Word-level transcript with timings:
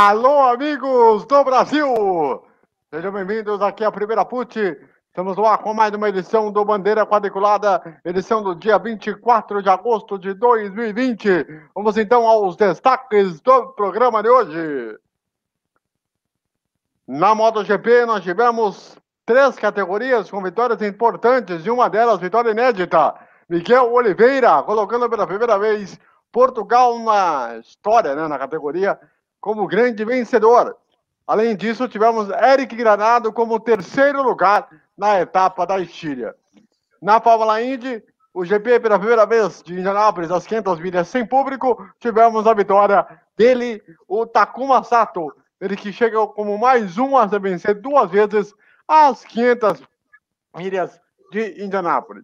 Alô, 0.00 0.42
amigos 0.42 1.26
do 1.26 1.42
Brasil! 1.42 2.44
Sejam 2.88 3.10
bem-vindos 3.10 3.60
aqui 3.60 3.82
à 3.82 3.90
Primeira 3.90 4.24
PUT. 4.24 4.56
Estamos 5.08 5.36
lá 5.36 5.58
com 5.58 5.74
mais 5.74 5.92
uma 5.92 6.08
edição 6.08 6.52
do 6.52 6.64
Bandeira 6.64 7.04
Quadriculada, 7.04 8.00
edição 8.04 8.40
do 8.40 8.54
dia 8.54 8.78
24 8.78 9.60
de 9.60 9.68
agosto 9.68 10.16
de 10.16 10.34
2020. 10.34 11.44
Vamos 11.74 11.98
então 11.98 12.28
aos 12.28 12.54
destaques 12.54 13.40
do 13.40 13.72
programa 13.72 14.22
de 14.22 14.28
hoje. 14.28 14.96
Na 17.04 17.34
MotoGP, 17.34 18.06
nós 18.06 18.22
tivemos 18.22 18.96
três 19.26 19.56
categorias 19.56 20.30
com 20.30 20.40
vitórias 20.40 20.80
importantes 20.80 21.66
e 21.66 21.70
uma 21.70 21.90
delas, 21.90 22.20
vitória 22.20 22.52
inédita. 22.52 23.16
Miguel 23.48 23.92
Oliveira, 23.92 24.62
colocando 24.62 25.10
pela 25.10 25.26
primeira 25.26 25.58
vez 25.58 25.98
Portugal 26.30 26.96
na 27.00 27.56
história, 27.58 28.14
né, 28.14 28.28
na 28.28 28.38
categoria, 28.38 28.96
como 29.48 29.66
grande 29.66 30.04
vencedor. 30.04 30.76
Além 31.26 31.56
disso, 31.56 31.88
tivemos 31.88 32.28
Eric 32.28 32.76
Granado 32.76 33.32
como 33.32 33.58
terceiro 33.58 34.22
lugar 34.22 34.68
na 34.94 35.22
etapa 35.22 35.66
da 35.66 35.80
Estíria. 35.80 36.34
Na 37.00 37.18
Fórmula 37.18 37.62
Indy, 37.62 38.04
o 38.34 38.44
GP 38.44 38.78
pela 38.78 38.98
primeira 38.98 39.24
vez 39.24 39.62
de 39.62 39.72
Indianápolis, 39.72 40.30
as 40.30 40.46
500 40.46 40.78
milhas 40.80 41.08
sem 41.08 41.24
público, 41.24 41.82
tivemos 41.98 42.46
a 42.46 42.52
vitória 42.52 43.06
dele, 43.38 43.82
o 44.06 44.26
Takuma 44.26 44.84
Sato, 44.84 45.34
ele 45.58 45.76
que 45.76 45.94
chega 45.94 46.26
como 46.26 46.58
mais 46.58 46.98
um 46.98 47.16
a 47.16 47.24
vencer 47.24 47.80
duas 47.80 48.10
vezes 48.10 48.54
as 48.86 49.24
500 49.24 49.82
milhas 50.58 51.00
de 51.32 51.64
Indianápolis. 51.64 52.22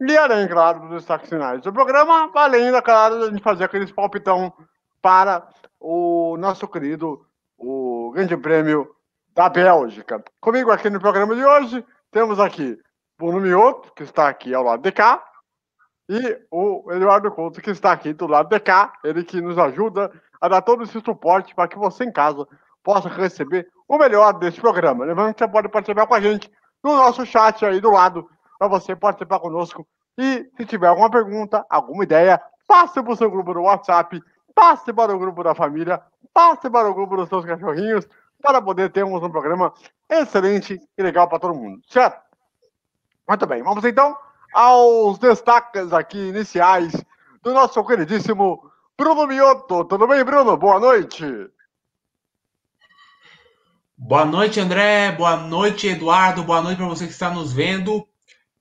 E 0.00 0.16
além, 0.16 0.46
claro, 0.46 0.82
dos 0.82 0.90
destaques 0.90 1.28
finais 1.28 1.62
do 1.62 1.72
programa, 1.72 2.30
além, 2.32 2.70
da 2.70 2.80
claro, 2.80 3.28
de 3.32 3.42
fazer 3.42 3.64
aqueles 3.64 3.90
palpitão 3.90 4.52
para 5.02 5.48
o 5.82 6.36
nosso 6.36 6.68
querido, 6.68 7.26
o 7.58 8.12
Grande 8.14 8.36
Prêmio 8.36 8.88
da 9.34 9.48
Bélgica. 9.48 10.22
Comigo 10.40 10.70
aqui 10.70 10.88
no 10.88 11.00
programa 11.00 11.34
de 11.34 11.44
hoje, 11.44 11.84
temos 12.10 12.38
aqui 12.38 12.78
Bruno 13.18 13.40
Mioto, 13.40 13.92
que 13.94 14.04
está 14.04 14.28
aqui 14.28 14.54
ao 14.54 14.62
lado 14.62 14.82
de 14.82 14.92
cá, 14.92 15.22
e 16.08 16.38
o 16.50 16.92
Eduardo 16.92 17.32
Couto, 17.32 17.60
que 17.60 17.70
está 17.70 17.90
aqui 17.90 18.12
do 18.12 18.28
lado 18.28 18.48
de 18.48 18.60
cá, 18.60 18.92
ele 19.02 19.24
que 19.24 19.40
nos 19.40 19.58
ajuda 19.58 20.12
a 20.40 20.48
dar 20.48 20.62
todo 20.62 20.84
esse 20.84 21.00
suporte 21.00 21.54
para 21.54 21.68
que 21.68 21.78
você 21.78 22.04
em 22.04 22.12
casa 22.12 22.46
possa 22.82 23.08
receber 23.08 23.68
o 23.88 23.98
melhor 23.98 24.34
desse 24.34 24.60
programa. 24.60 25.04
Lembrando 25.04 25.34
que 25.34 25.44
você 25.44 25.50
pode 25.50 25.68
participar 25.68 26.06
com 26.06 26.14
a 26.14 26.20
gente 26.20 26.50
no 26.82 26.96
nosso 26.96 27.26
chat 27.26 27.64
aí 27.64 27.80
do 27.80 27.90
lado 27.90 28.28
para 28.58 28.68
você 28.68 28.94
participar 28.94 29.40
conosco. 29.40 29.86
E 30.16 30.48
se 30.56 30.64
tiver 30.64 30.88
alguma 30.88 31.10
pergunta, 31.10 31.64
alguma 31.68 32.04
ideia, 32.04 32.40
passe 32.68 33.02
para 33.02 33.12
o 33.12 33.16
seu 33.16 33.30
grupo 33.30 33.54
do 33.54 33.62
WhatsApp, 33.62 34.20
passe 34.54 34.92
para 34.92 35.14
o 35.14 35.18
grupo 35.18 35.42
da 35.42 35.54
família, 35.54 36.02
passe 36.32 36.68
para 36.70 36.88
o 36.88 36.94
grupo 36.94 37.16
dos 37.16 37.28
seus 37.28 37.44
cachorrinhos, 37.44 38.08
para 38.40 38.60
poder 38.60 38.90
termos 38.90 39.22
um 39.22 39.30
programa 39.30 39.72
excelente 40.10 40.80
e 40.96 41.02
legal 41.02 41.28
para 41.28 41.38
todo 41.38 41.54
mundo, 41.54 41.80
certo? 41.88 42.20
Muito 43.28 43.46
bem, 43.46 43.62
vamos 43.62 43.84
então 43.84 44.16
aos 44.52 45.18
destaques 45.18 45.92
aqui 45.92 46.18
iniciais 46.28 46.92
do 47.42 47.52
nosso 47.52 47.82
queridíssimo 47.84 48.70
Bruno 48.96 49.26
Mioto. 49.26 49.84
Tudo 49.84 50.06
bem, 50.06 50.22
Bruno? 50.24 50.56
Boa 50.56 50.78
noite. 50.78 51.24
Boa 53.96 54.24
noite, 54.24 54.60
André. 54.60 55.12
Boa 55.12 55.36
noite, 55.36 55.88
Eduardo. 55.88 56.42
Boa 56.42 56.60
noite 56.60 56.76
para 56.76 56.88
você 56.88 57.06
que 57.06 57.12
está 57.12 57.30
nos 57.30 57.52
vendo 57.52 58.06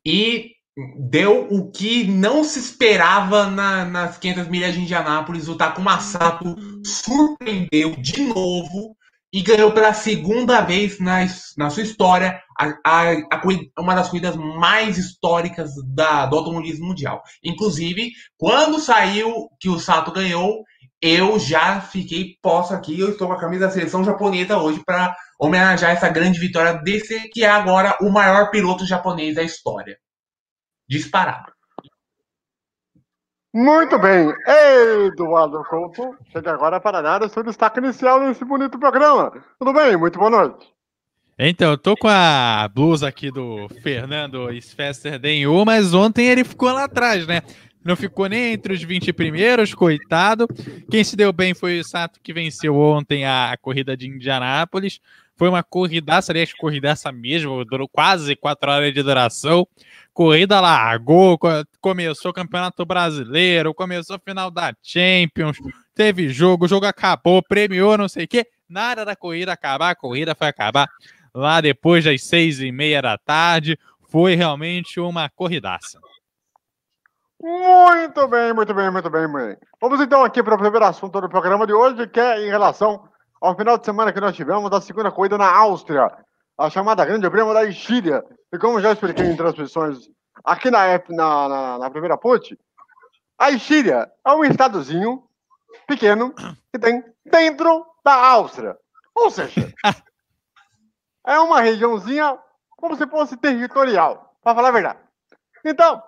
e 0.05 0.55
deu 0.97 1.47
o 1.49 1.71
que 1.71 2.05
não 2.05 2.43
se 2.43 2.59
esperava 2.59 3.49
na, 3.49 3.85
nas 3.85 4.17
500 4.17 4.47
milhas 4.47 4.73
de 4.73 4.81
Indianápolis. 4.81 5.47
O 5.47 5.55
Takuma 5.55 5.99
Sato 5.99 6.55
surpreendeu 6.85 7.95
de 7.95 8.21
novo 8.21 8.95
e 9.33 9.41
ganhou 9.41 9.71
pela 9.71 9.93
segunda 9.93 10.61
vez 10.61 10.99
na, 10.99 11.25
na 11.57 11.69
sua 11.69 11.83
história 11.83 12.41
a, 12.59 12.65
a, 12.85 13.11
a, 13.31 13.41
uma 13.79 13.95
das 13.95 14.09
corridas 14.09 14.35
mais 14.35 14.97
históricas 14.97 15.71
da, 15.87 16.25
do 16.25 16.37
automobilismo 16.37 16.87
mundial. 16.87 17.21
Inclusive, 17.43 18.11
quando 18.37 18.79
saiu 18.79 19.47
que 19.59 19.69
o 19.69 19.79
Sato 19.79 20.11
ganhou, 20.11 20.63
eu 21.01 21.39
já 21.39 21.81
fiquei 21.81 22.35
posto 22.41 22.73
aqui. 22.73 22.99
Eu 22.99 23.11
estou 23.11 23.27
com 23.27 23.33
a 23.33 23.39
camisa 23.39 23.67
da 23.67 23.71
seleção 23.71 24.03
japonesa 24.03 24.57
hoje 24.57 24.81
para 24.85 25.15
homenagear 25.39 25.91
essa 25.91 26.09
grande 26.09 26.39
vitória 26.39 26.73
desse 26.73 27.29
que 27.29 27.43
é 27.43 27.49
agora 27.49 27.97
o 28.01 28.09
maior 28.11 28.51
piloto 28.51 28.85
japonês 28.85 29.35
da 29.35 29.43
história. 29.43 29.97
Disparado. 30.91 31.53
Muito 33.53 33.97
bem, 33.97 34.33
Eduardo 35.07 35.63
Couto 35.69 36.17
chega 36.33 36.51
agora 36.51 36.81
para 36.81 37.01
dar 37.01 37.23
o 37.23 37.29
seu 37.29 37.43
destaque 37.43 37.79
inicial 37.79 38.19
nesse 38.19 38.43
bonito 38.43 38.77
programa. 38.77 39.31
Tudo 39.57 39.71
bem? 39.71 39.95
Muito 39.95 40.19
boa 40.19 40.29
noite. 40.29 40.67
Então, 41.39 41.71
eu 41.71 41.77
tô 41.77 41.95
com 41.95 42.09
a 42.09 42.69
blusa 42.75 43.07
aqui 43.07 43.31
do 43.31 43.69
Fernando 43.81 44.51
Sfesterden, 44.59 45.45
mas 45.65 45.93
ontem 45.93 46.27
ele 46.27 46.43
ficou 46.43 46.73
lá 46.73 46.83
atrás, 46.83 47.25
né? 47.25 47.41
Não 47.83 47.95
ficou 47.95 48.27
nem 48.27 48.51
entre 48.51 48.73
os 48.73 48.83
20 48.83 49.13
primeiros, 49.13 49.73
coitado. 49.73 50.45
Quem 50.89 51.05
se 51.05 51.15
deu 51.15 51.31
bem 51.31 51.53
foi 51.53 51.79
o 51.79 51.83
Sato, 51.85 52.19
que 52.21 52.33
venceu 52.33 52.75
ontem 52.75 53.25
a 53.25 53.57
corrida 53.61 53.95
de 53.95 54.09
Indianápolis. 54.09 54.99
Foi 55.41 55.49
uma 55.49 55.63
corridaça, 55.63 56.31
aliás, 56.31 56.53
corridaça 56.53 57.11
mesmo, 57.11 57.65
durou 57.65 57.89
quase 57.89 58.35
quatro 58.35 58.69
horas 58.69 58.93
de 58.93 59.01
duração. 59.01 59.67
Corrida 60.13 60.61
largou, 60.61 61.35
começou 61.81 62.29
o 62.29 62.33
Campeonato 62.33 62.85
Brasileiro, 62.85 63.73
começou 63.73 64.17
a 64.17 64.19
final 64.19 64.51
da 64.51 64.71
Champions, 64.83 65.57
teve 65.95 66.29
jogo, 66.29 66.65
o 66.65 66.67
jogo 66.67 66.85
acabou, 66.85 67.41
premiou, 67.41 67.97
não 67.97 68.07
sei 68.07 68.25
o 68.25 68.27
quê. 68.27 68.45
Nada 68.69 69.03
da 69.03 69.15
corrida 69.15 69.51
acabar, 69.51 69.89
a 69.89 69.95
corrida 69.95 70.35
foi 70.35 70.45
acabar 70.45 70.87
lá 71.33 71.59
depois 71.59 72.05
das 72.05 72.23
seis 72.23 72.59
e 72.59 72.71
meia 72.71 73.01
da 73.01 73.17
tarde. 73.17 73.79
Foi 74.11 74.35
realmente 74.35 74.99
uma 74.99 75.27
corridaça. 75.27 75.99
Muito 77.41 78.27
bem, 78.27 78.53
muito 78.53 78.75
bem, 78.75 78.91
muito 78.91 79.09
bem, 79.09 79.27
muito 79.27 79.47
bem. 79.47 79.57
Vamos 79.81 79.99
então 80.01 80.23
aqui 80.23 80.43
para 80.43 80.53
o 80.53 80.59
primeiro 80.59 80.85
assunto 80.85 81.19
do 81.19 81.27
programa 81.27 81.65
de 81.65 81.73
hoje, 81.73 82.05
que 82.05 82.19
é 82.19 82.45
em 82.45 82.49
relação 82.49 83.09
ao 83.41 83.55
final 83.55 83.77
de 83.77 83.85
semana 83.85 84.13
que 84.13 84.21
nós 84.21 84.35
tivemos 84.35 84.69
da 84.69 84.79
segunda 84.79 85.11
corrida 85.11 85.35
na 85.35 85.51
Áustria, 85.51 86.11
a 86.55 86.69
chamada 86.69 87.03
Grande 87.03 87.29
Prêmio 87.29 87.53
da 87.53 87.65
Estíria. 87.65 88.23
E 88.53 88.59
como 88.59 88.79
já 88.79 88.91
expliquei 88.91 89.25
em 89.25 89.35
transmissões 89.35 90.07
aqui 90.43 90.69
na, 90.69 90.99
na, 91.09 91.49
na, 91.49 91.77
na 91.79 91.89
primeira 91.89 92.17
put, 92.17 92.57
a 93.39 93.49
Estíria 93.49 94.11
é 94.23 94.31
um 94.31 94.45
estadozinho 94.45 95.23
pequeno 95.87 96.33
que 96.71 96.79
tem 96.79 97.03
dentro 97.25 97.83
da 98.05 98.13
Áustria. 98.13 98.77
Ou 99.15 99.31
seja, 99.31 99.73
é 101.25 101.39
uma 101.39 101.61
regiãozinha 101.61 102.37
como 102.77 102.95
se 102.95 103.07
fosse 103.07 103.35
territorial, 103.37 104.35
para 104.43 104.55
falar 104.55 104.69
a 104.69 104.71
verdade. 104.71 104.99
Então, 105.65 106.01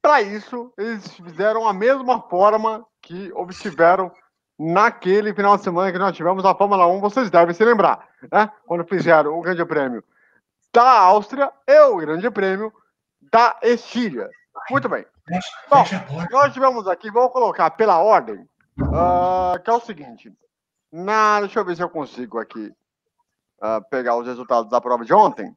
para 0.00 0.20
isso, 0.20 0.72
eles 0.76 1.06
fizeram 1.14 1.66
a 1.66 1.72
mesma 1.72 2.20
forma 2.22 2.84
que 3.00 3.32
obtiveram 3.34 4.12
naquele 4.62 5.34
final 5.34 5.56
de 5.56 5.64
semana 5.64 5.90
que 5.90 5.98
nós 5.98 6.16
tivemos 6.16 6.44
a 6.44 6.54
Fórmula 6.54 6.86
1, 6.86 7.00
vocês 7.00 7.30
devem 7.30 7.52
se 7.52 7.64
lembrar, 7.64 8.08
né? 8.30 8.48
Quando 8.64 8.84
fizeram 8.84 9.36
o 9.36 9.42
Grande 9.42 9.64
Prêmio 9.64 10.04
da 10.72 11.00
Áustria 11.00 11.52
e 11.66 11.80
o 11.80 11.96
Grande 11.96 12.30
Prêmio 12.30 12.72
da 13.32 13.58
Estíria. 13.62 14.30
Muito 14.70 14.88
bem. 14.88 15.04
Bom, 15.68 15.84
nós 16.30 16.52
tivemos 16.52 16.86
aqui, 16.86 17.10
vou 17.10 17.28
colocar 17.30 17.70
pela 17.72 17.98
ordem, 17.98 18.46
uh, 18.78 19.60
que 19.62 19.68
é 19.68 19.72
o 19.72 19.80
seguinte. 19.80 20.32
Na, 20.92 21.40
deixa 21.40 21.58
eu 21.58 21.64
ver 21.64 21.74
se 21.74 21.82
eu 21.82 21.90
consigo 21.90 22.38
aqui 22.38 22.72
uh, 23.60 23.82
pegar 23.90 24.16
os 24.16 24.26
resultados 24.26 24.70
da 24.70 24.80
prova 24.80 25.04
de 25.04 25.12
ontem. 25.12 25.56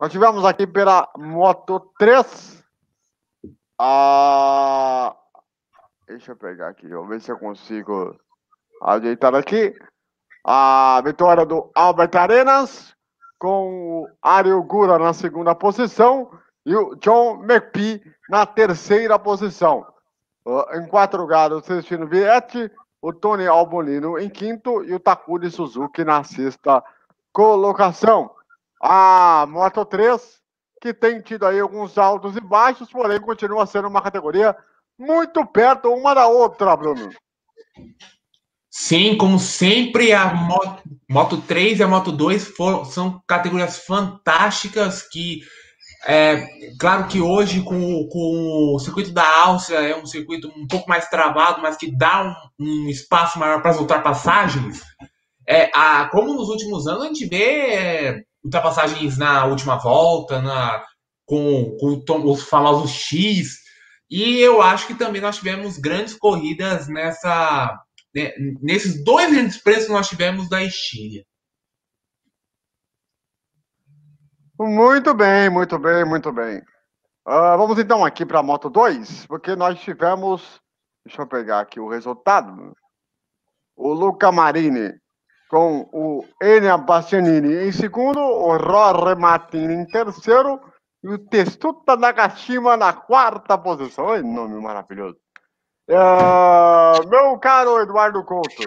Nós 0.00 0.10
tivemos 0.10 0.44
aqui 0.44 0.66
pela 0.66 1.08
Moto 1.16 1.92
3 1.98 2.64
a 3.78 5.14
Deixa 6.06 6.30
eu 6.30 6.36
pegar 6.36 6.68
aqui, 6.68 6.86
vou 6.86 7.04
ver 7.04 7.20
se 7.20 7.32
eu 7.32 7.36
consigo 7.36 8.16
ajeitar 8.80 9.34
aqui. 9.34 9.76
A 10.44 11.02
vitória 11.04 11.44
do 11.44 11.68
Albert 11.74 12.16
Arenas, 12.16 12.94
com 13.36 14.02
o 14.02 14.08
Ariel 14.22 14.62
Gura 14.62 15.00
na 15.00 15.12
segunda 15.12 15.52
posição 15.52 16.30
e 16.64 16.76
o 16.76 16.94
John 16.94 17.42
McPhee 17.42 18.00
na 18.30 18.46
terceira 18.46 19.18
posição. 19.18 19.84
Em 20.74 20.86
quatro 20.86 21.20
lugares, 21.20 21.56
o 21.56 21.60
Celestino 21.60 22.06
Vietti, 22.06 22.70
o 23.02 23.12
Tony 23.12 23.48
Albolino 23.48 24.16
em 24.16 24.30
quinto 24.30 24.84
e 24.84 24.94
o 24.94 25.00
Takuri 25.00 25.50
Suzuki 25.50 26.04
na 26.04 26.22
sexta 26.22 26.84
colocação. 27.32 28.30
A 28.80 29.44
Moto 29.48 29.84
3, 29.84 30.40
que 30.80 30.94
tem 30.94 31.20
tido 31.20 31.46
aí 31.46 31.58
alguns 31.58 31.98
altos 31.98 32.36
e 32.36 32.40
baixos, 32.40 32.92
porém 32.92 33.20
continua 33.20 33.66
sendo 33.66 33.88
uma 33.88 34.00
categoria 34.00 34.56
muito 34.98 35.44
perto 35.46 35.92
uma 35.92 36.14
da 36.14 36.26
outra, 36.26 36.76
Bruno. 36.76 37.10
Sim, 38.70 39.16
como 39.16 39.38
sempre, 39.38 40.12
a 40.12 40.34
Moto, 40.34 40.82
Moto 41.08 41.40
3 41.40 41.80
e 41.80 41.82
a 41.82 41.88
Moto 41.88 42.12
2 42.12 42.48
for, 42.48 42.84
são 42.84 43.22
categorias 43.26 43.78
fantásticas 43.78 45.02
que, 45.02 45.40
é, 46.06 46.46
claro 46.78 47.08
que 47.08 47.20
hoje 47.20 47.62
com, 47.62 48.06
com 48.08 48.74
o 48.74 48.78
circuito 48.78 49.12
da 49.12 49.26
Áustria 49.44 49.78
é 49.78 49.96
um 49.96 50.04
circuito 50.04 50.48
um 50.48 50.66
pouco 50.66 50.88
mais 50.88 51.08
travado, 51.08 51.62
mas 51.62 51.76
que 51.76 51.90
dá 51.96 52.36
um, 52.60 52.66
um 52.66 52.88
espaço 52.88 53.38
maior 53.38 53.62
para 53.62 53.70
as 53.70 53.80
ultrapassagens. 53.80 54.82
é, 55.48 55.70
a, 55.74 56.08
como 56.10 56.34
nos 56.34 56.48
últimos 56.48 56.86
anos 56.86 57.04
a 57.04 57.06
gente 57.06 57.26
vê 57.26 57.74
é, 57.74 58.22
ultrapassagens 58.44 59.16
na 59.16 59.46
última 59.46 59.76
volta, 59.76 60.40
na, 60.42 60.84
com, 61.24 61.76
com 61.78 62.30
os 62.30 62.42
famosos 62.42 62.90
X, 62.90 63.65
e 64.10 64.38
eu 64.38 64.62
acho 64.62 64.86
que 64.86 64.94
também 64.94 65.20
nós 65.20 65.36
tivemos 65.36 65.78
grandes 65.78 66.14
corridas 66.14 66.88
nessa, 66.88 67.78
né, 68.14 68.32
nesses 68.60 69.02
dois 69.04 69.30
grandes 69.30 69.58
preços 69.58 69.86
que 69.86 69.92
nós 69.92 70.08
tivemos 70.08 70.48
da 70.48 70.62
Estíria. 70.62 71.24
Muito 74.58 75.12
bem, 75.12 75.50
muito 75.50 75.78
bem, 75.78 76.04
muito 76.04 76.32
bem. 76.32 76.58
Uh, 77.28 77.58
vamos 77.58 77.78
então 77.78 78.04
aqui 78.04 78.24
para 78.24 78.38
a 78.38 78.42
Moto 78.42 78.70
2, 78.70 79.26
porque 79.26 79.54
nós 79.54 79.78
tivemos. 79.80 80.60
Deixa 81.04 81.22
eu 81.22 81.26
pegar 81.26 81.60
aqui 81.60 81.78
o 81.78 81.88
resultado. 81.88 82.72
O 83.76 83.92
Luca 83.92 84.32
Marini 84.32 84.92
com 85.48 85.88
o 85.92 86.24
Enia 86.42 86.76
Bastianini 86.76 87.68
em 87.68 87.72
segundo, 87.72 88.18
o 88.18 88.56
Rorre 88.56 89.14
Martini 89.14 89.74
em 89.74 89.86
terceiro 89.86 90.60
e 91.06 91.08
o 91.08 91.18
Testuta 91.18 91.96
Nagashima 91.96 92.76
na 92.76 92.92
quarta 92.92 93.56
posição. 93.56 94.06
Olha 94.06 94.24
nome 94.24 94.60
maravilhoso. 94.60 95.16
Uh, 95.88 97.08
meu 97.08 97.38
caro 97.38 97.80
Eduardo 97.80 98.24
Couto, 98.24 98.66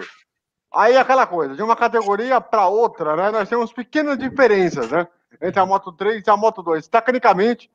aí 0.72 0.96
aquela 0.96 1.26
coisa, 1.26 1.54
de 1.54 1.62
uma 1.62 1.76
categoria 1.76 2.40
para 2.40 2.66
outra, 2.66 3.14
né? 3.14 3.30
Nós 3.30 3.46
temos 3.46 3.70
pequenas 3.74 4.16
diferenças, 4.16 4.90
né? 4.90 5.06
Entre 5.42 5.60
a 5.60 5.66
Moto 5.66 5.92
3 5.92 6.26
e 6.26 6.30
a 6.30 6.36
Moto 6.36 6.62
2. 6.62 6.88
Tecnicamente, 6.88 7.70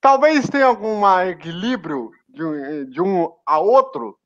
talvez 0.00 0.48
tenha 0.48 0.64
algum 0.64 1.06
equilíbrio 1.20 2.10
de, 2.26 2.86
de 2.86 3.02
um 3.02 3.30
a 3.44 3.58
outro, 3.58 4.18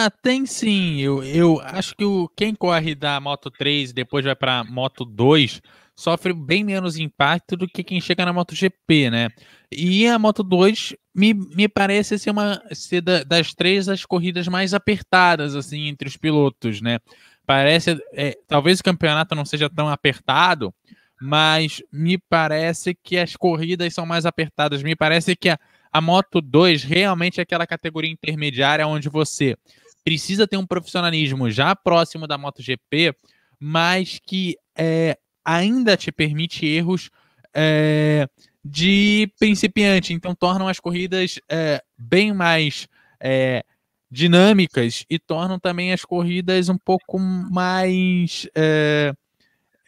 ah, 0.00 0.12
tem 0.12 0.46
sim. 0.46 1.00
Eu, 1.00 1.24
eu 1.24 1.60
acho 1.60 1.92
que 1.96 2.04
o, 2.04 2.28
quem 2.36 2.54
corre 2.54 2.94
da 2.94 3.20
Moto 3.20 3.50
3 3.50 3.90
e 3.90 3.92
depois 3.92 4.24
vai 4.24 4.36
para 4.36 4.62
Moto 4.62 5.04
2 5.04 5.60
sofre 5.98 6.32
bem 6.32 6.62
menos 6.62 6.96
impacto 6.96 7.56
do 7.56 7.66
que 7.66 7.82
quem 7.82 8.00
chega 8.00 8.24
na 8.24 8.32
MotoGP, 8.32 9.10
né? 9.10 9.30
E 9.70 10.06
a 10.06 10.16
Moto 10.16 10.44
2 10.44 10.94
me, 11.12 11.34
me 11.34 11.68
parece 11.68 12.16
ser 12.20 12.30
uma 12.30 12.62
ser 12.70 13.00
da, 13.00 13.24
das 13.24 13.52
três 13.52 13.88
as 13.88 14.04
corridas 14.06 14.46
mais 14.46 14.72
apertadas 14.72 15.56
assim 15.56 15.88
entre 15.88 16.08
os 16.08 16.16
pilotos, 16.16 16.80
né? 16.80 17.00
Parece, 17.44 18.00
é, 18.12 18.38
talvez 18.46 18.78
o 18.78 18.84
campeonato 18.84 19.34
não 19.34 19.44
seja 19.44 19.68
tão 19.68 19.88
apertado, 19.88 20.72
mas 21.20 21.82
me 21.92 22.16
parece 22.16 22.94
que 22.94 23.18
as 23.18 23.34
corridas 23.34 23.92
são 23.92 24.06
mais 24.06 24.24
apertadas. 24.24 24.84
Me 24.84 24.94
parece 24.94 25.34
que 25.34 25.48
a, 25.48 25.58
a 25.92 26.00
Moto 26.00 26.40
2 26.40 26.84
realmente 26.84 27.40
é 27.40 27.42
aquela 27.42 27.66
categoria 27.66 28.10
intermediária 28.10 28.86
onde 28.86 29.08
você 29.08 29.56
precisa 30.04 30.46
ter 30.46 30.58
um 30.58 30.66
profissionalismo 30.66 31.50
já 31.50 31.74
próximo 31.74 32.28
da 32.28 32.38
MotoGP, 32.38 33.16
mas 33.58 34.20
que 34.24 34.56
é, 34.76 35.18
ainda 35.48 35.96
te 35.96 36.12
permite 36.12 36.66
erros 36.66 37.08
é, 37.54 38.28
de 38.62 39.32
principiante. 39.38 40.12
Então, 40.12 40.34
tornam 40.34 40.68
as 40.68 40.78
corridas 40.78 41.40
é, 41.48 41.82
bem 41.96 42.34
mais 42.34 42.86
é, 43.18 43.64
dinâmicas 44.10 45.06
e 45.08 45.18
tornam 45.18 45.58
também 45.58 45.90
as 45.90 46.04
corridas 46.04 46.68
um 46.68 46.76
pouco 46.76 47.18
mais 47.18 48.46
é, 48.54 49.14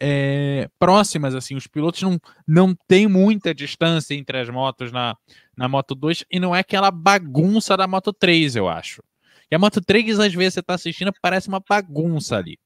é, 0.00 0.70
próximas. 0.78 1.34
assim 1.34 1.56
Os 1.56 1.66
pilotos 1.66 2.00
não, 2.00 2.18
não 2.48 2.74
têm 2.88 3.06
muita 3.06 3.54
distância 3.54 4.14
entre 4.14 4.38
as 4.38 4.48
motos 4.48 4.90
na, 4.90 5.14
na 5.54 5.68
Moto 5.68 5.94
2 5.94 6.24
e 6.30 6.40
não 6.40 6.56
é 6.56 6.60
aquela 6.60 6.90
bagunça 6.90 7.76
da 7.76 7.86
Moto 7.86 8.14
3, 8.14 8.56
eu 8.56 8.66
acho. 8.66 9.02
E 9.50 9.54
a 9.54 9.58
Moto 9.58 9.82
3, 9.82 10.20
às 10.20 10.32
vezes, 10.32 10.54
você 10.54 10.62
tá 10.62 10.72
assistindo, 10.74 11.12
parece 11.20 11.48
uma 11.48 11.60
bagunça 11.60 12.36
ali. 12.36 12.58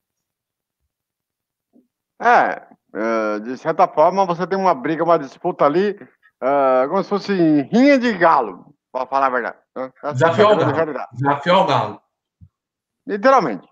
É, 2.23 2.75
é, 2.95 3.41
de 3.41 3.57
certa 3.59 3.89
forma, 3.89 4.25
você 4.25 4.47
tem 4.47 4.57
uma 4.57 4.73
briga, 4.73 5.03
uma 5.03 5.19
disputa 5.19 5.65
ali, 5.65 5.91
uh, 6.41 6.89
como 6.89 7.03
se 7.03 7.09
fosse 7.09 7.63
rinha 7.73 7.99
de 7.99 8.13
galo, 8.13 8.73
para 8.93 9.07
falar 9.07 9.27
a 9.27 9.31
verdade. 9.31 9.57
Né? 9.77 9.91
Desafio 10.13 10.47
ao 10.47 10.57
galo. 10.57 11.09
Desafio 11.13 11.55
ao 11.55 11.67
galo. 11.67 12.01
Literalmente. 13.05 13.67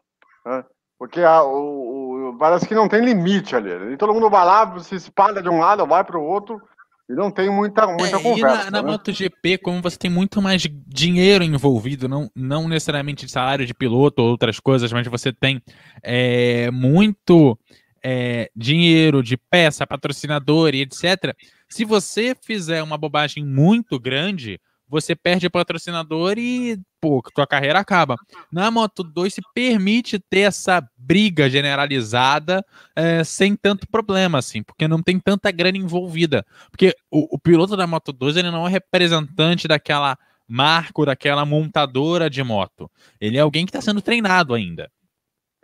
Né? 0.44 0.64
Porque 0.98 1.20
a, 1.20 1.42
o, 1.44 2.30
o, 2.30 2.38
parece 2.38 2.66
que 2.66 2.74
não 2.74 2.88
tem 2.88 3.04
limite 3.04 3.54
ali. 3.54 3.70
E 3.92 3.96
todo 3.96 4.12
mundo 4.12 4.28
vai 4.28 4.44
lá, 4.44 4.78
se 4.80 4.96
espalha 4.96 5.40
de 5.40 5.48
um 5.48 5.60
lado, 5.60 5.86
vai 5.86 6.02
para 6.02 6.18
o 6.18 6.24
outro, 6.24 6.60
e 7.08 7.14
não 7.14 7.30
tem 7.30 7.48
muita, 7.48 7.86
muita 7.86 8.16
é, 8.16 8.22
conversa. 8.22 8.62
E 8.62 8.70
na, 8.70 8.70
na 8.70 8.82
né? 8.82 8.90
MotoGP, 8.90 9.58
como 9.58 9.80
você 9.80 9.96
tem 9.96 10.10
muito 10.10 10.42
mais 10.42 10.66
dinheiro 10.86 11.44
envolvido, 11.44 12.08
não, 12.08 12.28
não 12.34 12.66
necessariamente 12.66 13.28
salário 13.28 13.66
de 13.66 13.74
piloto 13.74 14.20
ou 14.20 14.30
outras 14.30 14.58
coisas, 14.58 14.92
mas 14.92 15.06
você 15.06 15.32
tem 15.32 15.62
é, 16.02 16.70
muito 16.72 17.56
é, 18.02 18.50
dinheiro 18.54 19.22
de 19.22 19.36
peça, 19.36 19.86
patrocinador 19.86 20.74
e 20.74 20.82
etc. 20.82 21.34
Se 21.68 21.84
você 21.84 22.34
fizer 22.40 22.82
uma 22.82 22.98
bobagem 22.98 23.44
muito 23.44 23.98
grande, 23.98 24.60
você 24.92 25.16
perde 25.16 25.48
patrocinador 25.48 26.34
e, 26.36 26.78
pô, 27.00 27.22
tua 27.34 27.46
carreira 27.46 27.78
acaba. 27.78 28.16
Na 28.52 28.70
Moto 28.70 29.02
2 29.02 29.32
se 29.32 29.40
permite 29.54 30.18
ter 30.18 30.40
essa 30.40 30.86
briga 30.98 31.48
generalizada 31.48 32.62
é, 32.94 33.24
sem 33.24 33.56
tanto 33.56 33.88
problema, 33.88 34.38
assim, 34.38 34.62
porque 34.62 34.86
não 34.86 35.02
tem 35.02 35.18
tanta 35.18 35.50
grana 35.50 35.78
envolvida. 35.78 36.44
Porque 36.70 36.94
o, 37.10 37.36
o 37.36 37.38
piloto 37.38 37.74
da 37.74 37.86
Moto 37.86 38.12
2 38.12 38.36
ele 38.36 38.50
não 38.50 38.68
é 38.68 38.70
representante 38.70 39.66
daquela 39.66 40.18
marca 40.46 41.00
ou 41.00 41.06
daquela 41.06 41.46
montadora 41.46 42.28
de 42.28 42.42
moto. 42.42 42.90
Ele 43.18 43.38
é 43.38 43.40
alguém 43.40 43.64
que 43.64 43.70
está 43.70 43.80
sendo 43.80 44.02
treinado 44.02 44.52
ainda. 44.52 44.92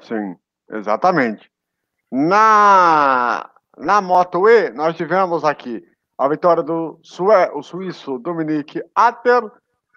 Sim, 0.00 0.37
exatamente. 0.70 1.50
Na, 2.10 3.50
na 3.76 4.00
Moto 4.00 4.48
E, 4.48 4.70
nós 4.70 4.96
tivemos 4.96 5.44
aqui 5.44 5.84
a 6.16 6.26
vitória 6.26 6.62
do 6.62 6.98
Sue, 7.02 7.50
o 7.52 7.62
suíço 7.62 8.18
Dominique 8.18 8.82
Atter, 8.94 9.42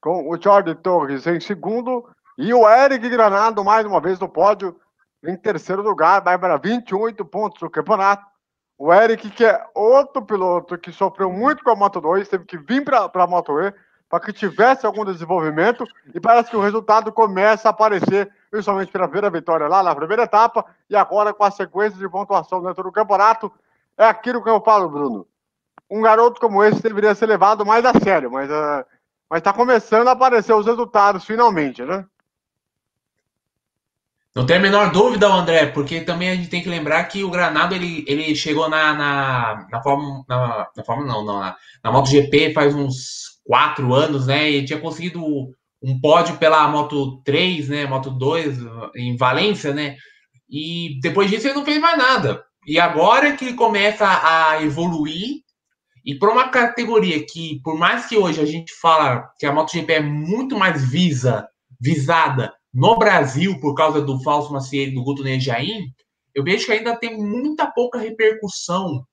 com 0.01 0.29
o 0.29 0.41
Jorge 0.41 0.75
Torres 0.75 1.25
em 1.25 1.39
segundo, 1.39 2.07
e 2.37 2.53
o 2.53 2.67
Eric 2.69 3.07
Granado, 3.07 3.63
mais 3.63 3.85
uma 3.85 4.01
vez 4.01 4.19
no 4.19 4.27
pódio, 4.27 4.75
em 5.23 5.37
terceiro 5.37 5.81
lugar, 5.81 6.21
vai 6.21 6.37
para 6.37 6.57
28 6.57 7.23
pontos 7.25 7.59
do 7.59 7.69
campeonato. 7.69 8.25
O 8.77 8.91
Eric, 8.91 9.29
que 9.29 9.45
é 9.45 9.63
outro 9.75 10.25
piloto 10.25 10.77
que 10.77 10.91
sofreu 10.91 11.31
muito 11.31 11.63
com 11.63 11.69
a 11.69 11.75
Moto 11.75 12.01
2, 12.01 12.27
teve 12.27 12.45
que 12.45 12.57
vir 12.57 12.83
para 12.83 13.09
a 13.13 13.27
Moto 13.27 13.59
E 13.59 13.73
para 14.11 14.19
que 14.19 14.33
tivesse 14.33 14.85
algum 14.85 15.03
desenvolvimento, 15.03 15.87
e 16.13 16.19
parece 16.19 16.51
que 16.51 16.57
o 16.57 16.61
resultado 16.61 17.11
começa 17.11 17.69
a 17.69 17.71
aparecer, 17.71 18.29
principalmente 18.51 18.91
pela 18.91 19.07
primeira 19.07 19.31
vitória 19.31 19.67
lá 19.67 19.81
na 19.81 19.95
primeira 19.95 20.23
etapa, 20.23 20.65
e 20.89 20.95
agora 20.95 21.33
com 21.33 21.43
a 21.43 21.49
sequência 21.49 21.97
de 21.97 22.09
pontuação 22.09 22.61
dentro 22.61 22.83
do 22.83 22.91
campeonato. 22.91 23.51
É 23.97 24.05
aquilo 24.05 24.43
que 24.43 24.49
eu 24.49 24.61
falo, 24.61 24.89
Bruno 24.89 25.27
um 25.91 26.01
garoto 26.01 26.39
como 26.39 26.63
esse 26.63 26.81
deveria 26.81 27.13
ser 27.13 27.25
levado 27.25 27.65
mais 27.65 27.83
a 27.83 27.91
sério, 27.99 28.31
mas 28.31 28.49
uh, 28.49 28.85
está 29.35 29.51
começando 29.51 30.07
a 30.07 30.11
aparecer 30.11 30.53
os 30.53 30.65
resultados 30.65 31.25
finalmente, 31.25 31.83
né? 31.83 32.05
Não 34.33 34.45
tem 34.45 34.55
a 34.55 34.61
menor 34.61 34.93
dúvida, 34.93 35.27
André, 35.27 35.65
porque 35.65 35.99
também 35.99 36.29
a 36.29 36.35
gente 36.35 36.47
tem 36.47 36.63
que 36.63 36.69
lembrar 36.69 37.03
que 37.03 37.21
o 37.21 37.29
Granado 37.29 37.75
ele, 37.75 38.05
ele 38.07 38.33
chegou 38.33 38.69
na, 38.69 38.93
na, 38.93 39.67
na 39.69 39.83
Fórmula. 39.83 40.23
Na, 40.25 40.69
na 40.73 40.83
Fórmula 40.85 41.07
não, 41.09 41.25
na, 41.25 41.57
na 41.83 41.91
MotoGP 41.91 42.53
faz 42.53 42.73
uns 42.73 43.30
quatro 43.45 43.93
anos, 43.93 44.27
né? 44.27 44.49
E 44.49 44.65
tinha 44.65 44.79
conseguido 44.79 45.21
um 45.81 45.99
pódio 45.99 46.37
pela 46.37 46.67
Moto 46.67 47.21
3, 47.23 47.69
né? 47.69 47.85
Moto 47.85 48.09
2 48.11 48.59
em 48.95 49.15
Valência, 49.17 49.73
né? 49.73 49.95
E 50.49 50.99
depois 51.01 51.29
disso 51.29 51.47
ele 51.47 51.55
não 51.55 51.65
fez 51.65 51.79
mais 51.79 51.97
nada. 51.97 52.43
E 52.67 52.79
agora 52.79 53.35
que 53.35 53.45
ele 53.45 53.53
começa 53.55 54.05
a 54.05 54.63
evoluir, 54.63 55.41
e 56.05 56.15
para 56.15 56.31
uma 56.31 56.49
categoria 56.49 57.23
que, 57.25 57.59
por 57.63 57.77
mais 57.77 58.07
que 58.07 58.17
hoje 58.17 58.41
a 58.41 58.45
gente 58.45 58.73
fala 58.73 59.29
que 59.39 59.45
a 59.45 59.53
MotoGP 59.53 59.93
é 59.93 59.99
muito 59.99 60.57
mais 60.57 60.83
visa, 60.89 61.47
visada 61.79 62.53
no 62.73 62.97
Brasil 62.97 63.59
por 63.59 63.75
causa 63.75 64.01
do 64.01 64.21
falso 64.21 64.51
macieiro 64.51 64.93
do 64.93 65.03
Guto 65.03 65.23
Nejaim, 65.23 65.91
eu 66.33 66.43
vejo 66.43 66.65
que 66.65 66.71
ainda 66.71 66.95
tem 66.95 67.17
muita 67.17 67.67
pouca 67.67 67.99
repercussão. 67.99 69.05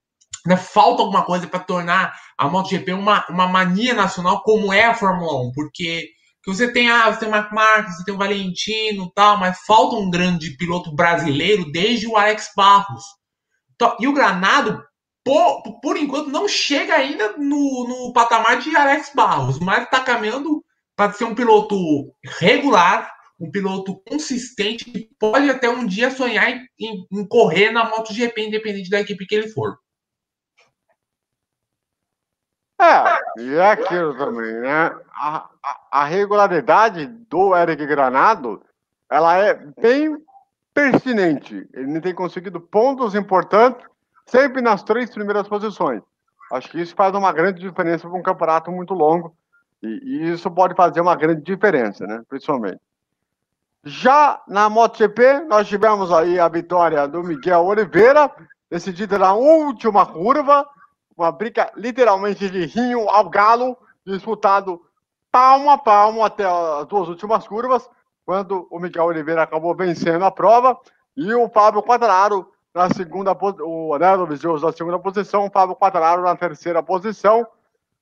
Né? 0.48 0.56
Falta 0.56 1.02
alguma 1.02 1.26
coisa 1.26 1.46
para 1.46 1.60
tornar 1.60 2.18
a 2.38 2.48
MotoGP 2.48 2.94
uma, 2.94 3.22
uma 3.28 3.46
mania 3.46 3.92
nacional 3.92 4.42
como 4.42 4.72
é 4.72 4.86
a 4.86 4.94
Fórmula 4.94 5.42
1, 5.48 5.52
porque 5.52 6.08
que 6.42 6.50
você 6.50 6.72
tem, 6.72 6.88
ah, 6.88 7.12
você 7.12 7.20
tem 7.20 7.28
o 7.28 7.30
Mark 7.32 7.86
você 7.86 8.04
tem 8.04 8.14
o 8.14 8.18
Valentino 8.18 9.12
tal, 9.14 9.36
mas 9.36 9.58
falta 9.66 9.96
um 9.96 10.08
grande 10.08 10.56
piloto 10.56 10.90
brasileiro 10.94 11.70
desde 11.70 12.06
o 12.06 12.16
Alex 12.16 12.50
Barros. 12.56 13.04
Então, 13.74 13.94
e 14.00 14.08
o 14.08 14.12
Granado, 14.14 14.82
por, 15.22 15.80
por 15.82 15.98
enquanto, 15.98 16.30
não 16.30 16.48
chega 16.48 16.94
ainda 16.94 17.36
no, 17.36 17.86
no 17.86 18.12
patamar 18.14 18.58
de 18.58 18.74
Alex 18.74 19.12
Barros, 19.14 19.58
mas 19.58 19.82
está 19.82 20.00
caminhando 20.00 20.64
para 20.96 21.12
ser 21.12 21.24
um 21.24 21.34
piloto 21.34 21.76
regular, 22.24 23.12
um 23.38 23.50
piloto 23.50 24.00
consistente 24.08 24.86
que 24.86 25.10
pode 25.20 25.50
até 25.50 25.68
um 25.68 25.84
dia 25.84 26.10
sonhar 26.10 26.50
em, 26.50 27.06
em 27.12 27.28
correr 27.28 27.70
na 27.70 27.90
MotoGP, 27.90 28.46
independente 28.46 28.88
da 28.88 29.00
equipe 29.00 29.26
que 29.26 29.34
ele 29.34 29.48
for. 29.48 29.76
É, 32.80 33.40
e 33.42 33.54
é 33.56 33.70
aquilo 33.70 34.16
também, 34.16 34.52
né? 34.61 34.94
A, 35.12 35.49
a, 35.62 35.80
a, 35.90 36.04
regularidade 36.04 37.06
do 37.06 37.56
Eric 37.56 37.85
Granado, 37.87 38.62
ela 39.11 39.37
é 39.37 39.54
bem 39.54 40.16
pertinente. 40.73 41.68
Ele 41.73 42.00
tem 42.00 42.14
conseguido 42.14 42.61
pontos 42.61 43.16
importantes 43.16 43.85
sempre 44.26 44.62
nas 44.62 44.85
três 44.85 45.11
primeiras 45.11 45.49
posições. 45.49 46.02
Acho 46.52 46.70
que 46.70 46.80
isso 46.80 46.94
faz 46.94 47.14
uma 47.14 47.32
grande 47.32 47.61
diferença 47.61 48.08
para 48.08 48.16
um 48.16 48.23
campeonato 48.23 48.70
muito 48.70 48.94
longo 48.94 49.35
e, 49.82 49.88
e, 49.88 50.30
isso 50.32 50.50
pode 50.50 50.75
fazer 50.75 51.00
uma 51.00 51.16
grande 51.16 51.42
diferença, 51.42 52.06
né? 52.06 52.23
Principalmente. 52.28 52.80
Já 53.85 54.40
na 54.47 54.68
MotoGP, 54.68 55.40
nós 55.49 55.68
tivemos 55.68 56.12
aí 56.12 56.38
a 56.38 56.49
vitória 56.49 57.06
do 57.08 57.23
Miguel 57.23 57.64
Oliveira, 57.64 58.30
decidida 58.70 59.18
na 59.18 59.35
última 59.35 60.04
curva, 60.06 60.66
uma 61.18 61.32
briga 61.32 61.72
literalmente 61.75 62.48
de 62.48 62.64
rinho 62.66 63.10
ao 63.10 63.28
galo, 63.28 63.76
disputado 64.06 64.80
palmo 65.32 65.68
a 65.68 65.76
palmo 65.76 66.25
até 66.25 66.44
as 66.46 66.87
duas 66.87 67.08
últimas 67.08 67.46
curvas, 67.46 67.90
quando 68.25 68.68
o 68.70 68.78
Miguel 68.78 69.06
Oliveira 69.06 69.42
acabou 69.42 69.75
vencendo 69.75 70.25
a 70.25 70.30
prova 70.30 70.78
e 71.16 71.34
o 71.34 71.48
Fábio 71.48 71.82
Quadraro 71.82 72.48
na 72.72 72.88
segunda 72.90 73.37
o 73.62 73.92
Anelo 73.94 74.26
Visioso 74.26 74.64
na 74.64 74.72
segunda 74.72 74.98
posição, 74.98 75.46
o 75.46 75.50
Fábio 75.50 75.75
Quadraro 75.75 76.22
na 76.22 76.37
terceira 76.37 76.82
posição, 76.82 77.44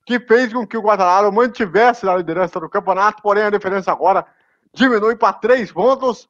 que 0.05 0.19
fez 0.19 0.53
com 0.53 0.65
que 0.65 0.77
o 0.77 0.83
Quadraro 0.83 1.33
mantivesse 1.33 2.05
na 2.05 2.15
liderança 2.15 2.59
do 2.59 2.69
campeonato, 2.69 3.23
porém 3.23 3.43
a 3.43 3.49
diferença 3.49 3.91
agora 3.91 4.25
diminui 4.71 5.15
para 5.15 5.33
três 5.33 5.71
pontos. 5.71 6.29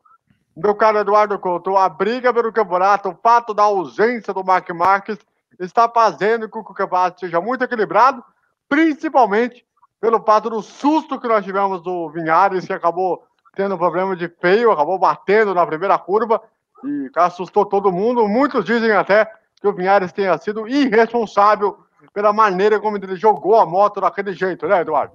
Meu 0.56 0.74
caro 0.74 0.98
Eduardo 0.98 1.38
Couto, 1.38 1.75
a 1.75 1.89
briga 1.89 2.34
pelo 2.34 2.51
campeonato, 2.51 3.10
o 3.10 3.20
fato 3.22 3.53
da 3.53 3.63
ausência 3.63 4.34
do 4.34 4.44
Mark 4.44 4.67
Marques 4.70 5.20
está 5.60 5.89
fazendo 5.89 6.50
com 6.50 6.63
que 6.63 6.72
o 6.72 6.75
campeonato 6.75 7.20
seja 7.20 7.42
muito 7.42 7.63
equilibrado, 7.63 8.24
principalmente 8.68 9.66
pelo 10.00 10.24
fato 10.24 10.50
do 10.50 10.62
susto 10.62 11.20
que 11.20 11.27
nós 11.27 11.44
tivemos 11.44 11.82
do 11.82 12.10
Vinhares, 12.10 12.66
que 12.66 12.74
acabou 12.74 13.24
tendo 13.56 13.77
problema 13.77 14.16
de 14.16 14.30
feio, 14.39 14.72
acabou 14.72 15.00
batendo 15.00 15.54
na 15.54 15.66
primeira 15.66 15.98
curva 15.98 16.42
e 16.84 17.10
assustou 17.16 17.66
todo 17.66 17.92
mundo. 17.92 18.27
Muitos 18.27 18.63
dizem 18.63 18.92
até 18.92 19.25
que 19.60 19.68
o 19.68 19.74
Vinhares 19.74 20.12
tenha 20.12 20.38
sido 20.38 20.68
irresponsável 20.68 21.77
pela 22.13 22.32
maneira 22.32 22.80
como 22.80 22.98
ele 22.98 23.16
jogou 23.16 23.60
a 23.60 23.66
moto 23.66 24.00
daquele 24.00 24.34
jeito, 24.34 24.68
né, 24.68 24.82
Eduardo? 24.82 25.13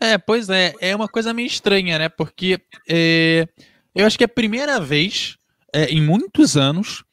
É, 0.00 0.18
pois 0.18 0.50
é, 0.50 0.74
é 0.80 0.94
uma 0.94 1.08
coisa 1.08 1.32
meio 1.32 1.46
estranha, 1.46 1.98
né? 1.98 2.08
Porque 2.08 2.60
é, 2.88 3.46
eu 3.94 4.06
acho 4.06 4.18
que 4.18 4.24
é 4.24 4.26
a 4.26 4.28
primeira 4.28 4.80
vez 4.80 5.36
é, 5.72 5.86
em 5.86 6.02
muitos 6.02 6.56
anos 6.56 7.04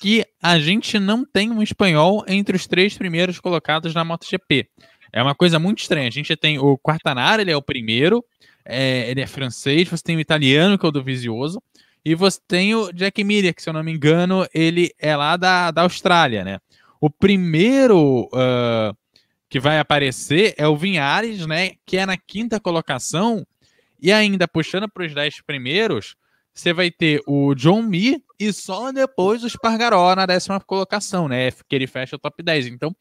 que 0.00 0.24
a 0.42 0.58
gente 0.58 0.98
não 0.98 1.26
tem 1.26 1.50
um 1.50 1.62
espanhol 1.62 2.24
entre 2.26 2.56
os 2.56 2.66
três 2.66 2.96
primeiros 2.96 3.38
colocados 3.38 3.94
na 3.94 4.02
MotoGP. 4.02 4.66
É 5.12 5.22
uma 5.22 5.34
coisa 5.34 5.58
muito 5.58 5.80
estranha. 5.80 6.08
A 6.08 6.12
gente 6.12 6.34
tem 6.34 6.58
o 6.58 6.78
Quartanaro, 6.78 7.42
ele 7.42 7.50
é 7.50 7.56
o 7.56 7.60
primeiro, 7.60 8.24
é, 8.64 9.10
ele 9.10 9.20
é 9.20 9.26
francês, 9.26 9.86
você 9.86 10.02
tem 10.02 10.16
o 10.16 10.20
italiano, 10.20 10.78
que 10.78 10.86
é 10.86 10.88
o 10.88 10.92
do 10.92 11.04
Visioso, 11.04 11.62
e 12.02 12.14
você 12.14 12.40
tem 12.48 12.74
o 12.74 12.90
Jack 12.92 13.22
Miller, 13.22 13.54
que 13.54 13.62
se 13.62 13.68
eu 13.68 13.74
não 13.74 13.84
me 13.84 13.92
engano, 13.92 14.46
ele 14.54 14.90
é 14.98 15.14
lá 15.14 15.36
da, 15.36 15.70
da 15.70 15.82
Austrália, 15.82 16.44
né? 16.44 16.58
O 16.98 17.10
primeiro 17.10 18.22
uh, 18.32 18.96
que 19.50 19.60
vai 19.60 19.78
aparecer 19.78 20.54
é 20.56 20.66
o 20.66 20.76
Vinhares, 20.76 21.46
né? 21.46 21.72
Que 21.84 21.98
é 21.98 22.06
na 22.06 22.16
quinta 22.16 22.58
colocação, 22.58 23.46
e 24.00 24.10
ainda 24.10 24.48
puxando 24.48 24.88
para 24.88 25.04
os 25.04 25.12
dez 25.12 25.42
primeiros, 25.42 26.16
você 26.52 26.72
vai 26.72 26.90
ter 26.90 27.22
o 27.26 27.54
John 27.54 27.82
Me 27.82 28.22
e 28.38 28.52
só 28.52 28.90
depois 28.92 29.44
o 29.44 29.48
Spargaró 29.48 30.14
na 30.14 30.26
décima 30.26 30.60
colocação, 30.60 31.28
né? 31.28 31.50
Que 31.50 31.76
ele 31.76 31.86
fecha 31.86 32.16
o 32.16 32.18
top 32.18 32.42
10. 32.42 32.66
Então, 32.66 32.94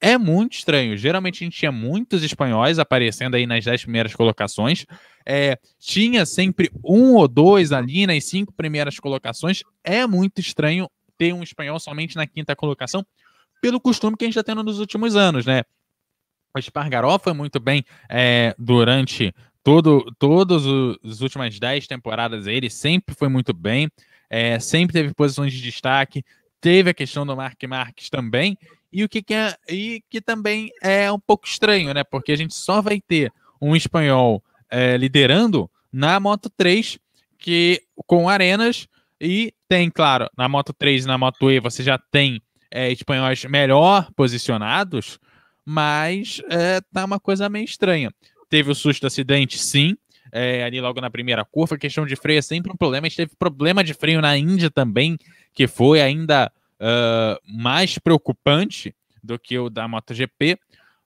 é 0.00 0.16
muito 0.16 0.54
estranho. 0.54 0.96
Geralmente 0.96 1.42
a 1.42 1.44
gente 1.44 1.58
tinha 1.58 1.72
muitos 1.72 2.22
espanhóis 2.22 2.78
aparecendo 2.78 3.34
aí 3.34 3.46
nas 3.46 3.64
10 3.64 3.82
primeiras 3.82 4.14
colocações. 4.14 4.86
É, 5.24 5.58
tinha 5.78 6.24
sempre 6.24 6.70
um 6.84 7.14
ou 7.14 7.28
dois 7.28 7.72
ali 7.72 8.06
nas 8.06 8.24
cinco 8.24 8.52
primeiras 8.52 8.98
colocações. 8.98 9.62
É 9.84 10.06
muito 10.06 10.40
estranho 10.40 10.88
ter 11.18 11.32
um 11.32 11.42
espanhol 11.42 11.78
somente 11.78 12.16
na 12.16 12.26
quinta 12.26 12.54
colocação, 12.54 13.04
pelo 13.60 13.80
costume 13.80 14.16
que 14.16 14.24
a 14.24 14.26
gente 14.26 14.38
está 14.38 14.44
tendo 14.44 14.62
nos 14.62 14.78
últimos 14.78 15.16
anos, 15.16 15.46
né? 15.46 15.62
O 16.54 16.60
Spargaró 16.60 17.18
foi 17.18 17.32
muito 17.32 17.60
bem 17.60 17.84
é, 18.08 18.54
durante 18.58 19.34
todo, 19.66 20.14
todas 20.16 20.62
as 21.04 21.20
últimas 21.20 21.58
10 21.58 21.88
temporadas. 21.88 22.46
Ele 22.46 22.70
sempre 22.70 23.16
foi 23.16 23.28
muito 23.28 23.52
bem, 23.52 23.90
é, 24.30 24.60
sempre 24.60 24.92
teve 24.92 25.12
posições 25.12 25.52
de 25.52 25.60
destaque. 25.60 26.24
Teve 26.60 26.90
a 26.90 26.94
questão 26.94 27.26
do 27.26 27.34
Mark 27.34 27.60
Marques 27.64 28.08
também, 28.08 28.56
e 28.92 29.02
o 29.02 29.08
que, 29.08 29.20
que 29.20 29.34
é 29.34 29.56
e 29.68 30.04
que 30.08 30.20
também 30.20 30.70
é 30.80 31.10
um 31.10 31.18
pouco 31.18 31.48
estranho, 31.48 31.92
né? 31.92 32.04
Porque 32.04 32.30
a 32.30 32.36
gente 32.36 32.54
só 32.54 32.80
vai 32.80 33.00
ter 33.00 33.32
um 33.60 33.74
espanhol 33.74 34.40
é, 34.70 34.96
liderando 34.96 35.68
na 35.92 36.20
Moto 36.20 36.48
3, 36.56 36.96
que 37.36 37.82
com 38.06 38.28
arenas, 38.28 38.86
e 39.20 39.52
tem, 39.68 39.90
claro, 39.90 40.30
na 40.38 40.48
Moto 40.48 40.72
3 40.72 41.04
e 41.04 41.08
na 41.08 41.18
Moto 41.18 41.50
E 41.50 41.58
você 41.58 41.82
já 41.82 41.98
tem 41.98 42.40
é, 42.70 42.92
espanhóis 42.92 43.44
melhor 43.46 44.08
posicionados, 44.14 45.18
mas 45.64 46.40
é, 46.48 46.80
tá 46.92 47.04
uma 47.04 47.18
coisa 47.18 47.48
meio 47.48 47.64
estranha. 47.64 48.12
Teve 48.48 48.70
o 48.70 48.74
susto 48.74 49.02
do 49.02 49.06
acidente, 49.06 49.58
sim, 49.58 49.96
é, 50.32 50.64
ali 50.64 50.80
logo 50.80 51.00
na 51.00 51.10
primeira 51.10 51.44
curva. 51.44 51.78
Questão 51.78 52.06
de 52.06 52.16
freio 52.16 52.38
é 52.38 52.42
sempre 52.42 52.72
um 52.72 52.76
problema. 52.76 53.06
A 53.06 53.08
gente 53.08 53.16
teve 53.16 53.32
problema 53.38 53.82
de 53.82 53.94
freio 53.94 54.20
na 54.20 54.36
Índia 54.36 54.70
também, 54.70 55.18
que 55.52 55.66
foi 55.66 56.00
ainda 56.00 56.52
uh, 56.80 57.40
mais 57.44 57.98
preocupante 57.98 58.94
do 59.22 59.38
que 59.38 59.58
o 59.58 59.68
da 59.68 59.88
MotoGP, 59.88 60.58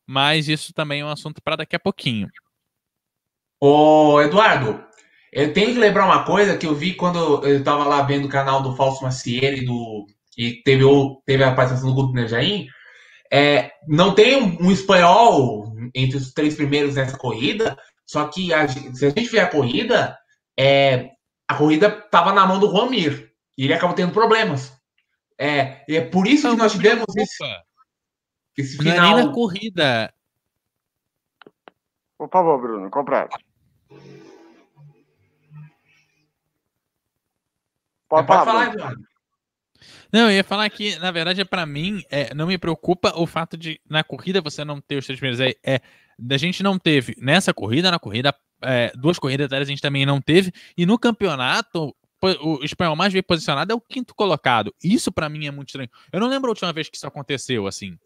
mas 0.07 0.49
isso 0.49 0.73
também 0.75 1.01
é 1.01 1.05
um 1.05 1.11
assunto 1.11 1.41
para 1.43 1.57
daqui 1.57 1.77
a 1.77 1.81
pouquinho. 1.81 2.29
Ô, 3.61 4.21
Eduardo, 4.21 4.85
eu 5.33 5.53
tenho 5.53 5.73
que 5.73 5.79
lembrar 5.79 6.07
uma 6.07 6.25
coisa 6.25 6.57
que 6.57 6.67
eu 6.67 6.75
vi 6.75 6.95
quando 6.95 7.47
eu 7.47 7.59
estava 7.59 7.85
lá 7.85 8.03
vendo 8.03 8.25
o 8.25 8.31
canal 8.31 8.63
do 8.63 8.75
Falso 8.75 9.03
Maciel 9.03 9.65
do, 9.65 10.07
e 10.37 10.63
teve, 10.63 10.85
teve 11.27 11.45
a 11.45 11.55
participação 11.55 11.91
do 11.91 11.95
Guto 11.95 12.15
Nejaim. 12.15 12.67
É, 13.33 13.71
não 13.87 14.13
tem 14.13 14.43
um, 14.43 14.73
espanhol 14.73 15.70
entre 15.95 16.17
os 16.17 16.33
três 16.33 16.55
primeiros 16.55 16.95
nessa 16.95 17.17
corrida, 17.17 17.77
só 18.07 18.29
que 18.29 18.53
a, 18.53 18.67
se 18.69 19.07
a 19.07 19.11
gente 19.11 19.31
ver 19.31 19.41
a 19.41 19.51
corrida, 19.51 20.19
é, 20.59 21.11
a 21.49 21.55
corrida 21.55 21.89
estava 22.05 22.33
na 22.33 22.47
mão 22.47 22.59
do 22.59 22.71
Juan 22.71 22.91
Mir 22.91 23.33
e 23.57 23.65
ele 23.65 23.75
acabou 23.75 23.95
tendo 23.95 24.13
problemas. 24.13 24.73
É, 25.39 25.85
e 25.89 25.97
é 25.97 26.05
por 26.05 26.27
isso 26.27 26.47
não, 26.47 26.55
que 26.55 26.63
nós 26.63 26.73
tivemos 26.73 27.07
esse, 27.17 27.45
esse 28.57 28.77
final. 28.77 28.97
Não 28.97 29.05
é 29.05 29.15
nem 29.17 29.27
na 29.27 29.33
corrida. 29.33 30.15
Por 32.19 32.29
favor, 32.29 32.61
Bruno, 32.61 32.91
comprar. 32.91 33.29
Pode, 38.09 38.25
é, 38.25 38.27
pode 38.27 38.45
falar, 38.45 38.75
Eduardo. 38.75 39.10
Não, 40.13 40.23
eu 40.23 40.33
ia 40.33 40.45
falar 40.45 40.69
que, 40.71 40.99
na 40.99 41.11
verdade, 41.11 41.45
para 41.45 41.65
mim, 41.65 42.03
é, 42.11 42.35
não 42.35 42.47
me 42.47 42.59
preocupa 42.59 43.13
o 43.17 43.27
fato 43.27 43.57
de 43.57 43.81
na 43.89 44.03
corrida 44.03 44.41
você 44.41 44.65
não 44.65 44.81
ter 44.81 44.97
os 44.97 45.07
três 45.07 45.21
primeiros. 45.21 45.41
É, 45.41 45.55
é 45.65 45.81
a 46.29 46.37
gente 46.37 46.63
não 46.63 46.79
teve 46.79 47.15
nessa 47.19 47.55
corrida, 47.55 47.91
na 47.91 47.99
corrida, 47.99 48.35
é, 48.63 48.93
duas 48.95 49.19
corridas 49.19 49.51
a 49.53 49.65
gente 49.65 49.81
também 49.81 50.05
não 50.05 50.21
teve, 50.21 50.53
e 50.77 50.85
no 50.85 50.99
campeonato 50.99 51.95
o 52.43 52.63
espanhol 52.63 52.95
mais 52.95 53.13
bem 53.13 53.23
posicionado 53.23 53.73
é 53.73 53.75
o 53.75 53.81
quinto 53.81 54.15
colocado. 54.15 54.75
Isso 54.83 55.11
para 55.11 55.29
mim 55.29 55.47
é 55.47 55.51
muito 55.51 55.69
estranho. 55.69 55.89
Eu 56.13 56.21
não 56.21 56.29
lembro 56.29 56.51
a 56.51 56.53
última 56.53 56.73
vez 56.73 56.89
que 56.89 56.97
isso 56.97 57.07
aconteceu 57.07 57.67
assim. 57.67 57.97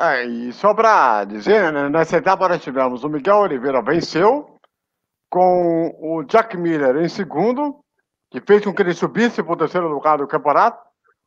É, 0.00 0.24
e 0.24 0.52
só 0.52 0.74
para 0.74 1.24
dizer, 1.24 1.72
né, 1.72 1.88
nessa 1.88 2.16
etapa 2.16 2.48
nós 2.48 2.62
tivemos 2.62 3.02
o 3.02 3.08
Miguel 3.08 3.38
Oliveira 3.38 3.82
venceu, 3.82 4.58
com 5.30 5.94
o 6.00 6.22
Jack 6.24 6.56
Miller 6.56 6.96
em 6.96 7.08
segundo, 7.08 7.80
que 8.30 8.40
fez 8.40 8.64
com 8.64 8.74
que 8.74 8.82
ele 8.82 8.94
subisse 8.94 9.42
para 9.42 9.52
o 9.52 9.56
terceiro 9.56 9.88
lugar 9.88 10.18
do 10.18 10.26
campeonato. 10.26 10.86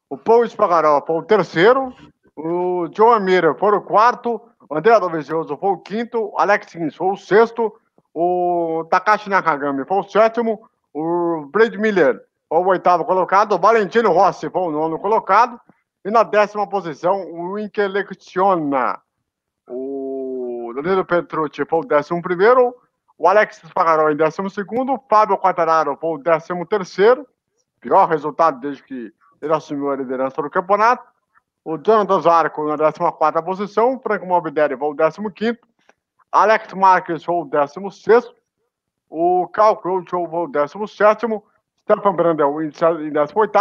O 0.10 0.18
Paul 0.18 0.48
Spagaró 0.48 1.04
foi 1.06 1.16
o 1.18 1.24
terceiro, 1.24 1.94
o 2.36 2.88
John 2.90 3.20
Miller 3.20 3.56
foi 3.58 3.76
o 3.76 3.82
quarto, 3.82 4.42
o 4.70 4.76
André 4.76 5.00
Dovizioso 5.00 5.58
foi 5.58 5.70
o 5.70 5.78
quinto, 5.78 6.32
o 6.34 6.40
Alex 6.40 6.72
Sims 6.72 6.96
foi 6.96 7.08
o 7.08 7.18
sexto, 7.18 7.74
o 8.14 8.86
Takashi 8.90 9.30
Nakagami 9.30 9.86
foi 9.86 9.98
o 9.98 10.04
sétimo, 10.04 10.70
o 10.94 11.48
Brad 11.52 11.74
Miller 11.76 12.22
foi 12.50 12.60
o 12.60 12.68
oitavo 12.68 13.06
colocado, 13.06 13.54
o 13.54 13.60
Valentino 13.60 14.12
Rossi 14.12 14.50
foi 14.50 14.62
o 14.62 14.72
nono 14.72 15.00
colocado, 15.00 15.60
e 16.04 16.12
na 16.12 16.24
décima 16.24 16.68
posição 16.68 17.24
o 17.32 17.58
Inkelecciona. 17.58 19.00
O 19.70 20.74
Danilo 20.76 21.06
Petrucci 21.06 21.64
foi 21.66 21.80
o 21.80 21.86
décimo 21.86 22.22
primeiro, 22.22 22.76
o 23.22 23.28
Alex 23.28 23.62
Pagaró 23.76 24.10
em 24.10 24.16
décimo 24.16 24.50
segundo, 24.50 24.94
o 24.94 25.04
Fábio 25.08 25.38
Quattararo 25.38 25.96
foi 26.02 26.16
o 26.16 26.18
décimo 26.18 26.66
terceiro, 26.66 27.28
pior 27.80 28.08
resultado 28.10 28.60
desde 28.60 28.82
que 28.82 29.14
ele 29.40 29.54
assumiu 29.54 29.92
a 29.92 29.96
liderança 29.96 30.42
do 30.42 30.50
campeonato. 30.50 31.08
O 31.64 31.78
Jonathan 31.78 32.20
Zarco 32.20 32.68
na 32.68 32.76
décima 32.76 33.12
quarta 33.12 33.40
posição, 33.44 33.94
o 33.94 34.00
Franco 34.00 34.26
Morbidelli 34.26 34.76
foi 34.76 34.90
o 34.90 34.96
décimo 34.96 35.30
quinto, 35.30 35.60
Alex 36.32 36.74
Marques 36.74 37.24
foi 37.24 37.36
o 37.36 37.46
16. 37.46 38.28
O 39.08 39.48
Cal 39.50 39.78
Crouch 39.78 40.10
foi 40.10 40.20
o 40.20 40.48
17. 40.48 41.28
Stefan 41.82 42.16
Brandel 42.16 42.60
em 42.64 42.70
18. 42.70 43.52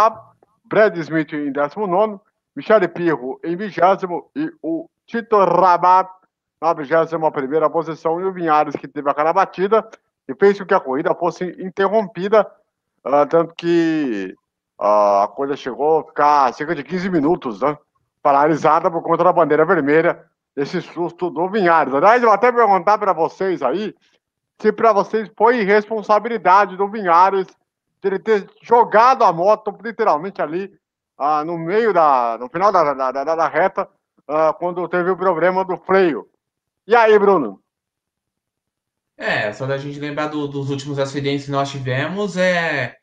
Brad 0.65 0.97
Smith 0.97 1.33
em 1.33 1.51
19. 1.51 2.19
Michele 2.55 2.87
Pirro 2.87 3.39
em 3.43 3.55
20. 3.55 3.77
E 4.35 4.51
o 4.63 4.89
Tito 5.05 5.37
Rabat 5.37 6.09
na 6.61 6.73
21 6.73 7.69
posição. 7.71 8.21
E 8.21 8.23
o 8.23 8.31
Vinhares, 8.31 8.75
que 8.75 8.87
teve 8.87 9.09
aquela 9.09 9.33
batida, 9.33 9.89
e 10.27 10.35
fez 10.35 10.59
com 10.59 10.65
que 10.65 10.73
a 10.73 10.79
corrida 10.79 11.15
fosse 11.15 11.45
interrompida, 11.59 12.49
uh, 13.05 13.25
tanto 13.27 13.55
que 13.55 14.35
uh, 14.79 15.23
a 15.23 15.27
corrida 15.27 15.55
chegou 15.55 15.99
a 15.99 16.03
ficar 16.05 16.53
cerca 16.53 16.75
de 16.75 16.83
15 16.83 17.09
minutos, 17.09 17.61
né? 17.61 17.75
Paralisada 18.21 18.91
por 18.91 19.01
conta 19.01 19.23
da 19.23 19.33
bandeira 19.33 19.65
vermelha, 19.65 20.23
esse 20.55 20.79
susto 20.81 21.31
do 21.31 21.49
Vinhares. 21.49 21.93
Aliás, 21.93 22.21
eu 22.21 22.31
até 22.31 22.51
perguntar 22.51 22.99
para 22.99 23.13
vocês 23.13 23.63
aí 23.63 23.95
se 24.61 24.71
para 24.71 24.93
vocês 24.93 25.31
foi 25.35 25.63
responsabilidade 25.63 26.77
do 26.77 26.87
Vinhares 26.87 27.47
de 27.99 28.07
ele 28.07 28.19
ter 28.19 28.47
jogado 28.61 29.23
a 29.23 29.33
moto 29.33 29.75
literalmente 29.83 30.39
ali 30.39 30.71
uh, 31.19 31.43
no 31.43 31.57
meio 31.57 31.91
da. 31.91 32.37
no 32.39 32.47
final 32.47 32.71
da, 32.71 32.93
da, 32.93 33.11
da, 33.11 33.35
da 33.35 33.47
reta, 33.47 33.89
quando 34.59 34.87
teve 34.87 35.09
o 35.09 35.17
problema 35.17 35.65
do 35.65 35.75
freio. 35.77 36.27
E 36.87 36.95
aí, 36.95 37.17
Bruno? 37.19 37.61
É, 39.17 39.53
só 39.53 39.67
da 39.67 39.77
gente 39.77 39.99
lembrar 39.99 40.27
do, 40.27 40.47
dos 40.47 40.69
últimos 40.69 40.97
acidentes 40.97 41.45
que 41.45 41.51
nós 41.51 41.69
tivemos, 41.69 42.37
é, 42.37 42.95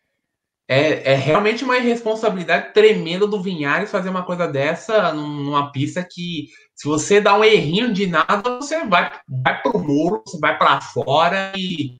é, 0.69 1.13
é 1.13 1.15
realmente 1.15 1.65
uma 1.65 1.79
irresponsabilidade 1.79 2.75
tremenda 2.75 3.27
do 3.27 3.41
Vinhares 3.41 3.91
fazer 3.91 4.11
uma 4.11 4.25
coisa 4.25 4.47
dessa 4.49 5.13
numa 5.13 5.71
pista 5.71 6.03
que, 6.03 6.49
se 6.75 6.89
você 6.89 7.21
dá 7.21 7.37
um 7.37 7.45
errinho 7.45 7.93
de 7.93 8.07
nada, 8.07 8.59
você 8.59 8.85
vai, 8.85 9.11
vai 9.29 9.63
pro 9.63 9.79
muro, 9.79 10.23
você 10.27 10.39
vai 10.39 10.59
para 10.59 10.81
fora 10.81 11.53
e, 11.57 11.97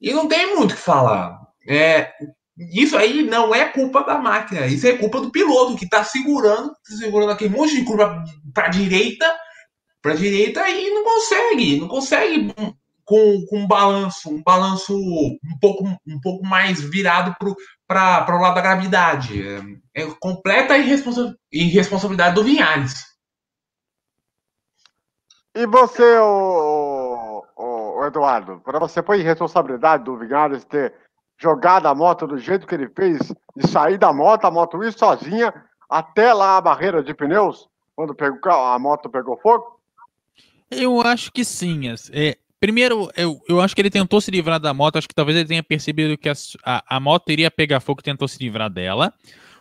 e 0.00 0.12
não 0.12 0.28
tem 0.28 0.54
muito 0.54 0.72
o 0.72 0.74
que 0.76 0.80
falar. 0.80 1.38
É, 1.68 2.12
isso 2.72 2.96
aí 2.96 3.22
não 3.22 3.54
é 3.54 3.68
culpa 3.68 4.04
da 4.04 4.18
máquina, 4.18 4.66
isso 4.66 4.86
é 4.86 4.96
culpa 4.96 5.20
do 5.20 5.30
piloto 5.32 5.76
que 5.76 5.84
está 5.84 6.04
segurando, 6.04 6.72
segurando 6.84 7.32
aquele 7.32 7.54
monte 7.54 7.74
de 7.74 7.84
curva 7.84 8.22
para 8.54 8.68
direita, 8.68 9.26
para 10.02 10.14
direita 10.14 10.68
e 10.68 10.90
não 10.90 11.04
consegue, 11.04 11.80
não 11.80 11.88
consegue 11.88 12.52
com, 13.04 13.46
com 13.46 13.58
um 13.58 13.66
balanço, 13.66 14.30
um 14.30 14.42
balanço 14.42 14.96
um 14.96 15.58
pouco, 15.60 15.84
um 16.06 16.20
pouco 16.20 16.44
mais 16.44 16.80
virado 16.80 17.34
para 17.86 18.36
o 18.36 18.40
lado 18.40 18.54
da 18.54 18.60
gravidade. 18.60 19.42
É, 19.94 20.02
é 20.02 20.10
completa 20.20 20.76
irresponsa 20.76 21.36
irresponsabilidade 21.50 22.34
do 22.34 22.44
Vinhares. 22.44 23.12
E 25.54 25.66
você, 25.66 26.18
o, 26.18 27.44
o, 27.56 28.00
o 28.00 28.04
Eduardo, 28.06 28.60
para 28.64 28.78
você 28.78 29.02
foi 29.02 29.20
irresponsabilidade 29.20 30.04
do 30.04 30.16
Vinhares 30.16 30.64
ter 30.64 30.94
jogado 31.38 31.86
a 31.86 31.94
moto 31.94 32.26
do 32.26 32.38
jeito 32.38 32.66
que 32.66 32.74
ele 32.74 32.88
fez, 32.88 33.18
de 33.54 33.68
sair 33.68 33.98
da 33.98 34.12
moto, 34.12 34.46
a 34.46 34.50
moto 34.50 34.82
ir 34.82 34.92
sozinha 34.92 35.52
até 35.90 36.32
lá 36.32 36.56
a 36.56 36.60
barreira 36.60 37.02
de 37.02 37.12
pneus, 37.12 37.68
quando 37.94 38.14
pegou, 38.14 38.52
a 38.52 38.78
moto 38.78 39.10
pegou 39.10 39.36
fogo? 39.36 39.71
Eu 40.72 41.00
acho 41.00 41.32
que 41.32 41.44
sim. 41.44 41.82
É, 42.12 42.36
Primeiro, 42.62 43.10
eu, 43.16 43.42
eu 43.48 43.60
acho 43.60 43.74
que 43.74 43.82
ele 43.82 43.90
tentou 43.90 44.20
se 44.20 44.30
livrar 44.30 44.60
da 44.60 44.72
moto, 44.72 44.96
acho 44.96 45.08
que 45.08 45.14
talvez 45.16 45.36
ele 45.36 45.48
tenha 45.48 45.64
percebido 45.64 46.16
que 46.16 46.28
a, 46.28 46.32
a, 46.64 46.96
a 46.96 47.00
moto 47.00 47.32
iria 47.32 47.50
pegar 47.50 47.80
fogo 47.80 47.98
e 48.00 48.04
tentou 48.04 48.28
se 48.28 48.38
livrar 48.38 48.70
dela, 48.70 49.12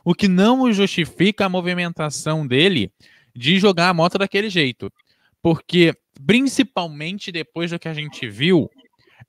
o 0.06 0.14
que 0.14 0.28
não 0.28 0.72
justifica 0.72 1.48
a 1.48 1.50
movimentação 1.50 2.46
dele 2.46 2.94
de 3.36 3.58
jogar 3.58 3.90
a 3.90 3.94
moto 3.96 4.20
daquele 4.20 4.52
jeito. 4.52 4.94
Porque, 5.42 5.96
principalmente 6.28 7.32
depois 7.32 7.72
do 7.72 7.80
que 7.80 7.88
a 7.88 7.94
gente 7.96 8.30
viu 8.30 8.70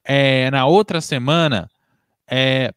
é, 0.05 0.51
na 0.51 0.67
outra 0.67 1.01
semana, 1.01 1.67
é, 2.31 2.75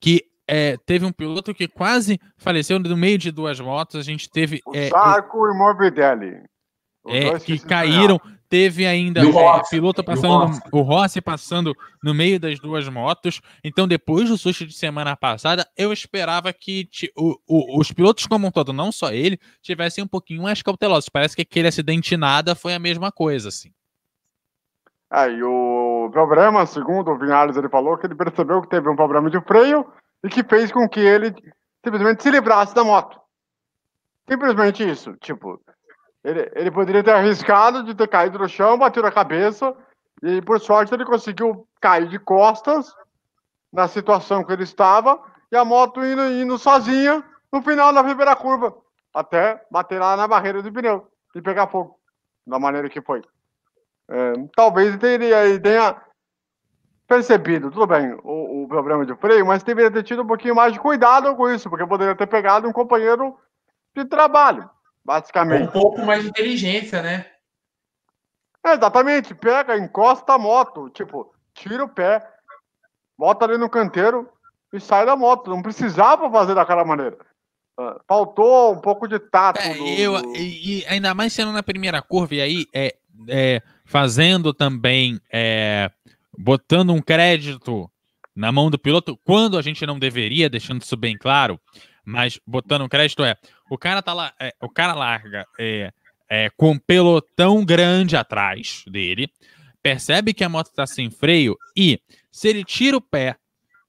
que 0.00 0.24
é, 0.48 0.78
teve 0.86 1.04
um 1.04 1.12
piloto 1.12 1.52
que 1.52 1.68
quase 1.68 2.18
faleceu 2.38 2.78
no 2.78 2.96
meio 2.96 3.18
de 3.18 3.30
duas 3.30 3.60
motos. 3.60 4.00
A 4.00 4.02
gente 4.02 4.30
teve. 4.30 4.62
O 4.64 4.74
é, 4.74 4.88
Sarco 4.88 5.46
e 5.50 5.54
Morbidelli. 5.54 6.50
É, 7.06 7.38
que 7.38 7.58
caíram, 7.58 8.20
Teve 8.52 8.84
ainda 8.84 9.24
o 9.24 9.30
é, 9.30 9.62
piloto 9.70 10.04
passando, 10.04 10.60
o, 10.70 10.80
o 10.80 10.82
Rossi 10.82 11.22
passando 11.22 11.74
no 12.04 12.12
meio 12.12 12.38
das 12.38 12.60
duas 12.60 12.86
motos. 12.86 13.40
Então, 13.64 13.88
depois 13.88 14.28
do 14.28 14.36
susto 14.36 14.66
de 14.66 14.74
semana 14.74 15.16
passada, 15.16 15.66
eu 15.74 15.90
esperava 15.90 16.52
que 16.52 16.86
o, 17.16 17.34
o, 17.48 17.80
os 17.80 17.90
pilotos 17.90 18.26
como 18.26 18.46
um 18.46 18.50
todo, 18.50 18.70
não 18.70 18.92
só 18.92 19.10
ele, 19.10 19.40
tivessem 19.62 20.04
um 20.04 20.06
pouquinho 20.06 20.42
mais 20.42 20.60
cautelosos. 20.60 21.08
Parece 21.08 21.34
que 21.34 21.40
aquele 21.40 21.68
acidente 21.68 22.14
nada 22.14 22.54
foi 22.54 22.74
a 22.74 22.78
mesma 22.78 23.10
coisa, 23.10 23.48
assim. 23.48 23.72
É, 25.10 25.30
e 25.30 25.42
o 25.42 26.10
problema, 26.12 26.66
segundo 26.66 27.10
o 27.10 27.18
Vinales, 27.18 27.56
ele 27.56 27.70
falou 27.70 27.96
que 27.96 28.06
ele 28.06 28.14
percebeu 28.14 28.60
que 28.60 28.68
teve 28.68 28.86
um 28.86 28.96
problema 28.96 29.30
de 29.30 29.40
freio 29.40 29.90
e 30.22 30.28
que 30.28 30.44
fez 30.44 30.70
com 30.70 30.86
que 30.90 31.00
ele 31.00 31.34
simplesmente 31.82 32.22
se 32.22 32.30
livrasse 32.30 32.74
da 32.74 32.84
moto. 32.84 33.18
Simplesmente 34.28 34.86
isso. 34.86 35.16
Tipo, 35.22 35.58
ele, 36.24 36.50
ele 36.54 36.70
poderia 36.70 37.02
ter 37.02 37.12
arriscado 37.12 37.82
de 37.82 37.94
ter 37.94 38.08
caído 38.08 38.38
no 38.38 38.48
chão, 38.48 38.78
bateu 38.78 39.02
na 39.02 39.10
cabeça, 39.10 39.74
e 40.22 40.40
por 40.42 40.60
sorte 40.60 40.94
ele 40.94 41.04
conseguiu 41.04 41.66
cair 41.80 42.08
de 42.08 42.18
costas 42.18 42.94
na 43.72 43.88
situação 43.88 44.44
que 44.44 44.52
ele 44.52 44.62
estava, 44.62 45.20
e 45.50 45.56
a 45.56 45.64
moto 45.64 46.04
indo, 46.04 46.22
indo 46.30 46.58
sozinha 46.58 47.24
no 47.52 47.62
final 47.62 47.92
da 47.92 48.04
primeira 48.04 48.36
curva, 48.36 48.74
até 49.12 49.64
bater 49.70 50.00
lá 50.00 50.16
na 50.16 50.28
barreira 50.28 50.62
do 50.62 50.72
pneu 50.72 51.06
e 51.34 51.42
pegar 51.42 51.66
fogo, 51.66 51.98
da 52.46 52.58
maneira 52.58 52.88
que 52.88 53.00
foi. 53.00 53.22
É, 54.08 54.32
talvez 54.54 54.96
ele 55.02 55.58
tenha 55.60 56.00
percebido, 57.06 57.70
tudo 57.70 57.86
bem, 57.86 58.14
o, 58.22 58.64
o, 58.64 58.68
problema 58.68 59.04
de 59.04 59.14
freio, 59.16 59.46
mas 59.46 59.62
deveria 59.62 59.90
ter 59.90 60.02
tido 60.02 60.22
um 60.22 60.26
pouquinho 60.26 60.54
mais 60.54 60.72
de 60.72 60.80
cuidado 60.80 61.34
com 61.36 61.50
isso, 61.50 61.68
porque 61.68 61.86
poderia 61.86 62.14
ter 62.14 62.26
pegado 62.26 62.66
um 62.68 62.72
companheiro 62.72 63.36
de 63.94 64.04
trabalho. 64.04 64.68
Basicamente. 65.04 65.68
Um 65.68 65.72
pouco 65.72 66.02
mais 66.02 66.22
de 66.22 66.28
inteligência, 66.28 67.02
né? 67.02 67.26
É, 68.64 68.74
exatamente. 68.74 69.34
Pega, 69.34 69.76
encosta 69.76 70.34
a 70.34 70.38
moto. 70.38 70.88
Tipo, 70.90 71.34
tira 71.54 71.84
o 71.84 71.88
pé, 71.88 72.26
bota 73.18 73.44
ali 73.44 73.58
no 73.58 73.68
canteiro 73.68 74.28
e 74.72 74.80
sai 74.80 75.04
da 75.04 75.16
moto. 75.16 75.50
Não 75.50 75.62
precisava 75.62 76.30
fazer 76.30 76.54
daquela 76.54 76.84
maneira. 76.84 77.18
Ah, 77.78 78.00
faltou 78.06 78.72
um 78.72 78.80
pouco 78.80 79.08
de 79.08 79.18
tato. 79.18 79.60
É, 79.60 79.74
do, 79.74 79.86
eu, 79.86 80.34
E, 80.34 80.84
ainda 80.88 81.14
mais 81.14 81.32
sendo 81.32 81.52
na 81.52 81.62
primeira 81.62 82.02
curva, 82.02 82.34
e 82.34 82.40
aí 82.40 82.66
é, 82.72 82.94
é 83.28 83.62
fazendo 83.84 84.52
também, 84.52 85.20
é, 85.30 85.90
botando 86.38 86.92
um 86.92 87.00
crédito 87.00 87.90
na 88.34 88.52
mão 88.52 88.70
do 88.70 88.78
piloto, 88.78 89.18
quando 89.24 89.58
a 89.58 89.62
gente 89.62 89.84
não 89.84 89.98
deveria, 89.98 90.48
deixando 90.48 90.82
isso 90.82 90.96
bem 90.96 91.16
claro, 91.18 91.60
mas 92.04 92.40
botando 92.46 92.82
um 92.82 92.88
crédito 92.88 93.22
é 93.22 93.36
o 93.72 93.78
cara 93.78 94.02
tá 94.02 94.12
lá, 94.12 94.34
é, 94.38 94.54
o 94.60 94.68
cara 94.68 94.92
larga 94.92 95.46
é, 95.58 95.90
é, 96.28 96.50
com 96.50 96.72
um 96.72 96.78
pelotão 96.78 97.64
grande 97.64 98.18
atrás 98.18 98.84
dele, 98.86 99.32
percebe 99.82 100.34
que 100.34 100.44
a 100.44 100.48
moto 100.48 100.70
tá 100.74 100.86
sem 100.86 101.10
freio 101.10 101.56
e 101.74 101.98
se 102.30 102.48
ele 102.48 102.64
tira 102.64 102.98
o 102.98 103.00
pé 103.00 103.34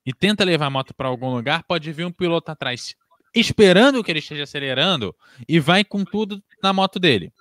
e 0.05 0.13
tenta 0.13 0.45
levar 0.45 0.67
a 0.67 0.69
moto 0.69 0.93
para 0.93 1.09
algum 1.09 1.29
lugar, 1.35 1.63
pode 1.63 1.91
vir 1.91 2.05
um 2.05 2.13
piloto 2.13 2.49
atrás 2.49 2.95
esperando 3.35 4.01
que 4.01 4.09
ele 4.09 4.19
esteja 4.19 4.43
acelerando 4.43 5.13
e 5.49 5.59
vai 5.59 5.83
com 5.83 6.05
tudo 6.05 6.41
na 6.61 6.71
moto 6.71 6.97
dele. 6.97 7.33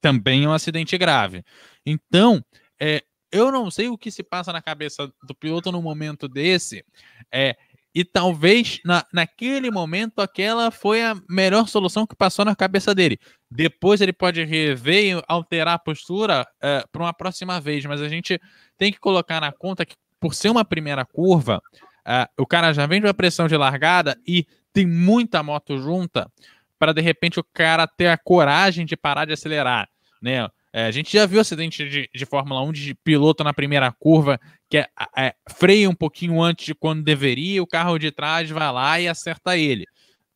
Também 0.00 0.44
é 0.44 0.48
um 0.48 0.52
acidente 0.52 0.96
grave. 0.96 1.44
Então, 1.84 2.40
é, 2.78 3.02
eu 3.32 3.50
não 3.50 3.68
sei 3.68 3.88
o 3.88 3.98
que 3.98 4.12
se 4.12 4.22
passa 4.22 4.52
na 4.52 4.62
cabeça 4.62 5.12
do 5.24 5.34
piloto 5.34 5.72
no 5.72 5.82
momento 5.82 6.28
desse. 6.28 6.84
É, 7.32 7.56
e 7.94 8.04
talvez 8.04 8.80
na, 8.84 9.04
naquele 9.12 9.70
momento 9.70 10.20
aquela 10.20 10.70
foi 10.70 11.02
a 11.02 11.16
melhor 11.28 11.68
solução 11.68 12.06
que 12.06 12.14
passou 12.14 12.44
na 12.44 12.54
cabeça 12.54 12.94
dele. 12.94 13.18
Depois 13.50 14.00
ele 14.00 14.12
pode 14.12 14.44
rever 14.44 15.16
e 15.16 15.24
alterar 15.26 15.74
a 15.74 15.78
postura 15.78 16.46
eh, 16.62 16.84
para 16.92 17.02
uma 17.02 17.12
próxima 17.12 17.60
vez, 17.60 17.84
mas 17.84 18.00
a 18.00 18.08
gente 18.08 18.40
tem 18.78 18.92
que 18.92 19.00
colocar 19.00 19.40
na 19.40 19.50
conta 19.50 19.84
que, 19.84 19.96
por 20.20 20.34
ser 20.34 20.50
uma 20.50 20.64
primeira 20.64 21.04
curva, 21.04 21.60
uh, 22.06 22.42
o 22.42 22.46
cara 22.46 22.72
já 22.72 22.86
vem 22.86 23.00
de 23.00 23.06
uma 23.06 23.14
pressão 23.14 23.48
de 23.48 23.56
largada 23.56 24.16
e 24.26 24.46
tem 24.72 24.86
muita 24.86 25.42
moto 25.42 25.78
junta 25.78 26.30
para 26.78 26.92
de 26.92 27.00
repente 27.00 27.40
o 27.40 27.44
cara 27.52 27.86
ter 27.86 28.06
a 28.06 28.16
coragem 28.16 28.86
de 28.86 28.96
parar 28.96 29.24
de 29.24 29.32
acelerar. 29.32 29.88
Né? 30.22 30.48
É, 30.72 30.86
a 30.86 30.90
gente 30.90 31.12
já 31.12 31.26
viu 31.26 31.40
acidente 31.40 31.88
de, 31.88 32.08
de 32.14 32.26
Fórmula 32.26 32.62
1 32.62 32.72
de 32.72 32.94
piloto 32.94 33.42
na 33.42 33.52
primeira 33.52 33.90
curva 33.90 34.38
que 34.68 34.78
é, 34.78 34.86
é, 35.16 35.34
freia 35.50 35.90
um 35.90 35.94
pouquinho 35.94 36.40
antes 36.40 36.64
de 36.64 36.74
quando 36.74 37.02
deveria, 37.02 37.62
o 37.62 37.66
carro 37.66 37.98
de 37.98 38.12
trás 38.12 38.48
vai 38.48 38.72
lá 38.72 39.00
e 39.00 39.08
acerta 39.08 39.56
ele. 39.56 39.84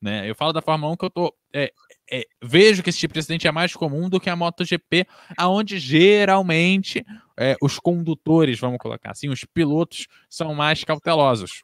Né? 0.03 0.29
Eu 0.29 0.35
falo 0.35 0.53
da 0.53 0.61
Fórmula 0.61 0.93
1 0.93 0.97
que 0.97 1.05
eu 1.05 1.11
tô, 1.11 1.35
é, 1.53 1.73
é, 2.11 2.25
vejo 2.43 2.83
que 2.83 2.91
esse 2.91 2.99
tipo 2.99 3.15
de 3.15 3.21
acidente 3.21 3.47
é 3.47 3.53
mais 3.53 3.75
comum 3.75 4.09
do 4.09 4.21
que 4.21 4.29
a 4.29 4.35
MotoGP, 4.35 5.07
aonde 5.39 5.79
geralmente 5.79 7.05
é, 7.39 7.57
os 7.63 7.79
condutores, 7.79 8.59
vamos 8.59 8.79
colocar 8.79 9.13
assim, 9.13 9.29
os 9.29 9.45
pilotos 9.45 10.09
são 10.29 10.53
mais 10.53 10.83
cautelosos. 10.83 11.63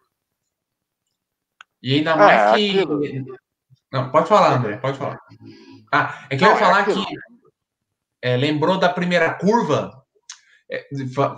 E 1.82 1.96
ainda 1.96 2.16
mais 2.16 2.40
é, 2.40 2.54
que. 2.54 2.80
Aquilo. 2.80 3.36
Não, 3.92 4.10
pode 4.10 4.28
falar, 4.28 4.58
André, 4.58 4.76
pode 4.76 4.96
falar. 4.96 5.18
Ah, 5.92 6.26
é 6.30 6.36
que 6.36 6.44
eu 6.44 6.50
ia 6.50 6.56
falar 6.56 6.84
que 6.84 6.92
é, 8.22 8.36
lembrou 8.36 8.78
da 8.78 8.88
primeira 8.88 9.32
curva, 9.34 9.92
é, 10.70 10.86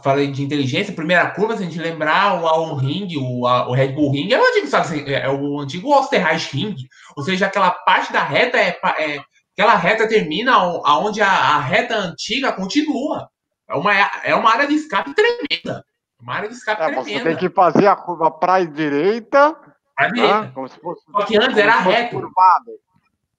falei 0.02 0.30
de 0.30 0.42
inteligência, 0.42 0.94
primeira 0.94 1.30
curva, 1.30 1.56
se 1.56 1.62
a 1.62 1.66
gente 1.66 1.78
lembrar 1.78 2.40
o 2.40 2.46
Alon 2.46 2.74
Ring, 2.74 3.08
o, 3.16 3.46
a, 3.46 3.68
o 3.68 3.72
Red 3.72 3.88
Bull 3.88 4.12
Ring, 4.12 4.32
é 4.32 4.38
o 4.38 4.44
antigo, 4.44 4.66
sabe, 4.66 5.12
é, 5.12 5.22
é 5.22 5.30
o 5.30 5.60
antigo 5.60 5.90
Osterreich 5.90 6.54
Ring, 6.54 6.76
ou 7.16 7.22
seja, 7.22 7.46
aquela 7.46 7.70
parte 7.70 8.12
da 8.12 8.22
reta 8.22 8.58
é, 8.58 8.78
é 8.98 9.20
aquela 9.52 9.74
reta 9.74 10.08
termina 10.08 10.52
aonde 10.54 11.20
a, 11.22 11.28
a, 11.28 11.60
reta 11.60 11.94
antiga 11.94 12.52
continua. 12.52 13.28
É 13.68 13.74
uma, 13.74 13.92
é 14.24 14.34
uma 14.34 14.50
área 14.50 14.66
de 14.66 14.74
escape 14.74 15.14
tremenda. 15.14 15.84
Uma 16.20 16.34
área 16.34 16.48
de 16.48 16.54
escape 16.54 16.82
É, 16.82 16.86
tremenda. 16.86 17.10
você 17.10 17.24
tem 17.24 17.36
que 17.36 17.50
fazer 17.54 17.86
a 17.86 17.96
curva 17.96 18.30
para 18.30 18.54
a 18.54 18.64
direita, 18.64 19.56
né, 19.98 20.50
como 20.54 20.68
se 20.68 20.78
fosse, 20.80 21.02
Só 21.10 21.24
que 21.24 21.36
antes 21.36 21.56
era 21.56 21.80
reto. 21.80 22.16
curvado. 22.16 22.70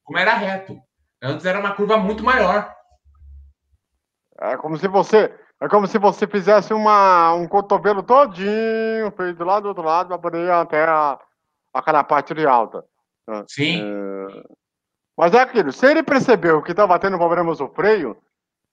Como 0.04 0.18
era 0.18 0.34
reto. 0.34 0.80
Antes 1.22 1.46
era 1.46 1.60
uma 1.60 1.74
curva 1.74 1.98
muito 1.98 2.24
maior. 2.24 2.74
É 4.40 4.58
como 4.58 4.78
se 4.78 4.88
você, 4.88 5.34
é 5.60 5.68
como 5.68 5.88
se 5.88 5.98
você 5.98 6.28
fizesse 6.28 6.74
uma, 6.74 7.34
um 7.34 7.48
cotovelo 7.48 8.04
todinho, 8.04 9.12
feito 9.16 9.44
lá 9.44 9.60
do 9.60 9.70
outro 9.70 9.84
lado, 9.84 10.08
para 10.08 10.18
poder 10.18 10.46
ir 10.46 10.52
até 10.52 10.84
a, 10.86 11.20
aquela 11.74 12.04
parte 12.04 12.34
de 12.34 12.46
alta. 12.46 12.84
né? 13.28 13.44
Sim. 13.48 13.82
É, 13.82 14.44
Mas 15.18 15.34
é 15.34 15.42
aquilo, 15.42 15.72
se 15.72 15.86
ele 15.86 16.04
percebeu 16.04 16.62
que 16.62 16.72
estava 16.72 16.98
tendo 17.00 17.18
problemas 17.18 17.60
no 17.60 17.70
freio, 17.70 18.18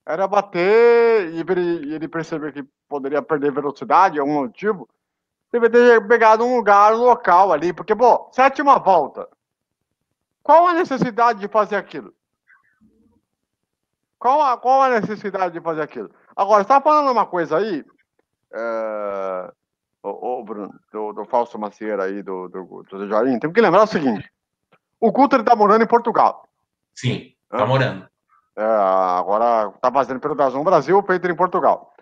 era 0.06 0.26
bater 0.26 1.30
e 1.30 1.40
ele, 1.40 1.94
ele 1.94 2.08
percebeu 2.08 2.52
que 2.52 2.64
poderia 2.88 3.22
perder 3.22 3.52
velocidade, 3.52 4.18
algum 4.18 4.40
motivo, 4.40 4.88
deveria 5.52 6.00
ter 6.00 6.08
pegado 6.08 6.44
um 6.44 6.56
lugar, 6.56 6.94
local 6.94 7.52
ali, 7.52 7.72
porque, 7.72 7.94
pô, 7.94 8.28
sétima 8.32 8.78
volta. 8.78 9.28
Qual 10.42 10.66
a 10.66 10.72
necessidade 10.74 11.38
de 11.40 11.48
fazer 11.48 11.76
aquilo? 11.76 12.12
Qual 14.20 14.40
a, 14.42 14.56
qual 14.58 14.82
a 14.82 15.00
necessidade 15.00 15.54
de 15.54 15.60
fazer 15.62 15.80
aquilo? 15.80 16.10
Agora, 16.36 16.62
você 16.62 16.68
tá 16.68 16.80
falando 16.80 17.10
uma 17.10 17.24
coisa 17.26 17.56
aí, 17.56 17.82
é, 18.52 19.52
ô, 20.02 20.40
ô, 20.40 20.44
Bruno, 20.44 20.72
do, 20.92 21.12
do 21.14 21.24
Fausto 21.24 21.58
Macieira 21.58 22.04
aí, 22.04 22.22
do, 22.22 22.46
do, 22.48 22.82
do 22.82 23.08
Jarim, 23.08 23.38
tem 23.38 23.50
que 23.50 23.60
lembrar 23.60 23.84
o 23.84 23.86
seguinte, 23.86 24.30
o 25.00 25.10
Guter 25.10 25.42
tá 25.42 25.56
morando 25.56 25.82
em 25.82 25.88
Portugal. 25.88 26.46
Sim. 26.94 27.32
Tá 27.48 27.62
Ah. 27.62 27.66
morando. 27.66 28.06
É, 28.56 28.62
agora 28.62 29.72
tá 29.80 29.90
fazendo 29.90 30.20
pelo 30.20 30.34
Dazon 30.34 30.62
Brasil, 30.62 31.02
feito 31.04 31.26
em 31.26 31.34
Portugal. 31.34 31.94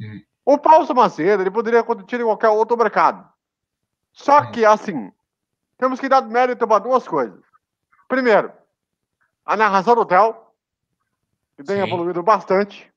Hum. 0.00 0.22
O 0.46 0.56
Fausto 0.58 0.94
Macedo, 0.94 1.42
ele 1.42 1.50
poderia 1.50 1.82
competir 1.82 2.18
em 2.20 2.24
qualquer 2.24 2.48
outro 2.48 2.76
mercado. 2.76 3.28
Só 4.14 4.40
Hum. 4.40 4.50
que, 4.52 4.64
assim, 4.64 5.12
temos 5.76 6.00
que 6.00 6.08
dar 6.08 6.22
mérito 6.22 6.66
para 6.66 6.78
duas 6.78 7.06
coisas. 7.06 7.38
Primeiro, 8.08 8.50
a 9.44 9.56
narração 9.58 9.94
do 9.94 10.06
Theo, 10.06 10.34
que 11.60 11.66
tem 11.66 11.76
Sim. 11.76 11.82
evoluído 11.86 12.22
bastante, 12.22 12.90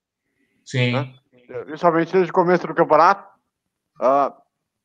Sim. 0.66 0.94
Né? 0.94 1.14
principalmente 1.66 2.12
desde 2.14 2.32
o 2.32 2.34
começo 2.34 2.66
do 2.66 2.74
campeonato. 2.74 3.28
Ah, 4.02 4.34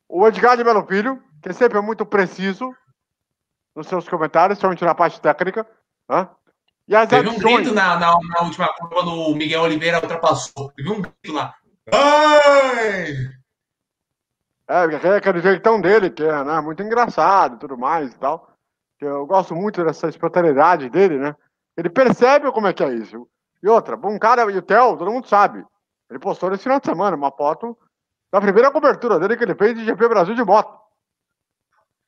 o 0.09 0.27
Edgar 0.27 0.57
de 0.57 0.65
Belo 0.65 0.85
Filho, 0.87 1.23
que 1.43 1.53
sempre 1.53 1.79
é 1.79 1.81
muito 1.81 2.05
preciso 2.05 2.75
nos 3.77 3.87
seus 3.87 4.09
comentários, 4.09 4.59
somente 4.59 4.85
na 4.85 4.95
parte 4.95 5.21
técnica. 5.21 5.67
né? 6.09 6.29
E 6.89 6.97
as 6.97 7.09
Teve 7.09 7.29
um 7.29 7.33
adições- 7.33 7.55
grito 7.57 7.75
na, 7.75 7.97
na, 7.99 8.19
na 8.21 8.41
última 8.43 8.67
curva 8.75 8.95
quando 8.95 9.13
o 9.13 9.35
Miguel 9.37 9.63
Oliveira 9.63 10.01
ultrapassou. 10.01 10.73
Teve 10.73 10.91
um 10.91 11.01
grito 11.03 11.33
lá. 11.33 11.55
Ai! 11.93 13.15
É, 14.71 15.17
aquele 15.17 15.41
jeitão 15.41 15.81
dele, 15.81 16.11
que 16.11 16.23
é 16.23 16.45
né, 16.45 16.61
muito 16.61 16.83
engraçado 16.83 17.57
e 17.57 17.59
tudo 17.59 17.79
mais 17.79 18.13
e 18.15 18.19
tal. 18.19 18.53
Eu 19.01 19.27
gosto 19.27 19.55
muito 19.55 19.85
dessa 19.85 20.09
espontaneidade 20.09 20.91
dele, 20.91 21.19
né? 21.19 21.35
Ele 21.77 21.89
percebe 21.89 22.51
como 22.53 22.67
é 22.67 22.73
que 22.73 22.83
é 22.83 22.93
isso. 22.93 23.29
E 23.63 23.69
outra, 23.69 23.97
um 23.97 24.19
cara, 24.19 24.51
e 24.51 24.57
o 24.57 24.63
Theo, 24.63 24.97
todo 24.97 25.11
mundo 25.11 25.27
sabe. 25.27 25.65
Ele 26.11 26.19
postou 26.19 26.51
nesse 26.51 26.63
final 26.63 26.81
de 26.81 26.87
semana 26.87 27.17
uma 27.17 27.31
foto 27.31 27.77
da 28.33 28.41
primeira 28.41 28.71
cobertura 28.71 29.19
dele 29.19 29.37
que 29.37 29.45
ele 29.45 29.55
fez 29.55 29.77
de 29.77 29.85
GP 29.85 30.09
Brasil 30.09 30.35
de 30.35 30.45
moto. 30.45 30.79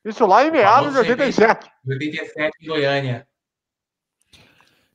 Isso 0.05 0.25
lá 0.27 0.45
em 0.45 0.51
meados 0.51 0.91
de 0.91 0.97
famoso 0.97 1.11
87. 1.11 1.71
87 1.87 2.51
em 2.63 2.67
Goiânia. 2.67 3.29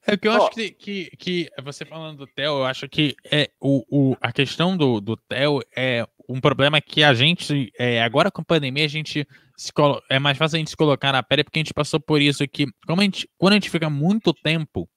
É 0.08 0.14
o 0.14 0.18
que 0.20 0.28
eu 0.28 0.34
Ó. 0.34 0.38
acho 0.38 0.52
que, 0.52 0.72
que, 0.72 1.10
que 1.18 1.50
você 1.64 1.84
falando 1.84 2.20
do 2.20 2.28
Theo, 2.28 2.60
eu 2.60 2.66
acho 2.66 2.88
que 2.88 3.16
é 3.32 3.50
o, 3.60 3.84
o, 3.90 4.18
a 4.22 4.32
questão 4.32 4.78
do, 4.78 5.02
do 5.02 5.18
Theo 5.18 5.62
é 5.76 6.08
um 6.30 6.40
problema 6.40 6.80
que 6.80 7.04
a 7.04 7.14
gente, 7.14 7.72
é, 7.78 8.02
agora 8.04 8.30
com 8.32 8.42
a 8.42 8.46
pandemia, 8.46 8.86
a 8.86 8.90
gente 8.90 9.28
se 9.58 9.74
colo- 9.74 10.02
é 10.10 10.20
mais 10.20 10.38
fácil 10.38 10.58
a 10.58 10.60
gente 10.60 10.70
se 10.70 10.78
colocar 10.78 11.12
na 11.12 11.24
pele 11.24 11.44
porque 11.44 11.58
a 11.60 11.64
gente 11.64 11.74
passou 11.74 12.00
por 12.00 12.22
isso 12.22 12.48
que, 12.48 12.68
como 12.86 13.02
a 13.02 13.04
gente, 13.04 13.28
quando 13.38 13.54
a 13.54 13.56
gente 13.56 13.70
fica 13.70 13.90
muito 13.90 14.32
tempo 14.34 14.88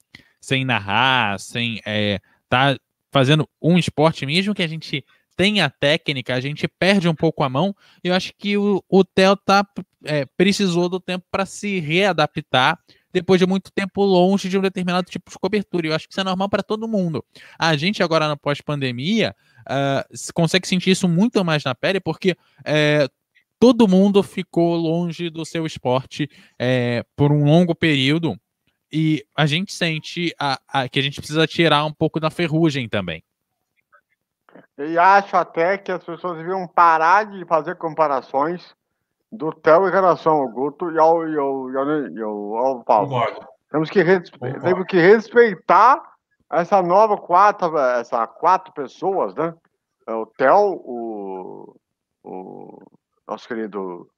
sem 0.41 0.65
narrar, 0.65 1.39
sem 1.39 1.81
é, 1.87 2.21
tá 2.49 2.77
fazendo 3.11 3.49
um 3.61 3.79
esporte, 3.79 4.27
mesmo 4.27 4.55
que 4.55 4.63
a 4.63 4.69
gente 4.69 5.05
tenha 5.37 5.71
técnica, 5.71 6.35
a 6.35 6.41
gente 6.41 6.67
perde 6.67 7.09
um 7.09 7.15
pouco 7.15 7.45
a 7.45 7.49
mão. 7.49 7.75
E 8.03 8.09
eu 8.09 8.15
acho 8.15 8.33
que 8.37 8.57
o, 8.57 8.83
o 8.89 9.05
Theo 9.05 9.37
tá, 9.37 9.65
é, 10.05 10.27
precisou 10.37 10.89
do 10.89 10.99
tempo 10.99 11.25
para 11.31 11.47
se 11.47 11.79
readaptar 11.79 12.79
depois 13.13 13.39
de 13.41 13.47
muito 13.47 13.71
tempo 13.73 14.05
longe 14.05 14.49
de 14.49 14.59
um 14.59 14.61
determinado 14.61 15.09
tipo 15.09 15.31
de 15.31 15.39
cobertura. 15.39 15.87
E 15.87 15.91
eu 15.91 15.95
acho 15.95 16.07
que 16.07 16.13
isso 16.13 16.21
é 16.21 16.25
normal 16.25 16.49
para 16.49 16.63
todo 16.63 16.89
mundo. 16.89 17.25
A 17.59 17.77
gente 17.77 18.03
agora 18.03 18.29
na 18.29 18.37
pós-pandemia 18.37 19.35
se- 20.13 20.33
consegue 20.33 20.67
sentir 20.67 20.91
isso 20.91 21.09
muito 21.09 21.45
mais 21.45 21.65
na 21.65 21.75
pele, 21.75 22.01
porque 22.01 22.37
é, 22.65 23.09
todo 23.59 23.89
mundo 23.89 24.23
ficou 24.23 24.77
longe 24.77 25.31
do 25.31 25.45
seu 25.45 25.67
esporte 25.67 26.29
é, 26.59 27.05
por 27.17 27.33
um 27.33 27.45
longo 27.45 27.75
período. 27.75 28.39
E 28.93 29.25
a 29.37 29.45
gente 29.47 29.73
sente 29.73 30.35
a- 30.41 30.59
a- 30.67 30.89
que 30.89 30.99
a 30.99 31.03
gente 31.03 31.17
precisa 31.21 31.47
tirar 31.47 31.85
um 31.85 31.93
pouco 31.93 32.19
da 32.19 32.31
ferrugem 32.31 32.89
também. 32.89 33.23
E 34.79 34.97
acho 34.99 35.37
até 35.37 35.77
que 35.77 35.93
as 35.93 36.03
pessoas 36.03 36.39
deviam 36.39 36.67
parar 36.67 37.25
de 37.25 37.45
fazer 37.47 37.77
comparações 37.77 38.75
do 39.31 39.53
Theo 39.53 39.89
em 39.89 39.93
relação 39.93 40.33
ao 40.37 40.49
Guto 40.49 40.91
e 40.91 40.99
ao, 40.99 41.29
e 41.29 41.37
ao, 41.39 41.71
e 41.71 41.77
ao, 41.77 42.09
e 42.09 42.23
ao, 42.23 42.55
ao 42.57 42.85
Paulo. 42.85 43.09
Concordo. 43.09 43.47
Temos 43.71 43.91
que, 43.91 44.03
respe- 44.03 44.39
Concordo. 44.39 44.65
temos 44.65 44.87
que 44.87 44.97
respeitar 44.99 46.03
essa 46.51 46.81
nova 46.81 47.19
quatro, 47.19 47.77
essa 47.77 48.27
quatro 48.27 48.73
pessoas, 48.73 49.35
né? 49.35 49.55
É 50.07 50.15
O 50.15 50.25
Theo, 50.25 50.57
o, 50.57 51.77
o 52.25 52.79
nosso 53.29 53.47
querido 53.47 54.09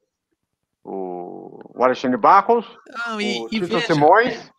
o, 0.85 1.59
o 1.74 1.85
Alexandre 1.85 2.16
Barros, 2.16 2.64
Não, 3.09 3.16
o 3.16 3.48
Tito 3.48 3.80
Simões 3.80 4.50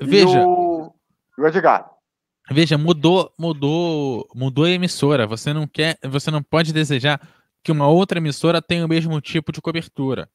veja, 0.00 0.40
e 0.40 0.44
o, 0.44 0.92
e 1.38 1.42
o 1.42 1.46
Edgar. 1.46 1.90
Veja, 2.50 2.78
mudou, 2.78 3.32
mudou, 3.38 4.28
mudou 4.34 4.64
a 4.64 4.70
emissora. 4.70 5.26
Você 5.26 5.52
não 5.52 5.66
quer, 5.66 5.98
você 6.04 6.30
não 6.30 6.42
pode 6.42 6.72
desejar 6.72 7.20
que 7.62 7.72
uma 7.72 7.88
outra 7.88 8.18
emissora 8.18 8.62
tenha 8.62 8.84
o 8.84 8.88
mesmo 8.88 9.20
tipo 9.20 9.50
de 9.50 9.60
cobertura. 9.60 10.28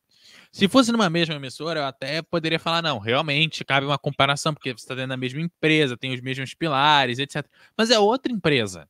Se 0.52 0.68
fosse 0.68 0.92
numa 0.92 1.10
mesma 1.10 1.36
emissora, 1.36 1.80
eu 1.80 1.86
até 1.86 2.22
poderia 2.22 2.60
falar, 2.60 2.82
não, 2.82 3.00
realmente 3.00 3.64
cabe 3.64 3.86
uma 3.86 3.98
comparação, 3.98 4.54
porque 4.54 4.72
você 4.72 4.84
está 4.84 4.94
dentro 4.94 5.10
da 5.12 5.18
mesma 5.18 5.40
empresa, 5.40 5.96
tem 5.96 6.14
os 6.14 6.20
mesmos 6.20 6.54
pilares, 6.54 7.20
etc. 7.20 7.46
Mas 7.78 7.90
é 7.90 7.98
outra 7.98 8.34
empresa. 8.34 8.86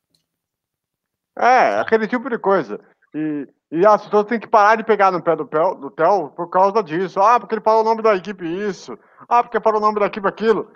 É, 1.37 1.79
aquele 1.79 2.07
tipo 2.07 2.27
de 2.29 2.39
coisa. 2.39 2.79
E, 3.13 3.47
e 3.71 3.85
as 3.85 4.03
pessoas 4.03 4.25
têm 4.25 4.39
que 4.39 4.47
parar 4.47 4.75
de 4.75 4.83
pegar 4.83 5.11
no 5.11 5.23
pé 5.23 5.33
do, 5.33 5.45
do 5.45 5.89
Theo 5.91 6.29
por 6.35 6.49
causa 6.49 6.83
disso. 6.83 7.21
Ah, 7.21 7.39
porque 7.39 7.55
ele 7.55 7.61
falou 7.61 7.81
o 7.81 7.85
nome 7.85 8.01
da 8.01 8.15
equipe 8.15 8.45
isso. 8.45 8.99
Ah, 9.29 9.41
porque 9.41 9.61
falou 9.61 9.79
o 9.79 9.83
nome 9.83 9.97
da 9.97 10.07
equipe 10.07 10.27
aquilo. 10.27 10.69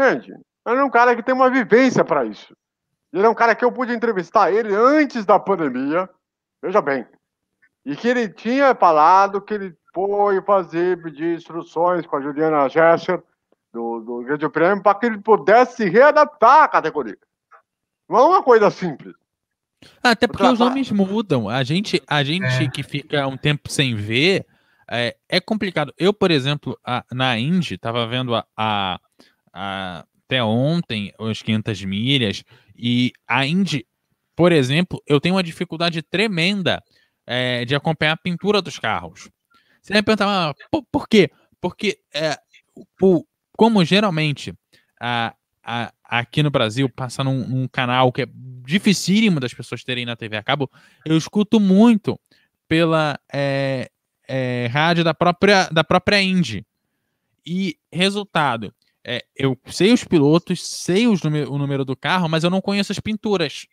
Gente, 0.00 0.32
ele 0.66 0.80
é 0.80 0.82
um 0.82 0.90
cara 0.90 1.14
que 1.14 1.22
tem 1.22 1.32
uma 1.32 1.48
vivência 1.48 2.04
para 2.04 2.24
isso. 2.24 2.52
Ele 3.12 3.24
é 3.24 3.28
um 3.28 3.34
cara 3.34 3.54
que 3.54 3.64
eu 3.64 3.70
pude 3.70 3.92
entrevistar 3.94 4.50
ele 4.50 4.74
antes 4.74 5.24
da 5.24 5.38
pandemia. 5.38 6.10
Veja 6.60 6.82
bem. 6.82 7.06
E 7.84 7.94
que 7.94 8.08
ele 8.08 8.28
tinha 8.28 8.74
falado 8.74 9.40
que 9.40 9.54
ele 9.54 9.76
foi 9.94 10.42
fazer, 10.42 11.00
pedir 11.00 11.36
instruções 11.36 12.04
com 12.04 12.16
a 12.16 12.20
Juliana 12.20 12.68
Gesser, 12.68 13.22
do, 13.72 14.00
do 14.00 14.22
Grande 14.24 14.48
Prêmio, 14.48 14.82
para 14.82 14.98
que 14.98 15.06
ele 15.06 15.18
pudesse 15.18 15.76
se 15.76 15.88
readaptar 15.88 16.64
à 16.64 16.68
categoria. 16.68 17.16
Não 18.08 18.18
é 18.18 18.24
uma 18.24 18.42
coisa 18.42 18.70
simples. 18.70 19.14
Até 20.02 20.26
porque 20.26 20.44
os 20.44 20.58
nomes 20.58 20.90
mudam. 20.90 21.48
A 21.48 21.62
gente, 21.64 22.02
a 22.06 22.22
gente 22.22 22.44
É. 22.64 22.68
que 22.70 22.82
fica 22.82 23.26
um 23.26 23.36
tempo 23.36 23.70
sem 23.70 23.94
ver 23.94 24.46
é, 24.92 25.16
é 25.28 25.40
complicado. 25.40 25.94
Eu, 25.96 26.12
por 26.12 26.30
exemplo, 26.32 26.76
a- 26.84 27.04
na 27.12 27.38
Indy, 27.38 27.74
estava 27.74 28.06
vendo 28.08 28.34
a, 28.34 28.44
a- 28.56 28.98
a- 29.52 30.04
até 30.26 30.42
ontem 30.42 31.12
os 31.18 31.42
500 31.42 31.84
milhas 31.84 32.42
e 32.76 33.12
a 33.28 33.46
Indy, 33.46 33.86
por 34.36 34.50
exemplo, 34.52 35.00
eu 35.06 35.20
tenho 35.20 35.34
uma 35.36 35.42
dificuldade 35.42 36.02
tremenda 36.02 36.82
é, 37.26 37.64
de 37.64 37.74
acompanhar 37.76 38.12
a 38.12 38.16
pintura 38.16 38.60
dos 38.60 38.78
carros. 38.80 39.28
Você 39.80 39.92
vai 39.92 40.02
perguntar, 40.02 40.26
"Ah, 40.50 40.54
por, 40.70 40.84
por 40.90 41.08
quê? 41.08 41.30
Porque 41.60 41.98
é, 42.14 42.36
o- 43.00 43.24
como 43.56 43.84
geralmente 43.84 44.52
a, 45.00 45.34
a- 45.62 45.92
aqui 46.04 46.42
no 46.42 46.50
Brasil 46.50 46.88
passa 46.88 47.22
num, 47.22 47.46
num 47.46 47.68
canal 47.68 48.10
que 48.10 48.22
é 48.22 48.26
dificílimo 48.66 49.40
das 49.40 49.54
pessoas 49.54 49.84
terem 49.84 50.04
na 50.06 50.16
TV 50.16 50.36
a 50.36 50.42
cabo, 50.42 50.70
eu 51.04 51.16
escuto 51.16 51.58
muito 51.60 52.18
pela 52.68 53.18
é, 53.32 53.90
é, 54.28 54.68
rádio 54.72 55.02
da 55.04 55.12
própria, 55.12 55.68
da 55.70 55.82
própria 55.82 56.20
Indy. 56.22 56.64
E 57.44 57.76
resultado, 57.92 58.72
é, 59.04 59.24
eu 59.34 59.58
sei 59.66 59.92
os 59.92 60.04
pilotos, 60.04 60.64
sei 60.66 61.06
os 61.06 61.22
número- 61.22 61.52
o 61.52 61.58
número 61.58 61.84
do 61.84 61.96
carro, 61.96 62.28
mas 62.28 62.44
eu 62.44 62.50
não 62.50 62.60
conheço 62.60 62.92
as 62.92 63.00
pinturas. 63.00 63.66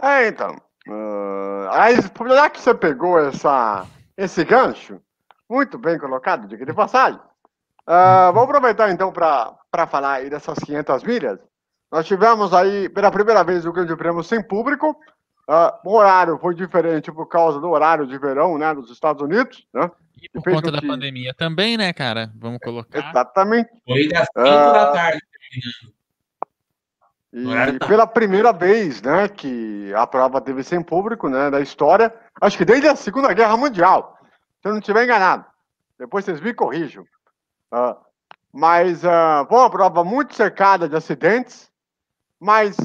É, 0.00 0.28
então. 0.28 0.60
ah, 0.88 1.84
aí, 1.84 1.96
já 2.34 2.50
que 2.50 2.60
você 2.60 2.74
pegou 2.74 3.18
essa, 3.18 3.86
esse 4.16 4.44
gancho, 4.44 5.00
muito 5.48 5.78
bem 5.78 5.98
colocado, 5.98 6.48
diga 6.48 6.66
de 6.66 6.74
passagem. 6.74 7.20
Ah, 7.86 8.30
vamos 8.32 8.48
aproveitar 8.48 8.90
então 8.90 9.12
para 9.12 9.86
falar 9.86 10.14
aí 10.14 10.30
dessas 10.30 10.58
500 10.58 11.02
milhas. 11.04 11.38
Nós 11.90 12.06
tivemos 12.06 12.52
aí, 12.52 12.88
pela 12.88 13.10
primeira 13.10 13.42
vez, 13.44 13.64
o 13.64 13.72
Grande 13.72 13.96
Prêmio 13.96 14.22
sem 14.22 14.42
público, 14.42 14.96
Uh, 15.48 15.70
o 15.84 15.94
horário 15.94 16.36
foi 16.38 16.56
diferente 16.56 17.12
por 17.12 17.26
causa 17.26 17.60
do 17.60 17.70
horário 17.70 18.04
de 18.04 18.18
verão, 18.18 18.58
né, 18.58 18.74
dos 18.74 18.90
Estados 18.90 19.22
Unidos, 19.22 19.64
né? 19.72 19.88
E 20.20 20.28
por 20.28 20.42
conta 20.42 20.72
da 20.72 20.80
que... 20.80 20.86
pandemia 20.88 21.32
também, 21.34 21.76
né, 21.76 21.92
cara? 21.92 22.32
Vamos 22.34 22.58
colocar. 22.58 22.98
Exatamente. 22.98 23.70
Foi 23.86 24.08
das 24.08 24.26
5 24.36 24.40
uh... 24.40 24.42
da 24.42 24.92
tarde. 24.92 25.20
E 27.32 27.78
pela 27.86 28.08
primeira 28.08 28.52
vez, 28.52 29.00
né, 29.02 29.28
que 29.28 29.92
a 29.94 30.04
prova 30.04 30.40
teve 30.40 30.64
sem 30.64 30.82
público, 30.82 31.28
né, 31.28 31.48
da 31.48 31.60
história, 31.60 32.12
acho 32.40 32.58
que 32.58 32.64
desde 32.64 32.88
a 32.88 32.96
Segunda 32.96 33.32
Guerra 33.32 33.56
Mundial, 33.56 34.18
se 34.60 34.66
eu 34.66 34.72
não 34.72 34.80
estiver 34.80 35.04
enganado. 35.04 35.44
Depois 35.96 36.24
vocês 36.24 36.40
me 36.40 36.52
corrijam. 36.52 37.04
Uh, 37.72 37.94
mas 38.52 39.04
uh, 39.04 39.46
foi 39.48 39.58
uma 39.58 39.70
prova 39.70 40.02
muito 40.02 40.34
cercada 40.34 40.88
de 40.88 40.96
acidentes, 40.96 41.70
mas 42.40 42.76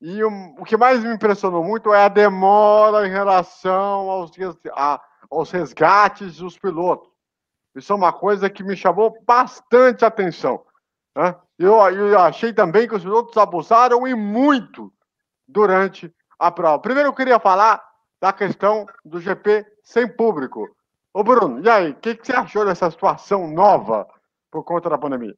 e 0.00 0.22
o, 0.24 0.30
o, 0.58 0.64
que 0.64 0.76
mais 0.76 1.04
me 1.04 1.12
impressionou 1.12 1.62
muito 1.62 1.92
é 1.92 2.04
a 2.04 2.08
demora 2.08 3.06
em 3.06 3.10
relação 3.10 4.08
aos, 4.08 4.30
a, 4.72 5.00
aos 5.30 5.50
resgates 5.50 6.38
dos 6.38 6.58
pilotos. 6.58 7.10
Isso 7.74 7.92
é 7.92 7.96
uma 7.96 8.12
coisa 8.12 8.48
que 8.48 8.64
me 8.64 8.76
chamou 8.76 9.16
bastante 9.26 10.04
atenção. 10.04 10.64
Né? 11.14 11.36
Eu, 11.58 11.74
eu 11.90 12.18
achei 12.18 12.52
também 12.52 12.88
que 12.88 12.94
os 12.94 13.02
pilotos 13.02 13.36
abusaram 13.36 14.08
e 14.08 14.14
muito 14.14 14.92
durante 15.46 16.12
a 16.38 16.50
prova. 16.50 16.78
Primeiro 16.78 17.10
eu 17.10 17.14
queria 17.14 17.38
falar 17.38 17.84
da 18.20 18.32
questão 18.32 18.86
do 19.04 19.20
GP 19.20 19.66
sem 19.82 20.08
público. 20.08 20.66
Ô 21.12 21.22
Bruno, 21.22 21.60
e 21.60 21.68
aí, 21.68 21.90
o 21.90 21.94
que, 21.96 22.14
que, 22.14 22.26
você 22.26 22.32
achou 22.32 22.64
dessa 22.64 22.90
situação 22.90 23.48
nova 23.48 24.06
por 24.50 24.64
conta 24.64 24.88
da 24.88 24.96
pandemia? 24.96 25.36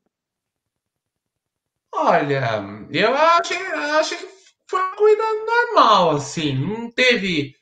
Olha, 1.94 2.64
eu 2.90 3.14
achei, 3.14 3.57
achei 3.57 4.18
que 4.18 4.26
foi 4.68 4.81
uma 4.81 4.96
corrida 4.96 5.22
normal, 5.46 6.16
assim, 6.16 6.55
não 6.55 6.90
teve 6.90 7.55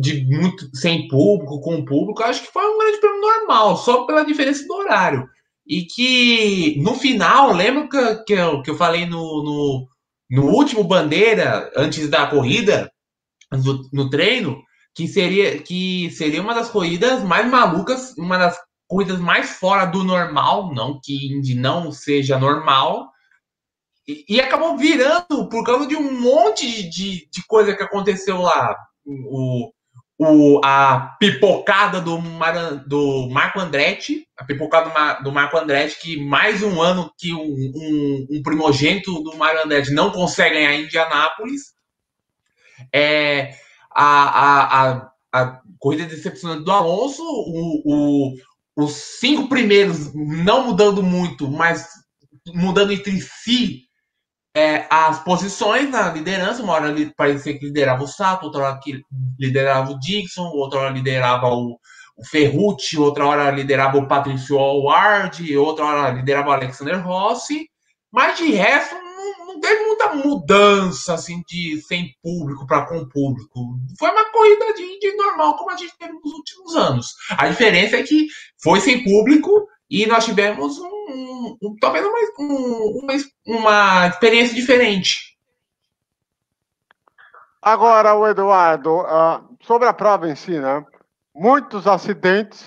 de 0.00 0.24
muito 0.24 0.74
sem 0.74 1.06
público, 1.08 1.60
com 1.60 1.84
público, 1.84 2.22
acho 2.22 2.42
que 2.42 2.52
foi 2.52 2.64
um 2.64 2.78
grande 2.78 2.98
prêmio 2.98 3.20
normal, 3.20 3.76
só 3.76 4.04
pela 4.06 4.24
diferença 4.24 4.64
do 4.66 4.74
horário. 4.74 5.28
E 5.66 5.84
que 5.84 6.80
no 6.80 6.94
final, 6.94 7.52
lembra 7.52 7.88
que, 7.88 8.24
que, 8.24 8.32
eu, 8.34 8.62
que 8.62 8.70
eu 8.70 8.76
falei 8.76 9.04
no, 9.06 9.42
no, 9.42 9.88
no 10.30 10.50
último 10.52 10.84
bandeira, 10.84 11.70
antes 11.76 12.08
da 12.08 12.26
corrida, 12.28 12.90
no, 13.52 13.82
no 13.92 14.08
treino, 14.10 14.62
que 14.94 15.06
seria, 15.08 15.60
que 15.60 16.10
seria 16.12 16.40
uma 16.40 16.54
das 16.54 16.70
corridas 16.70 17.22
mais 17.22 17.50
malucas, 17.50 18.14
uma 18.16 18.38
das 18.38 18.56
corridas 18.88 19.18
mais 19.18 19.50
fora 19.50 19.84
do 19.84 20.04
normal, 20.04 20.72
não 20.72 21.00
que 21.02 21.34
Indy 21.34 21.54
não 21.54 21.90
seja 21.90 22.38
normal, 22.38 23.08
e, 24.06 24.40
acabou 24.40 24.76
virando 24.76 25.48
por 25.48 25.64
causa 25.64 25.86
de 25.86 25.96
um 25.96 26.20
monte 26.20 26.66
de, 26.66 26.88
de, 26.88 27.28
de 27.28 27.46
coisa 27.46 27.74
que 27.74 27.82
aconteceu 27.82 28.40
lá. 28.40 28.76
O, 29.04 29.72
o, 30.18 30.60
a 30.64 31.16
pipocada 31.18 32.00
do, 32.00 32.18
Mar, 32.18 32.76
do 32.86 33.28
Marco 33.28 33.58
Andretti, 33.58 34.26
a 34.36 34.44
pipocada 34.44 34.90
do, 34.90 35.24
do, 35.24 35.32
Marco 35.32 35.58
Andretti, 35.58 36.00
que 36.00 36.24
mais 36.24 36.62
um 36.62 36.80
ano 36.80 37.12
que 37.18 37.34
um, 37.34 37.42
um, 37.42 38.26
um 38.30 38.42
primogênito 38.42 39.22
do 39.22 39.36
Marco 39.36 39.64
Andretti 39.64 39.92
não 39.92 40.10
consegue 40.10 40.54
ganhar 40.54 40.74
em 40.74 40.84
Indianápolis. 40.84 41.74
É, 42.94 43.54
a, 43.90 44.04
a, 44.04 44.90
a, 44.92 45.10
a 45.32 45.60
corrida 45.78 46.04
decepcionante 46.06 46.64
do 46.64 46.70
Alonso, 46.70 47.22
o, 47.22 47.82
o, 47.84 48.34
os 48.76 48.92
cinco 48.92 49.48
primeiros 49.48 50.14
não 50.14 50.66
mudando 50.66 51.02
muito, 51.02 51.50
mas 51.50 51.88
mudando 52.54 52.92
entre 52.92 53.20
si 53.20 53.85
é, 54.56 54.86
as 54.88 55.22
posições 55.22 55.90
na 55.90 56.10
liderança. 56.10 56.62
Uma 56.62 56.72
hora 56.72 56.94
parecia 57.14 57.58
que 57.58 57.66
liderava 57.66 58.02
o 58.02 58.08
Sato, 58.08 58.46
outra 58.46 58.62
hora 58.62 58.80
que 58.82 59.02
liderava 59.38 59.92
o 59.92 59.98
Dixon, 59.98 60.46
outra 60.46 60.80
hora 60.80 60.90
liderava 60.90 61.48
o, 61.48 61.78
o 62.16 62.24
Ferrucci, 62.26 62.98
outra 62.98 63.26
hora 63.26 63.50
liderava 63.50 63.98
o 63.98 64.08
Patrício 64.08 64.56
Howard, 64.56 65.56
outra 65.58 65.84
hora 65.84 66.10
liderava 66.14 66.48
o 66.48 66.52
Alexander 66.52 67.06
Rossi. 67.06 67.68
Mas 68.10 68.38
de 68.38 68.50
resto, 68.52 68.94
não, 68.94 69.46
não 69.46 69.60
teve 69.60 69.84
muita 69.84 70.14
mudança 70.14 71.12
assim 71.12 71.42
de 71.46 71.78
sem 71.82 72.14
público 72.22 72.66
para 72.66 72.86
com 72.86 73.06
público. 73.10 73.78
Foi 73.98 74.10
uma 74.10 74.32
corrida 74.32 74.72
de, 74.72 74.98
de 74.98 75.16
normal, 75.16 75.58
como 75.58 75.70
a 75.70 75.76
gente 75.76 75.92
teve 75.98 76.14
nos 76.14 76.32
últimos 76.32 76.76
anos. 76.76 77.08
A 77.36 77.46
diferença 77.46 77.96
é 77.96 78.02
que 78.02 78.26
foi 78.62 78.80
sem 78.80 79.04
público 79.04 79.68
e 79.90 80.06
nós 80.06 80.24
tivemos 80.24 80.78
um 80.78 80.95
um, 81.08 81.56
um 81.62 81.76
talvez 81.80 82.04
uma, 82.04 82.18
um, 82.38 83.00
uma, 83.02 83.14
uma 83.46 84.06
experiência 84.06 84.54
diferente. 84.54 85.36
Agora, 87.60 88.14
o 88.14 88.26
Eduardo, 88.26 89.00
uh, 89.00 89.56
sobre 89.62 89.88
a 89.88 89.92
prova 89.92 90.28
em 90.28 90.36
si, 90.36 90.58
né? 90.58 90.84
Muitos 91.34 91.86
acidentes, 91.86 92.64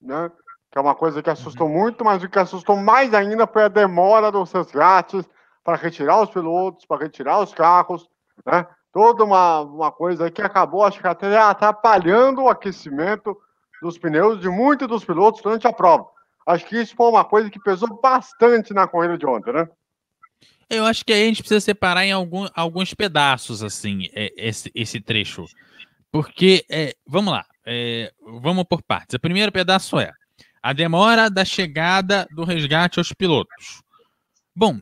né? 0.00 0.30
Que 0.70 0.78
é 0.78 0.80
uma 0.80 0.94
coisa 0.94 1.22
que 1.22 1.30
assustou 1.30 1.66
uhum. 1.66 1.72
muito, 1.72 2.04
mas 2.04 2.22
o 2.22 2.28
que 2.28 2.38
assustou 2.38 2.76
mais 2.76 3.12
ainda 3.12 3.46
foi 3.46 3.64
a 3.64 3.68
demora 3.68 4.30
dos 4.30 4.52
resgates 4.52 5.28
para 5.64 5.76
retirar 5.76 6.22
os 6.22 6.30
pilotos, 6.30 6.86
para 6.86 7.02
retirar 7.02 7.40
os 7.40 7.52
carros, 7.52 8.08
né? 8.44 8.66
Toda 8.92 9.24
uma, 9.24 9.60
uma 9.60 9.92
coisa 9.92 10.30
que 10.30 10.40
acabou, 10.40 10.84
acho 10.84 11.00
que 11.00 11.08
até 11.08 11.36
atrapalhando 11.36 12.42
o 12.42 12.48
aquecimento 12.48 13.36
dos 13.82 13.98
pneus 13.98 14.40
de 14.40 14.48
muitos 14.48 14.88
dos 14.88 15.04
pilotos 15.04 15.42
durante 15.42 15.66
a 15.66 15.72
prova. 15.72 16.06
Acho 16.46 16.64
que 16.66 16.80
isso 16.80 16.94
foi 16.94 17.08
uma 17.08 17.24
coisa 17.24 17.50
que 17.50 17.58
pesou 17.58 18.00
bastante 18.00 18.72
na 18.72 18.86
corrida 18.86 19.18
de 19.18 19.26
ontem, 19.26 19.52
né? 19.52 19.68
Eu 20.70 20.84
acho 20.84 21.04
que 21.04 21.12
aí 21.12 21.22
a 21.22 21.26
gente 21.26 21.42
precisa 21.42 21.60
separar 21.60 22.04
em 22.04 22.12
algum, 22.12 22.46
alguns 22.54 22.94
pedaços, 22.94 23.62
assim, 23.62 24.08
é, 24.12 24.32
esse, 24.36 24.70
esse 24.74 25.00
trecho. 25.00 25.44
Porque, 26.10 26.64
é, 26.70 26.94
vamos 27.06 27.32
lá, 27.32 27.44
é, 27.64 28.12
vamos 28.40 28.64
por 28.64 28.82
partes. 28.82 29.14
O 29.14 29.20
primeiro 29.20 29.52
pedaço 29.52 29.98
é 29.98 30.12
a 30.62 30.72
demora 30.72 31.30
da 31.30 31.44
chegada 31.44 32.26
do 32.32 32.44
resgate 32.44 32.98
aos 32.98 33.12
pilotos. 33.12 33.82
Bom, 34.54 34.80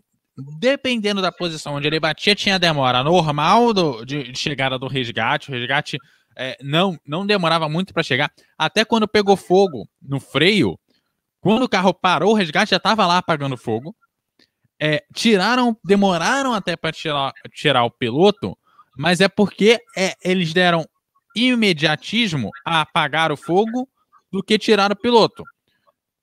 dependendo 0.59 1.21
da 1.21 1.33
posição 1.33 1.75
onde 1.75 1.87
ele 1.87 2.01
batia, 2.01 2.35
tinha 2.35 2.59
demora 2.59 3.03
normal 3.03 3.73
do, 3.75 4.05
de, 4.05 4.33
de 4.33 4.39
chegada 4.39 4.79
do 4.79 4.87
resgate. 4.87 5.51
O 5.51 5.53
resgate 5.53 5.99
é, 6.37 6.57
não, 6.63 6.99
não 7.07 7.27
demorava 7.27 7.69
muito 7.69 7.93
para 7.93 8.03
chegar. 8.03 8.31
Até 8.57 8.85
quando 8.85 9.09
pegou 9.09 9.37
fogo 9.37 9.87
no 10.01 10.19
freio, 10.19 10.79
quando 11.45 11.65
o 11.65 11.69
carro 11.69 11.93
parou, 11.93 12.31
o 12.31 12.35
resgate 12.35 12.71
já 12.71 12.79
estava 12.79 13.07
lá 13.07 13.19
apagando 13.19 13.55
fogo. 13.55 13.95
É, 14.81 15.05
tiraram, 15.15 15.77
demoraram 15.85 16.55
até 16.55 16.75
para 16.75 16.91
tirar, 16.91 17.35
tirar 17.53 17.85
o 17.85 17.91
piloto, 17.91 18.57
mas 18.97 19.21
é 19.21 19.29
porque 19.29 19.79
é, 19.95 20.15
eles 20.25 20.55
deram 20.55 20.89
imediatismo 21.37 22.51
a 22.65 22.81
apagar 22.81 23.31
o 23.31 23.37
fogo 23.37 23.87
do 24.33 24.43
que 24.43 24.59
tirar 24.59 24.91
o 24.91 24.97
piloto, 24.97 25.45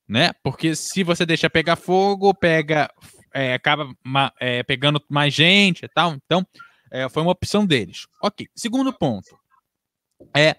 né? 0.09 0.31
Porque 0.43 0.75
se 0.75 1.03
você 1.03 1.23
deixa 1.23 1.51
pegar 1.51 1.75
fogo, 1.75 2.33
pega, 2.33 2.91
é, 3.31 3.53
acaba 3.53 3.93
é, 4.39 4.63
pegando 4.63 4.99
mais 5.07 5.35
gente 5.35 5.85
e 5.85 5.87
tal. 5.87 6.13
Então, 6.15 6.43
é, 6.89 7.07
foi 7.07 7.21
uma 7.21 7.31
opção 7.31 7.63
deles. 7.63 8.07
Ok. 8.23 8.47
Segundo 8.55 8.91
ponto 8.91 9.39
é 10.35 10.55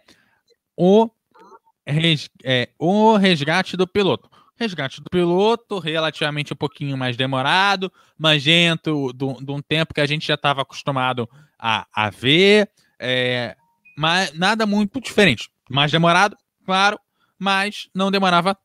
o, 0.77 1.11
res, 1.85 2.31
é, 2.45 2.69
o 2.79 3.17
resgate 3.17 3.77
do 3.77 3.89
piloto. 3.89 4.31
Resgate 4.63 5.01
do 5.03 5.11
piloto, 5.11 5.81
relativamente 5.81 6.53
um 6.53 6.57
pouquinho 6.57 6.97
mais 6.97 7.17
demorado, 7.17 7.93
magento, 8.17 9.13
de 9.13 9.51
um 9.51 9.61
tempo 9.61 9.93
que 9.93 10.01
a 10.01 10.07
gente 10.07 10.25
já 10.25 10.35
estava 10.35 10.63
acostumado 10.63 11.29
a, 11.59 11.85
a 11.93 12.11
ver, 12.11 12.71
é, 12.97 13.57
mas 13.99 14.33
nada 14.33 14.65
muito 14.65 15.01
diferente. 15.01 15.51
Mais 15.69 15.91
demorado, 15.91 16.37
claro, 16.65 16.97
mas 17.37 17.89
não 17.93 18.09
demorava, 18.09 18.57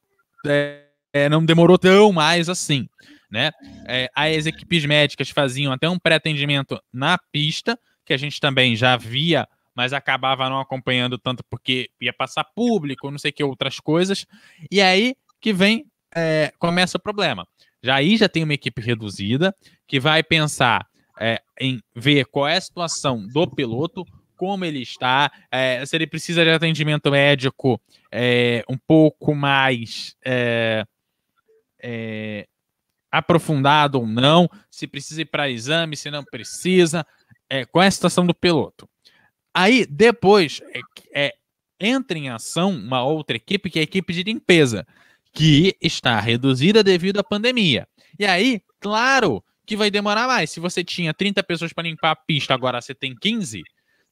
é, 0.45 0.83
é 1.11 1.27
não 1.29 1.43
demorou 1.43 1.79
tão 1.79 2.13
mais 2.13 2.47
assim. 2.47 2.87
Né? 3.29 3.49
É, 3.87 4.07
as 4.15 4.45
equipes 4.45 4.85
médicas 4.85 5.31
faziam 5.31 5.73
até 5.73 5.89
um 5.89 5.97
pré-atendimento 5.97 6.79
na 6.93 7.17
pista, 7.31 7.77
que 8.05 8.13
a 8.13 8.17
gente 8.17 8.39
também 8.39 8.75
já 8.75 8.95
via, 8.95 9.47
mas 9.75 9.93
acabava 9.93 10.47
não 10.47 10.59
acompanhando 10.59 11.17
tanto 11.17 11.43
porque 11.49 11.89
ia 11.99 12.13
passar 12.13 12.43
público, 12.43 13.09
não 13.09 13.17
sei 13.17 13.31
que 13.31 13.43
outras 13.43 13.79
coisas. 13.79 14.27
E 14.71 14.79
aí 14.79 15.15
que 15.39 15.53
vem, 15.53 15.85
é, 16.15 16.51
começa 16.57 16.97
o 16.97 17.01
problema. 17.01 17.47
Já 17.81 17.95
aí 17.95 18.17
já 18.17 18.27
tem 18.27 18.43
uma 18.43 18.53
equipe 18.53 18.81
reduzida 18.81 19.55
que 19.87 19.99
vai 19.99 20.23
pensar 20.23 20.87
é, 21.19 21.41
em 21.59 21.81
ver 21.95 22.25
qual 22.25 22.47
é 22.47 22.57
a 22.57 22.61
situação 22.61 23.25
do 23.27 23.47
piloto, 23.47 24.05
como 24.35 24.65
ele 24.65 24.81
está, 24.81 25.31
é, 25.51 25.83
se 25.85 25.95
ele 25.95 26.05
precisa 26.05 26.43
de 26.43 26.51
atendimento 26.51 27.09
médico 27.09 27.81
é, 28.11 28.63
um 28.69 28.77
pouco 28.77 29.33
mais 29.33 30.15
é, 30.23 30.85
é, 31.81 32.47
aprofundado 33.11 33.99
ou 33.99 34.07
não, 34.07 34.49
se 34.69 34.85
precisa 34.85 35.21
ir 35.21 35.25
para 35.25 35.49
exame, 35.49 35.97
se 35.97 36.11
não 36.11 36.23
precisa, 36.23 37.05
qual 37.71 37.83
é 37.83 37.87
a 37.87 37.91
situação 37.91 38.27
do 38.27 38.33
piloto. 38.33 38.87
Aí, 39.53 39.87
depois, 39.89 40.61
é, 41.13 41.33
entra 41.79 42.17
em 42.17 42.29
ação 42.29 42.71
uma 42.71 43.03
outra 43.03 43.37
equipe, 43.37 43.69
que 43.69 43.79
é 43.79 43.81
a 43.81 43.83
equipe 43.83 44.13
de 44.13 44.23
limpeza 44.23 44.85
que 45.33 45.75
está 45.81 46.19
reduzida 46.19 46.83
devido 46.83 47.19
à 47.19 47.23
pandemia. 47.23 47.87
E 48.19 48.25
aí, 48.25 48.61
claro 48.79 49.43
que 49.65 49.75
vai 49.75 49.91
demorar 49.91 50.27
mais. 50.27 50.49
Se 50.49 50.59
você 50.59 50.83
tinha 50.83 51.13
30 51.13 51.43
pessoas 51.43 51.73
para 51.73 51.83
limpar 51.87 52.11
a 52.11 52.15
pista, 52.15 52.53
agora 52.53 52.81
você 52.81 52.95
tem 52.95 53.15
15, 53.15 53.61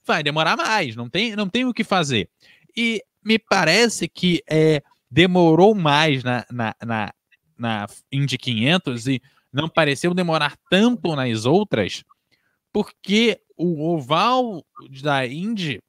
vai 0.06 0.22
demorar 0.22 0.56
mais, 0.56 0.96
não 0.96 1.10
tem, 1.10 1.36
não 1.36 1.48
tem 1.48 1.66
o 1.66 1.74
que 1.74 1.84
fazer. 1.84 2.30
E 2.76 3.02
me 3.24 3.40
parece 3.40 4.08
que 4.08 4.44
é, 4.48 4.84
demorou 5.10 5.74
mais 5.74 6.24
na, 6.24 6.46
na, 6.52 6.76
na, 6.86 7.14
na 7.58 7.88
Indy 8.12 8.38
500 8.38 9.08
e 9.08 9.22
não 9.52 9.70
pareceu 9.70 10.14
demorar 10.14 10.58
tanto 10.70 11.16
nas 11.16 11.46
outras, 11.46 12.04
porque 12.72 13.40
o 13.58 13.94
oval 13.94 14.66
da 15.02 15.26
Indy 15.26 15.82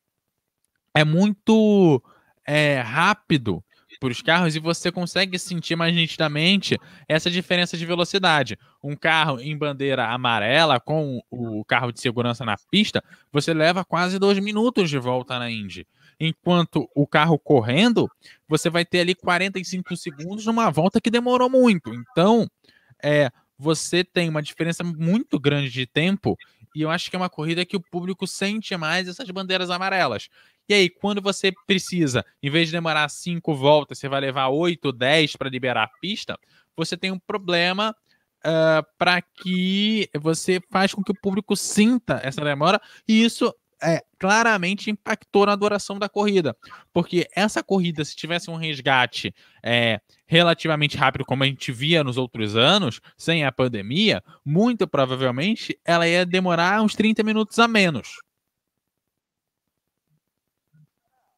é 0.94 1.04
muito 1.04 2.00
é, 2.46 2.78
rápido 2.80 3.62
para 3.98 4.10
os 4.10 4.20
carros 4.22 4.54
e 4.54 4.58
você 4.58 4.92
consegue 4.92 5.38
sentir 5.38 5.76
mais 5.76 5.94
nitidamente 5.94 6.78
essa 7.08 7.30
diferença 7.30 7.76
de 7.76 7.86
velocidade. 7.86 8.58
Um 8.82 8.96
carro 8.96 9.40
em 9.40 9.56
bandeira 9.56 10.06
amarela 10.08 10.78
com 10.80 11.20
o 11.30 11.64
carro 11.64 11.92
de 11.92 12.00
segurança 12.00 12.44
na 12.44 12.56
pista, 12.70 13.02
você 13.32 13.52
leva 13.52 13.84
quase 13.84 14.18
dois 14.18 14.38
minutos 14.38 14.90
de 14.90 14.98
volta 14.98 15.38
na 15.38 15.50
Indy. 15.50 15.86
Enquanto 16.18 16.88
o 16.94 17.06
carro 17.06 17.38
correndo, 17.38 18.10
você 18.48 18.70
vai 18.70 18.84
ter 18.84 19.00
ali 19.00 19.14
45 19.14 19.96
segundos 19.96 20.46
numa 20.46 20.70
volta 20.70 21.00
que 21.00 21.10
demorou 21.10 21.50
muito. 21.50 21.92
Então, 21.92 22.48
é, 23.02 23.30
você 23.58 24.02
tem 24.02 24.28
uma 24.28 24.42
diferença 24.42 24.82
muito 24.82 25.38
grande 25.38 25.70
de 25.70 25.86
tempo 25.86 26.36
e 26.76 26.82
eu 26.82 26.90
acho 26.90 27.08
que 27.08 27.16
é 27.16 27.18
uma 27.18 27.30
corrida 27.30 27.64
que 27.64 27.74
o 27.74 27.80
público 27.80 28.26
sente 28.26 28.76
mais 28.76 29.08
essas 29.08 29.30
bandeiras 29.30 29.70
amarelas. 29.70 30.28
E 30.68 30.74
aí, 30.74 30.90
quando 30.90 31.22
você 31.22 31.52
precisa, 31.66 32.24
em 32.42 32.50
vez 32.50 32.68
de 32.68 32.72
demorar 32.72 33.08
cinco 33.08 33.54
voltas, 33.54 33.98
você 33.98 34.08
vai 34.08 34.20
levar 34.20 34.48
oito, 34.48 34.92
dez 34.92 35.36
para 35.36 35.48
liberar 35.48 35.84
a 35.84 36.00
pista, 36.00 36.38
você 36.76 36.96
tem 36.96 37.10
um 37.10 37.18
problema 37.18 37.94
uh, 38.44 38.86
para 38.98 39.22
que 39.22 40.08
você 40.20 40.60
faz 40.70 40.92
com 40.92 41.02
que 41.02 41.12
o 41.12 41.20
público 41.20 41.56
sinta 41.56 42.20
essa 42.22 42.42
demora, 42.42 42.80
e 43.06 43.24
isso 43.24 43.54
é, 43.82 44.02
claramente 44.18 44.90
impactou 44.90 45.46
na 45.46 45.54
duração 45.54 45.98
da 45.98 46.08
corrida. 46.08 46.56
Porque 46.92 47.28
essa 47.34 47.62
corrida, 47.62 48.04
se 48.04 48.16
tivesse 48.16 48.50
um 48.50 48.56
resgate 48.56 49.34
é, 49.62 50.00
relativamente 50.26 50.96
rápido, 50.96 51.24
como 51.24 51.42
a 51.42 51.46
gente 51.46 51.70
via 51.72 52.02
nos 52.02 52.16
outros 52.16 52.56
anos, 52.56 53.00
sem 53.16 53.44
a 53.44 53.52
pandemia, 53.52 54.22
muito 54.44 54.86
provavelmente 54.86 55.78
ela 55.84 56.08
ia 56.08 56.24
demorar 56.24 56.82
uns 56.82 56.94
30 56.94 57.22
minutos 57.22 57.58
a 57.58 57.68
menos. 57.68 58.16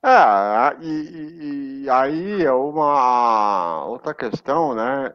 É, 0.02 0.76
e, 0.80 1.82
e, 1.82 1.90
aí 1.90 2.44
é 2.44 2.52
uma 2.52 3.84
outra 3.86 4.14
questão, 4.14 4.74
né? 4.74 5.12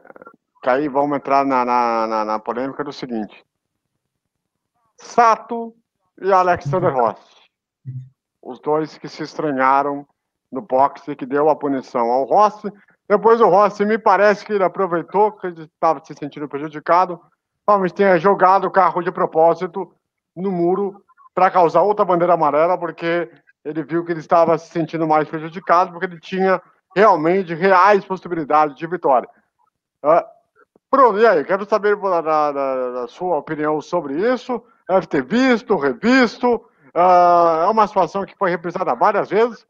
Que 0.62 0.68
aí 0.68 0.88
vamos 0.88 1.16
entrar 1.16 1.44
na, 1.44 1.64
na, 1.64 2.06
na, 2.06 2.24
na 2.24 2.38
polêmica 2.38 2.84
do 2.84 2.92
seguinte: 2.92 3.44
Sato 4.96 5.74
e 6.20 6.30
Alexander 6.30 6.92
Rossi, 6.92 7.50
os 8.42 8.60
dois 8.60 8.98
que 8.98 9.08
se 9.08 9.22
estranharam 9.22 10.06
no 10.52 10.60
boxe 10.60 11.16
que 11.16 11.24
deu 11.24 11.48
a 11.48 11.56
punição 11.56 12.10
ao 12.10 12.24
Rossi. 12.24 12.70
Depois 13.08 13.40
o 13.40 13.48
Rossi 13.48 13.84
me 13.84 13.98
parece 13.98 14.44
que 14.44 14.52
ele 14.52 14.64
aproveitou 14.64 15.32
que 15.32 15.46
ele 15.46 15.62
estava 15.62 16.02
se 16.04 16.14
sentindo 16.14 16.48
prejudicado, 16.48 17.20
talvez 17.66 17.92
tenha 17.92 18.18
jogado 18.18 18.66
o 18.66 18.70
carro 18.70 19.02
de 19.02 19.10
propósito 19.10 19.90
no 20.36 20.50
muro 20.52 21.02
para 21.34 21.50
causar 21.50 21.82
outra 21.82 22.04
bandeira 22.04 22.34
amarela, 22.34 22.78
porque 22.78 23.30
ele 23.64 23.82
viu 23.82 24.04
que 24.04 24.12
ele 24.12 24.20
estava 24.20 24.58
se 24.58 24.68
sentindo 24.70 25.06
mais 25.06 25.28
prejudicado 25.28 25.90
porque 25.90 26.06
ele 26.06 26.20
tinha 26.20 26.60
realmente 26.94 27.54
reais 27.54 28.04
possibilidades 28.04 28.76
de 28.76 28.86
vitória. 28.86 29.28
Uh, 30.02 30.22
Bruno, 30.90 31.18
e 31.18 31.26
aí? 31.26 31.44
Quero 31.44 31.64
saber 31.64 31.96
da, 31.96 32.20
da, 32.20 32.90
da, 32.90 33.08
sua 33.08 33.38
opinião 33.38 33.80
sobre 33.80 34.14
isso. 34.32 34.62
Deve 34.88 35.06
ter 35.06 35.24
visto, 35.24 35.76
revisto. 35.76 36.54
Uh, 36.94 37.64
é 37.64 37.68
uma 37.68 37.86
situação 37.86 38.24
que 38.24 38.36
foi 38.36 38.50
reprisada 38.50 38.94
várias 38.94 39.28
vezes 39.28 39.66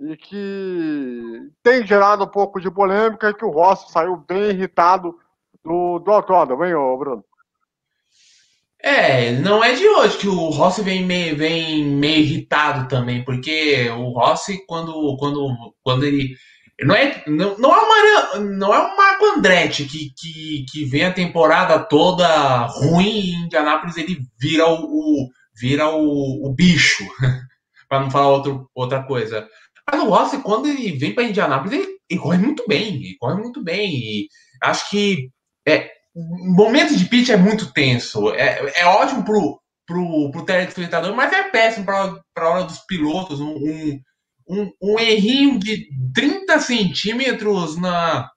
e 0.00 0.16
que 0.16 1.50
tem 1.62 1.84
gerado 1.86 2.24
um 2.24 2.28
pouco 2.28 2.60
de 2.60 2.70
polêmica 2.70 3.28
e 3.28 3.34
que 3.34 3.44
o 3.44 3.50
Rossi 3.50 3.92
saiu 3.92 4.16
bem 4.16 4.50
irritado 4.50 5.18
do, 5.62 5.98
do 5.98 6.10
autódromo, 6.10 6.64
hein, 6.64 6.72
Bruno? 6.98 7.24
É, 8.82 9.30
não 9.32 9.62
é 9.62 9.74
de 9.74 9.86
hoje 9.86 10.18
que 10.18 10.28
o 10.28 10.50
Rossi 10.50 10.82
vem 10.82 11.04
meio, 11.04 11.36
vem 11.36 11.84
meio 11.84 12.18
irritado 12.24 12.88
também, 12.88 13.24
porque 13.24 13.88
o 13.90 14.10
Rossi, 14.10 14.64
quando, 14.66 15.16
quando, 15.18 15.74
quando 15.82 16.04
ele. 16.04 16.34
Não 16.80 16.96
é, 16.96 17.22
não, 17.28 17.56
não 17.58 17.72
é 17.72 17.78
uma, 17.78 18.40
não 18.40 18.74
é 18.74 18.80
um 18.80 18.96
Marco 18.96 19.24
Andretti 19.26 19.84
que, 19.84 20.10
que, 20.18 20.64
que 20.68 20.84
vem 20.84 21.04
a 21.04 21.12
temporada 21.12 21.78
toda 21.78 22.66
ruim 22.66 23.20
em 23.20 23.44
Indianápolis, 23.44 23.96
ele 23.96 24.20
vira 24.40 24.66
o, 24.66 24.82
o 24.82 25.28
vira 25.54 25.88
o, 25.88 26.46
o 26.46 26.52
bicho, 26.52 27.04
para 27.88 28.00
não 28.00 28.10
falar 28.10 28.30
outro, 28.30 28.68
outra 28.74 29.02
coisa. 29.04 29.46
Mas 29.90 30.00
o 30.00 30.08
Rossi, 30.08 30.38
quando 30.42 30.66
ele 30.66 30.98
vem 30.98 31.14
para 31.14 31.24
Indianápolis, 31.24 31.72
ele, 31.72 31.88
ele, 32.10 32.20
corre 32.20 32.38
muito 32.38 32.64
bem, 32.66 32.96
ele 32.96 33.16
corre 33.18 33.40
muito 33.40 33.62
bem. 33.62 33.94
E 33.94 34.28
acho 34.62 34.90
que 34.90 35.30
é, 35.66 35.88
momento 36.14 36.96
de 36.96 37.04
pitch 37.06 37.30
é 37.30 37.36
muito 37.36 37.72
tenso. 37.72 38.30
É, 38.34 38.72
é 38.76 38.86
ótimo 38.86 39.24
pro, 39.24 39.60
pro, 39.86 40.30
pro 40.30 40.44
telespectador, 40.44 41.14
mas 41.14 41.32
é 41.32 41.44
péssimo 41.44 41.86
para 41.86 42.20
a 42.36 42.48
hora 42.48 42.64
dos 42.64 42.78
pilotos. 42.80 43.40
Um, 43.40 44.00
um, 44.48 44.70
um, 44.82 44.98
errinho 44.98 45.58
de 45.58 45.88
30 46.14 46.58
centímetros 46.60 47.76
na, 47.78 48.30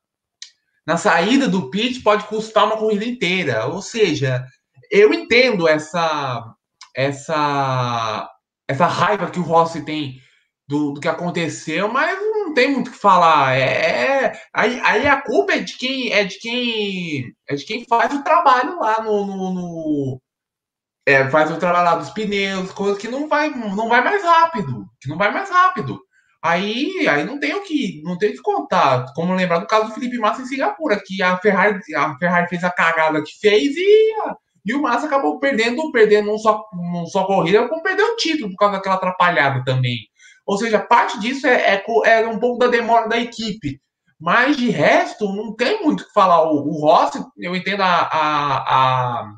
na 0.85 0.97
saída 0.97 1.47
do 1.47 1.69
pitch 1.69 2.01
pode 2.03 2.25
custar 2.25 2.65
uma 2.65 2.77
corrida 2.77 3.05
inteira. 3.05 3.65
Ou 3.67 3.81
seja, 3.81 4.45
eu 4.89 5.13
entendo 5.13 5.67
essa 5.67 6.53
essa 6.95 8.29
essa 8.67 8.85
raiva 8.87 9.29
que 9.29 9.39
o 9.39 9.43
Rossi 9.43 9.83
tem 9.83 10.19
do, 10.67 10.93
do 10.93 11.01
que 11.01 11.07
aconteceu, 11.07 11.91
mas 11.91 12.17
tem 12.55 12.71
muito 12.71 12.89
o 12.89 12.91
que 12.91 12.97
falar. 12.97 13.55
É, 13.55 14.25
é, 14.25 14.41
aí, 14.53 14.79
aí 14.83 15.07
a 15.07 15.21
culpa 15.21 15.53
é 15.53 15.59
de 15.59 15.77
quem 15.77 16.11
é 16.11 16.23
de 16.23 16.39
quem 16.39 17.33
é 17.47 17.55
de 17.55 17.65
quem 17.65 17.85
faz 17.85 18.13
o 18.13 18.23
trabalho 18.23 18.79
lá 18.79 19.03
no, 19.03 19.25
no, 19.25 19.53
no 19.53 20.21
é, 21.05 21.29
faz 21.29 21.51
o 21.51 21.57
trabalho 21.59 21.85
lá 21.85 21.95
dos 21.97 22.09
pneus, 22.09 22.71
coisas 22.71 22.97
que 22.97 23.07
não 23.07 23.27
vai 23.27 23.49
não 23.49 23.87
vai 23.89 24.03
mais 24.03 24.23
rápido, 24.23 24.85
que 24.99 25.09
não 25.09 25.17
vai 25.17 25.31
mais 25.31 25.49
rápido. 25.49 25.99
Aí, 26.43 27.07
aí 27.07 27.23
não 27.25 27.39
tem 27.39 27.53
o 27.55 27.63
que 27.63 28.01
não 28.03 28.17
tem 28.17 28.31
o 28.31 28.33
que 28.33 28.41
contar. 28.41 29.05
Como 29.15 29.33
lembrar 29.35 29.59
do 29.59 29.67
caso 29.67 29.87
do 29.87 29.93
Felipe 29.93 30.17
Massa 30.17 30.41
em 30.41 30.45
Singapura, 30.45 31.01
que 31.05 31.21
a 31.21 31.37
Ferrari 31.37 31.79
a 31.95 32.17
Ferrari 32.17 32.47
fez 32.49 32.63
a 32.63 32.71
cagada 32.71 33.23
que 33.23 33.31
fez 33.39 33.75
e 33.75 34.13
e 34.65 34.73
o 34.73 34.81
Massa 34.81 35.05
acabou 35.05 35.39
perdendo, 35.39 35.91
perdendo 35.91 36.27
não 36.27 36.39
só, 36.39 36.65
não 36.73 37.05
só 37.05 37.25
corrida, 37.25 37.67
como 37.67 37.83
perdeu 37.83 38.13
o 38.13 38.15
título 38.15 38.49
por 38.49 38.57
causa 38.57 38.77
daquela 38.77 38.95
atrapalhada 38.95 39.63
também. 39.63 39.97
Ou 40.45 40.57
seja, 40.57 40.79
parte 40.79 41.19
disso 41.19 41.47
é, 41.47 41.75
é, 41.75 41.83
é 42.05 42.27
um 42.27 42.39
pouco 42.39 42.59
da 42.59 42.67
demora 42.67 43.09
da 43.09 43.17
equipe. 43.17 43.81
Mas 44.19 44.55
de 44.57 44.69
resto, 44.69 45.27
não 45.33 45.53
tem 45.55 45.83
muito 45.83 46.01
o 46.01 46.07
que 46.07 46.13
falar. 46.13 46.43
O, 46.43 46.67
o 46.67 46.81
Rossi, 46.81 47.23
eu 47.37 47.55
entendo 47.55 47.81
a, 47.81 47.87
a, 47.87 48.57
a, 49.21 49.35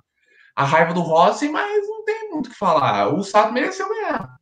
a, 0.56 0.64
raiva 0.64 0.94
do 0.94 1.02
Rossi, 1.02 1.50
mas 1.50 1.88
não 1.88 2.04
tem 2.04 2.30
muito 2.30 2.48
o 2.48 2.50
que 2.52 2.58
falar. 2.58 3.14
O 3.14 3.24
Sato 3.24 3.54
mereceu 3.54 3.90
ganhar. 3.90 4.38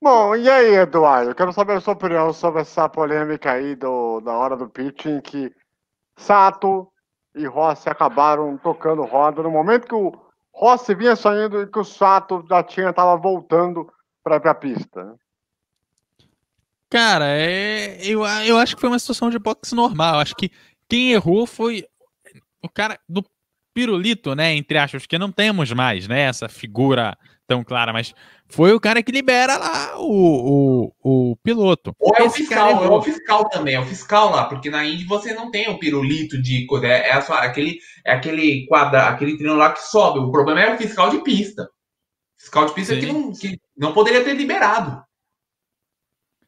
Bom, 0.00 0.34
e 0.34 0.50
aí, 0.50 0.74
Eduardo? 0.74 1.30
Eu 1.30 1.34
quero 1.34 1.52
saber 1.52 1.74
a 1.74 1.80
sua 1.80 1.94
opinião 1.94 2.32
sobre 2.32 2.62
essa 2.62 2.88
polêmica 2.88 3.52
aí 3.52 3.76
do, 3.76 4.20
da 4.20 4.32
hora 4.32 4.56
do 4.56 4.68
pitching, 4.68 5.20
que 5.20 5.54
Sato 6.16 6.92
e 7.34 7.46
Rossi 7.46 7.88
acabaram 7.88 8.58
tocando 8.58 9.04
roda 9.04 9.42
no 9.42 9.50
momento 9.50 9.86
que 9.86 9.94
o 9.94 10.12
Rossi 10.52 10.94
vinha 10.94 11.16
saindo 11.16 11.62
e 11.62 11.66
que 11.66 11.78
o 11.78 11.84
Sato 11.84 12.44
já 12.48 12.62
tinha 12.62 12.90
estava 12.90 13.16
voltando 13.16 13.90
para 14.22 14.36
a 14.36 14.54
pista. 14.54 15.04
Né? 15.04 15.14
Cara, 16.90 17.26
é, 17.26 17.98
eu, 18.04 18.24
eu 18.24 18.58
acho 18.58 18.74
que 18.74 18.80
foi 18.80 18.90
uma 18.90 18.98
situação 18.98 19.30
de 19.30 19.38
boxe 19.38 19.74
normal. 19.74 20.18
Acho 20.18 20.36
que 20.36 20.50
quem 20.88 21.12
errou 21.12 21.46
foi 21.46 21.86
o 22.62 22.68
cara 22.68 23.00
do 23.08 23.24
pirulito, 23.72 24.34
né? 24.34 24.54
Entre 24.54 24.76
aspas, 24.76 25.06
que 25.06 25.18
não 25.18 25.32
temos 25.32 25.72
mais, 25.72 26.06
né? 26.06 26.20
Essa 26.20 26.48
figura 26.48 27.16
tão 27.52 27.62
clara, 27.62 27.92
mas 27.92 28.14
foi 28.48 28.72
o 28.72 28.80
cara 28.80 29.02
que 29.02 29.12
libera 29.12 29.58
lá 29.58 29.98
o, 29.98 30.90
o, 31.02 31.30
o 31.32 31.36
piloto. 31.36 31.94
Ou 32.00 32.14
é 32.16 32.22
o 32.22 32.30
fiscal, 32.30 32.82
é 32.82 32.88
o 32.88 33.02
fiscal 33.02 33.48
também, 33.50 33.74
é 33.74 33.80
o 33.80 33.84
fiscal 33.84 34.30
lá, 34.30 34.44
porque 34.44 34.70
na 34.70 34.84
Indy 34.84 35.04
você 35.04 35.34
não 35.34 35.50
tem 35.50 35.68
o 35.68 35.78
pirulito 35.78 36.40
de 36.40 36.66
é, 36.82 37.10
é 37.10 37.20
só, 37.20 37.34
aquele 37.34 37.78
é 38.06 38.12
aquele 38.12 38.66
quadra, 38.66 39.08
aquele 39.08 39.36
treino 39.36 39.54
lá 39.54 39.72
que 39.72 39.82
sobe. 39.82 40.18
O 40.18 40.32
problema 40.32 40.62
é 40.62 40.74
o 40.74 40.78
fiscal 40.78 41.10
de 41.10 41.22
pista. 41.22 41.68
Fiscal 42.38 42.66
de 42.66 42.74
pista 42.74 42.96
que 42.96 43.06
não, 43.06 43.32
que 43.32 43.58
não 43.76 43.92
poderia 43.92 44.24
ter 44.24 44.34
liberado. 44.34 45.02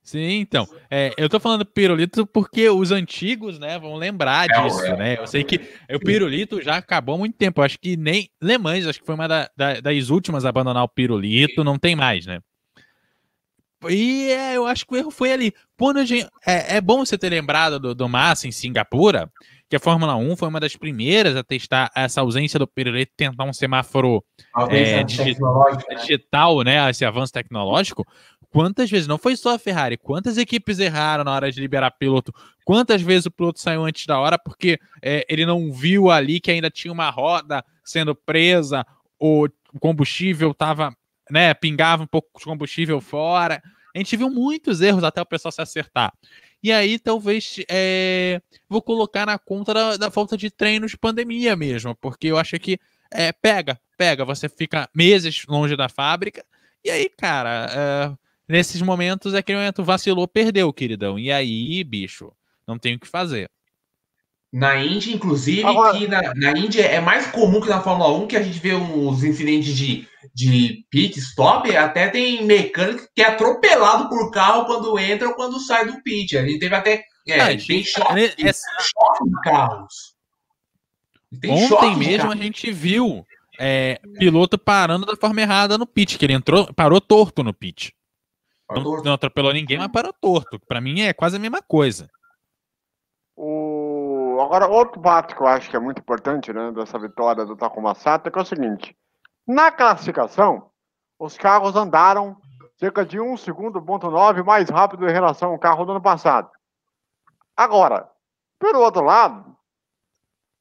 Sim, 0.04 0.40
então. 0.40 0.68
É, 0.90 1.14
eu 1.16 1.30
tô 1.30 1.40
falando 1.40 1.64
pirulito 1.64 2.26
porque 2.26 2.68
os 2.68 2.92
antigos, 2.92 3.58
né, 3.58 3.78
vão 3.78 3.96
lembrar 3.96 4.50
é, 4.50 4.62
disso, 4.62 4.84
é, 4.84 4.96
né? 4.96 5.18
Eu 5.18 5.26
sei 5.26 5.42
que 5.42 5.58
o 5.90 5.98
pirulito 5.98 6.60
já 6.60 6.76
acabou 6.76 7.14
há 7.14 7.18
muito 7.18 7.36
tempo. 7.36 7.60
Eu 7.60 7.64
acho 7.64 7.78
que 7.78 7.96
nem 7.96 8.28
Le 8.40 8.58
Mans, 8.58 8.86
acho 8.86 9.00
que 9.00 9.06
foi 9.06 9.14
uma 9.14 9.26
da, 9.26 9.50
da, 9.56 9.80
das 9.80 10.10
últimas 10.10 10.44
a 10.44 10.50
abandonar 10.50 10.84
o 10.84 10.88
pirulito, 10.88 11.64
não 11.64 11.78
tem 11.78 11.96
mais, 11.96 12.26
né? 12.26 12.40
e 13.90 14.30
é, 14.30 14.56
eu 14.56 14.66
acho 14.66 14.86
que 14.86 14.94
o 14.94 14.96
erro 14.96 15.10
foi 15.10 15.32
ali. 15.32 15.52
Quando 15.76 16.04
gente, 16.04 16.28
é, 16.46 16.76
é 16.76 16.80
bom 16.80 17.04
você 17.04 17.18
ter 17.18 17.28
lembrado 17.28 17.78
do, 17.78 17.94
do 17.94 18.08
Massa 18.08 18.46
em 18.46 18.52
Singapura, 18.52 19.30
que 19.68 19.76
a 19.76 19.80
Fórmula 19.80 20.14
1 20.14 20.36
foi 20.36 20.48
uma 20.48 20.60
das 20.60 20.76
primeiras 20.76 21.36
a 21.36 21.42
testar 21.42 21.90
essa 21.94 22.20
ausência 22.20 22.58
do 22.58 22.66
pirulito, 22.66 23.12
tentar 23.16 23.44
um 23.44 23.52
semáforo 23.52 24.24
é, 24.70 24.96
né? 24.96 25.04
digital, 25.04 26.62
né? 26.62 26.88
Esse 26.90 27.04
avanço 27.04 27.32
tecnológico. 27.32 28.06
Quantas 28.54 28.88
vezes, 28.88 29.08
não 29.08 29.18
foi 29.18 29.36
só 29.36 29.56
a 29.56 29.58
Ferrari, 29.58 29.96
quantas 29.96 30.38
equipes 30.38 30.78
erraram 30.78 31.24
na 31.24 31.32
hora 31.32 31.50
de 31.50 31.60
liberar 31.60 31.90
piloto? 31.90 32.32
Quantas 32.64 33.02
vezes 33.02 33.26
o 33.26 33.30
piloto 33.32 33.58
saiu 33.58 33.84
antes 33.84 34.06
da 34.06 34.16
hora 34.16 34.38
porque 34.38 34.78
é, 35.02 35.26
ele 35.28 35.44
não 35.44 35.72
viu 35.72 36.08
ali 36.08 36.38
que 36.38 36.52
ainda 36.52 36.70
tinha 36.70 36.92
uma 36.92 37.10
roda 37.10 37.64
sendo 37.82 38.14
presa, 38.14 38.86
o 39.18 39.48
combustível 39.80 40.52
estava, 40.52 40.96
né, 41.28 41.52
pingava 41.52 42.04
um 42.04 42.06
pouco 42.06 42.38
de 42.38 42.44
combustível 42.44 43.00
fora. 43.00 43.60
A 43.92 43.98
gente 43.98 44.16
viu 44.16 44.30
muitos 44.30 44.80
erros 44.80 45.02
até 45.02 45.20
o 45.20 45.26
pessoal 45.26 45.50
se 45.50 45.60
acertar. 45.60 46.12
E 46.62 46.70
aí, 46.70 46.96
talvez, 46.96 47.56
é, 47.68 48.40
vou 48.68 48.80
colocar 48.80 49.26
na 49.26 49.36
conta 49.36 49.74
da, 49.74 49.96
da, 49.96 50.10
falta 50.12 50.36
de 50.36 50.48
treino 50.48 50.86
de 50.86 50.96
pandemia 50.96 51.56
mesmo, 51.56 51.92
porque 51.96 52.28
eu 52.28 52.38
acho 52.38 52.56
que 52.60 52.78
é, 53.12 53.32
pega, 53.32 53.80
pega, 53.98 54.24
você 54.24 54.48
fica 54.48 54.88
meses 54.94 55.44
longe 55.48 55.74
da 55.74 55.88
fábrica, 55.88 56.44
e 56.84 56.90
aí, 56.90 57.08
cara, 57.08 57.66
é, 57.72 58.23
nesses 58.48 58.80
momentos, 58.82 59.34
aquele 59.34 59.58
momento 59.58 59.82
vacilou, 59.82 60.28
perdeu, 60.28 60.72
queridão. 60.72 61.18
E 61.18 61.30
aí, 61.30 61.82
bicho, 61.84 62.32
não 62.66 62.78
tem 62.78 62.94
o 62.94 63.00
que 63.00 63.06
fazer. 63.06 63.50
Na 64.52 64.76
Índia, 64.76 65.12
inclusive, 65.12 65.64
Agora... 65.64 65.98
que 65.98 66.06
na, 66.06 66.32
na 66.34 66.56
Índia 66.56 66.82
é 66.82 67.00
mais 67.00 67.26
comum 67.26 67.60
que 67.60 67.68
na 67.68 67.82
Fórmula 67.82 68.12
1 68.18 68.28
que 68.28 68.36
a 68.36 68.42
gente 68.42 68.60
vê 68.60 68.72
uns 68.72 69.24
incidentes 69.24 69.76
de, 69.76 70.06
de 70.32 70.84
pit 70.88 71.18
stop, 71.18 71.76
até 71.76 72.08
tem 72.08 72.44
mecânico 72.44 73.08
que 73.12 73.20
é 73.20 73.26
atropelado 73.26 74.08
por 74.08 74.30
carro 74.30 74.64
quando 74.64 74.96
entra 74.96 75.26
ou 75.26 75.34
quando 75.34 75.58
sai 75.58 75.86
do 75.86 76.00
pit. 76.04 76.38
A 76.38 76.46
gente 76.46 76.60
teve 76.60 76.72
até. 76.72 77.02
É, 77.26 77.40
ah, 77.40 77.46
tem 77.48 77.82
choque, 77.82 78.20
é, 78.20 78.26
é... 78.26 78.52
choque 78.52 79.24
de 79.24 79.40
carros. 79.42 80.14
Tem 81.40 81.50
Ontem 81.50 81.96
mesmo 81.96 82.30
a 82.30 82.36
gente 82.36 82.70
viu 82.70 83.26
é, 83.58 84.00
piloto 84.18 84.56
parando 84.56 85.04
da 85.04 85.16
forma 85.16 85.40
errada 85.40 85.76
no 85.76 85.84
pit, 85.84 86.16
que 86.16 86.24
ele 86.24 86.32
entrou, 86.32 86.72
parou 86.74 87.00
torto 87.00 87.42
no 87.42 87.52
pit. 87.52 87.92
Não, 88.70 89.02
não, 89.02 89.12
atropelou 89.12 89.52
ninguém, 89.52 89.78
mas 89.78 89.88
parou 89.88 90.12
torto. 90.12 90.58
Para 90.58 90.80
mim 90.80 91.02
é 91.02 91.12
quase 91.12 91.36
a 91.36 91.40
mesma 91.40 91.60
coisa. 91.60 92.08
O... 93.36 94.38
Agora, 94.40 94.66
outro 94.66 95.00
fato 95.00 95.34
que 95.34 95.42
eu 95.42 95.46
acho 95.46 95.68
que 95.68 95.76
é 95.76 95.80
muito 95.80 96.00
importante 96.00 96.52
né, 96.52 96.72
dessa 96.72 96.98
vitória 96.98 97.44
do 97.44 97.56
Takuma 97.56 97.94
Sato 97.94 98.28
é, 98.28 98.30
que 98.30 98.38
é 98.38 98.42
o 98.42 98.46
seguinte: 98.46 98.96
na 99.46 99.70
classificação, 99.70 100.70
os 101.18 101.36
carros 101.36 101.76
andaram 101.76 102.36
cerca 102.76 103.04
de 103.04 103.20
1 103.20 103.36
segundo, 103.36 103.80
ponto 103.82 104.10
9 104.10 104.42
mais 104.42 104.68
rápido 104.68 105.08
em 105.08 105.12
relação 105.12 105.52
ao 105.52 105.58
carro 105.58 105.84
do 105.84 105.92
ano 105.92 106.02
passado. 106.02 106.50
Agora, 107.56 108.10
pelo 108.58 108.80
outro 108.80 109.02
lado, 109.02 109.54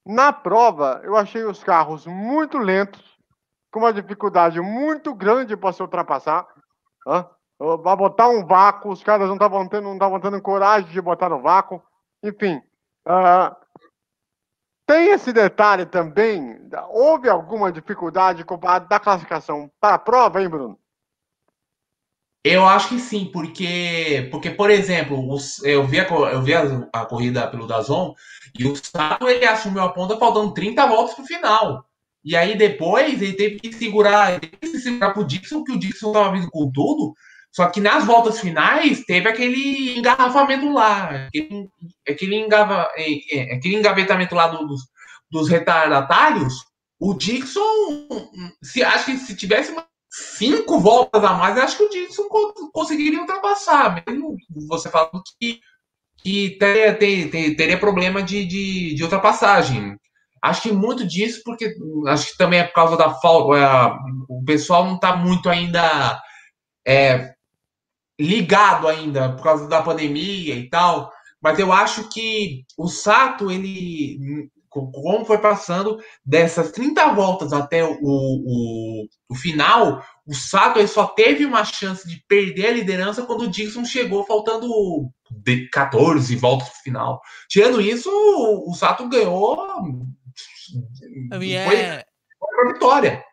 na 0.06 0.34
prova, 0.34 1.02
eu 1.04 1.16
achei 1.16 1.44
os 1.44 1.64
carros 1.64 2.06
muito 2.06 2.58
lentos, 2.58 3.02
com 3.72 3.80
uma 3.80 3.94
dificuldade 3.94 4.60
muito 4.60 5.14
grande 5.16 5.56
para 5.56 5.74
se 5.74 5.82
ultrapassar. 5.82 6.46
Vai 7.82 7.96
botar 7.96 8.28
um 8.28 8.46
vácuo, 8.46 8.92
os 8.92 9.02
caras 9.02 9.28
não 9.28 9.36
estavam 9.36 9.68
tendo, 9.68 9.84
não 9.84 9.94
estavam 9.94 10.20
tendo 10.20 10.42
coragem 10.42 10.92
de 10.92 11.02
botar 11.02 11.30
no 11.30 11.42
vácuo. 11.42 11.82
Enfim, 12.22 12.62
uh, 13.08 13.56
tem 14.86 15.12
esse 15.12 15.32
detalhe 15.32 15.86
também. 15.86 16.60
Houve 16.90 17.30
alguma 17.30 17.72
dificuldade 17.72 18.44
da 18.90 19.00
classificação 19.00 19.72
para 19.80 19.96
a 19.96 20.00
prova, 20.00 20.42
hein, 20.42 20.50
Bruno? 20.50 20.78
Eu 22.44 22.68
acho 22.68 22.90
que 22.90 23.00
sim, 23.00 23.30
porque, 23.32 24.28
porque 24.30 24.50
por 24.50 24.70
exemplo, 24.70 25.32
os, 25.32 25.64
eu 25.64 25.88
vi, 25.88 26.02
a, 26.02 26.04
eu 26.06 26.42
vi 26.42 26.54
a, 26.54 26.64
a, 26.92 27.06
corrida 27.06 27.48
pelo 27.48 27.66
Dazon 27.66 28.14
e 28.60 28.68
o 28.68 28.76
Sato 28.76 29.30
ele 29.30 29.46
assumiu 29.46 29.82
a 29.82 29.94
ponta 29.94 30.18
faltando 30.18 30.54
30 30.54 30.86
voltas 30.86 31.16
para 31.16 31.24
o 31.24 31.28
final. 31.28 31.86
E 32.22 32.36
aí 32.36 32.58
depois 32.58 33.22
ele 33.22 33.34
teve 33.34 33.56
que 33.56 33.72
segurar, 33.72 34.32
ele 34.32 34.42
teve 34.42 34.58
que 34.58 34.68
se 34.68 34.82
segurar 34.82 35.14
pro 35.14 35.24
Dixon, 35.26 35.64
que 35.64 35.72
o 35.72 35.80
Dixon 35.80 36.08
estava 36.08 36.34
vindo 36.34 36.52
com 36.52 36.70
tudo. 36.70 37.14
Só 37.54 37.68
que 37.70 37.80
nas 37.80 38.04
voltas 38.04 38.40
finais 38.40 39.06
teve 39.06 39.30
aquele 39.30 39.96
engarrafamento 40.00 40.74
lá, 40.74 41.28
aquele, 41.28 41.70
aquele, 42.08 42.36
engava, 42.36 42.90
é, 42.96 43.38
é, 43.38 43.56
aquele 43.56 43.76
engavetamento 43.76 44.34
lá 44.34 44.48
dos, 44.48 44.82
dos 45.30 45.48
retardatários. 45.48 46.66
O 47.00 47.14
Dixon, 47.14 48.08
se 48.64 48.84
acho 48.84 49.06
que 49.06 49.18
se 49.18 49.36
tivesse 49.36 49.76
cinco 50.10 50.80
voltas 50.80 51.24
a 51.24 51.34
mais, 51.34 51.56
acho 51.60 51.78
que 51.78 51.84
o 51.84 51.90
Dixon 51.90 52.28
conseguiria 52.72 53.22
ultrapassar, 53.22 54.04
mesmo 54.08 54.36
você 54.68 54.90
falando 54.90 55.22
que, 55.40 55.60
que 56.24 56.58
teria, 56.58 56.96
ter, 56.96 57.56
teria 57.56 57.80
problema 57.80 58.24
de, 58.24 58.46
de, 58.46 58.96
de, 58.96 59.04
ultrapassagem. 59.04 59.96
Acho 60.42 60.64
que 60.64 60.72
muito 60.72 61.06
disso, 61.06 61.42
porque 61.46 61.76
acho 62.08 62.32
que 62.32 62.38
também 62.38 62.62
é 62.62 62.64
por 62.64 62.74
causa 62.74 62.98
da 62.98 63.12
falta. 63.14 63.58
É, 63.60 63.66
o 64.28 64.44
pessoal 64.44 64.86
não 64.86 64.96
está 64.96 65.16
muito 65.16 65.50
ainda 65.50 66.20
é, 66.86 67.33
ligado 68.20 68.88
ainda 68.88 69.34
por 69.36 69.44
causa 69.44 69.68
da 69.68 69.82
pandemia 69.82 70.56
e 70.56 70.70
tal, 70.70 71.12
mas 71.42 71.60
eu 71.60 71.74
acho 71.74 72.10
que 72.10 72.64
o 72.78 72.88
Sato, 72.88 73.52
ele, 73.52 74.50
como 74.70 75.26
foi 75.26 75.38
passando 75.38 76.00
dessas 76.26 76.72
30 76.72 77.14
voltas 77.14 77.52
até 77.52 77.84
o, 77.84 77.98
o, 78.02 79.06
o 79.30 79.36
final, 79.36 80.02
o 80.26 80.34
Sato 80.34 80.80
ele 80.80 80.88
só 80.88 81.06
teve 81.06 81.46
uma 81.46 81.66
chance 81.66 82.08
de 82.08 82.24
perder 82.28 82.68
a 82.68 82.72
liderança 82.72 83.24
quando 83.24 83.42
o 83.42 83.50
Dixon 83.50 83.84
chegou 83.84 84.26
faltando 84.26 84.68
14 85.72 86.34
voltas 86.38 86.70
para 86.70 86.78
o 86.78 86.84
final. 86.84 87.22
Tirando 87.50 87.82
isso, 87.82 88.10
o, 88.10 88.72
o 88.72 88.74
Sato 88.74 89.10
ganhou. 89.10 89.58
Foi, 91.66 91.76
foi 91.78 92.56
para 92.56 92.74
vitória. 92.74 93.24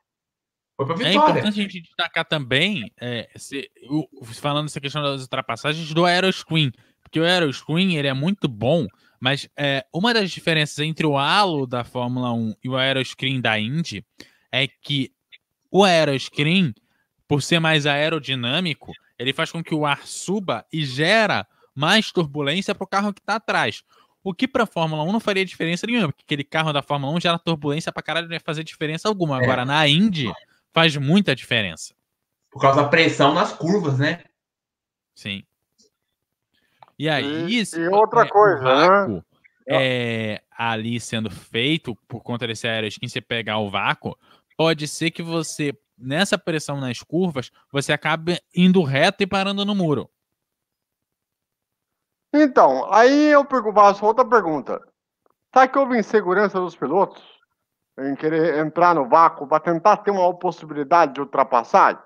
Foi 0.80 0.86
pra 0.86 0.94
é 0.94 1.10
vitória. 1.10 1.10
É 1.10 1.30
importante 1.30 1.60
a 1.60 1.62
gente 1.62 1.80
destacar 1.80 2.24
também, 2.24 2.90
é, 2.98 3.28
se, 3.36 3.70
o, 3.90 4.08
falando 4.24 4.66
essa 4.66 4.80
questão 4.80 5.02
das 5.02 5.20
ultrapassagens, 5.22 5.92
do 5.92 6.06
Aeroscreen. 6.06 6.72
Porque 7.02 7.20
o 7.20 7.24
Aeroscreen 7.24 7.96
ele 7.96 8.08
é 8.08 8.14
muito 8.14 8.48
bom, 8.48 8.86
mas 9.18 9.48
é, 9.56 9.84
uma 9.92 10.14
das 10.14 10.30
diferenças 10.30 10.78
entre 10.78 11.04
o 11.04 11.18
halo 11.18 11.66
da 11.66 11.84
Fórmula 11.84 12.32
1 12.32 12.54
e 12.64 12.68
o 12.68 12.76
Aeroscreen 12.76 13.40
da 13.40 13.58
Indy 13.58 14.04
é 14.50 14.66
que 14.66 15.12
o 15.70 15.84
Aeroscreen, 15.84 16.74
por 17.28 17.42
ser 17.42 17.60
mais 17.60 17.84
aerodinâmico, 17.84 18.92
ele 19.18 19.34
faz 19.34 19.52
com 19.52 19.62
que 19.62 19.74
o 19.74 19.84
ar 19.84 20.06
suba 20.06 20.64
e 20.72 20.84
gera 20.84 21.46
mais 21.74 22.10
turbulência 22.10 22.74
para 22.74 22.84
o 22.84 22.88
carro 22.88 23.12
que 23.12 23.20
está 23.20 23.34
atrás. 23.34 23.82
O 24.24 24.32
que 24.32 24.48
para 24.48 24.64
a 24.64 24.66
Fórmula 24.66 25.02
1 25.02 25.12
não 25.12 25.20
faria 25.20 25.44
diferença 25.44 25.86
nenhuma, 25.86 26.08
porque 26.08 26.24
aquele 26.24 26.44
carro 26.44 26.72
da 26.72 26.82
Fórmula 26.82 27.12
1 27.16 27.20
gera 27.20 27.38
turbulência 27.38 27.92
para 27.92 28.02
caralho, 28.02 28.28
não 28.28 28.34
ia 28.34 28.40
fazer 28.40 28.64
diferença 28.64 29.08
alguma. 29.08 29.38
É. 29.38 29.42
Agora, 29.42 29.64
na 29.64 29.86
Indy, 29.86 30.30
faz 30.72 30.96
muita 30.96 31.34
diferença. 31.34 31.94
Por 32.50 32.60
causa 32.60 32.82
da 32.82 32.88
pressão 32.88 33.32
nas 33.32 33.52
curvas, 33.52 33.98
né? 33.98 34.24
Sim. 35.14 35.44
E 36.98 37.08
aí. 37.08 37.46
E, 37.48 37.62
e 37.76 37.88
outra 37.88 38.22
é, 38.22 38.28
coisa, 38.28 38.62
vácuo, 38.62 39.14
né? 39.14 39.22
É, 39.66 40.42
ali 40.50 40.98
sendo 40.98 41.30
feito 41.30 41.96
por 42.08 42.22
conta 42.22 42.46
desse 42.46 42.66
aeroskin, 42.66 43.08
você 43.08 43.20
pegar 43.20 43.58
o 43.58 43.70
vácuo, 43.70 44.18
pode 44.56 44.88
ser 44.88 45.10
que 45.10 45.22
você, 45.22 45.72
nessa 45.96 46.36
pressão 46.36 46.80
nas 46.80 47.02
curvas, 47.02 47.50
você 47.70 47.92
acabe 47.92 48.40
indo 48.54 48.82
reto 48.82 49.22
e 49.22 49.26
parando 49.26 49.64
no 49.64 49.74
muro. 49.74 50.10
Então, 52.32 52.92
aí 52.92 53.28
eu 53.32 53.46
faço 53.74 54.04
outra 54.04 54.24
pergunta. 54.24 54.80
Será 55.52 55.66
que 55.66 55.78
houve 55.78 55.98
insegurança 55.98 56.60
dos 56.60 56.76
pilotos? 56.76 57.39
Em 58.00 58.14
querer 58.14 58.58
entrar 58.58 58.94
no 58.94 59.08
vácuo 59.08 59.46
para 59.46 59.60
tentar 59.60 59.98
ter 59.98 60.10
uma 60.10 60.32
possibilidade 60.34 61.14
de 61.14 61.20
ultrapassagem? 61.20 62.00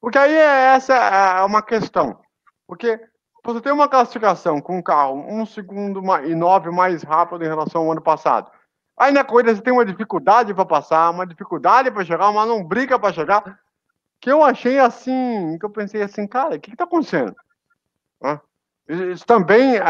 Porque 0.00 0.18
aí 0.18 0.34
é, 0.34 0.74
essa 0.74 0.94
é 0.94 1.42
uma 1.42 1.62
questão. 1.62 2.18
Porque 2.66 3.00
você 3.44 3.60
tem 3.60 3.72
uma 3.72 3.88
classificação 3.88 4.60
com 4.60 4.78
um 4.78 4.82
carro 4.82 5.24
um 5.28 5.44
segundo 5.44 6.00
e 6.24 6.34
nove 6.34 6.70
mais 6.70 7.02
rápido 7.02 7.44
em 7.44 7.48
relação 7.48 7.82
ao 7.82 7.92
ano 7.92 8.02
passado. 8.02 8.50
Aí 8.96 9.12
na 9.12 9.24
corrida 9.24 9.54
você 9.54 9.60
tem 9.60 9.72
uma 9.72 9.84
dificuldade 9.84 10.54
para 10.54 10.64
passar, 10.64 11.10
uma 11.10 11.26
dificuldade 11.26 11.90
para 11.90 12.04
chegar, 12.04 12.28
uma 12.28 12.64
briga 12.64 12.98
para 12.98 13.12
chegar. 13.12 13.58
Que 14.20 14.30
eu 14.30 14.42
achei 14.42 14.78
assim, 14.78 15.58
que 15.58 15.66
eu 15.66 15.70
pensei 15.70 16.00
assim, 16.00 16.26
cara, 16.26 16.54
o 16.54 16.60
que 16.60 16.70
está 16.70 16.84
acontecendo? 16.84 17.34
Isso 18.88 19.26
também 19.26 19.76
é, 19.76 19.80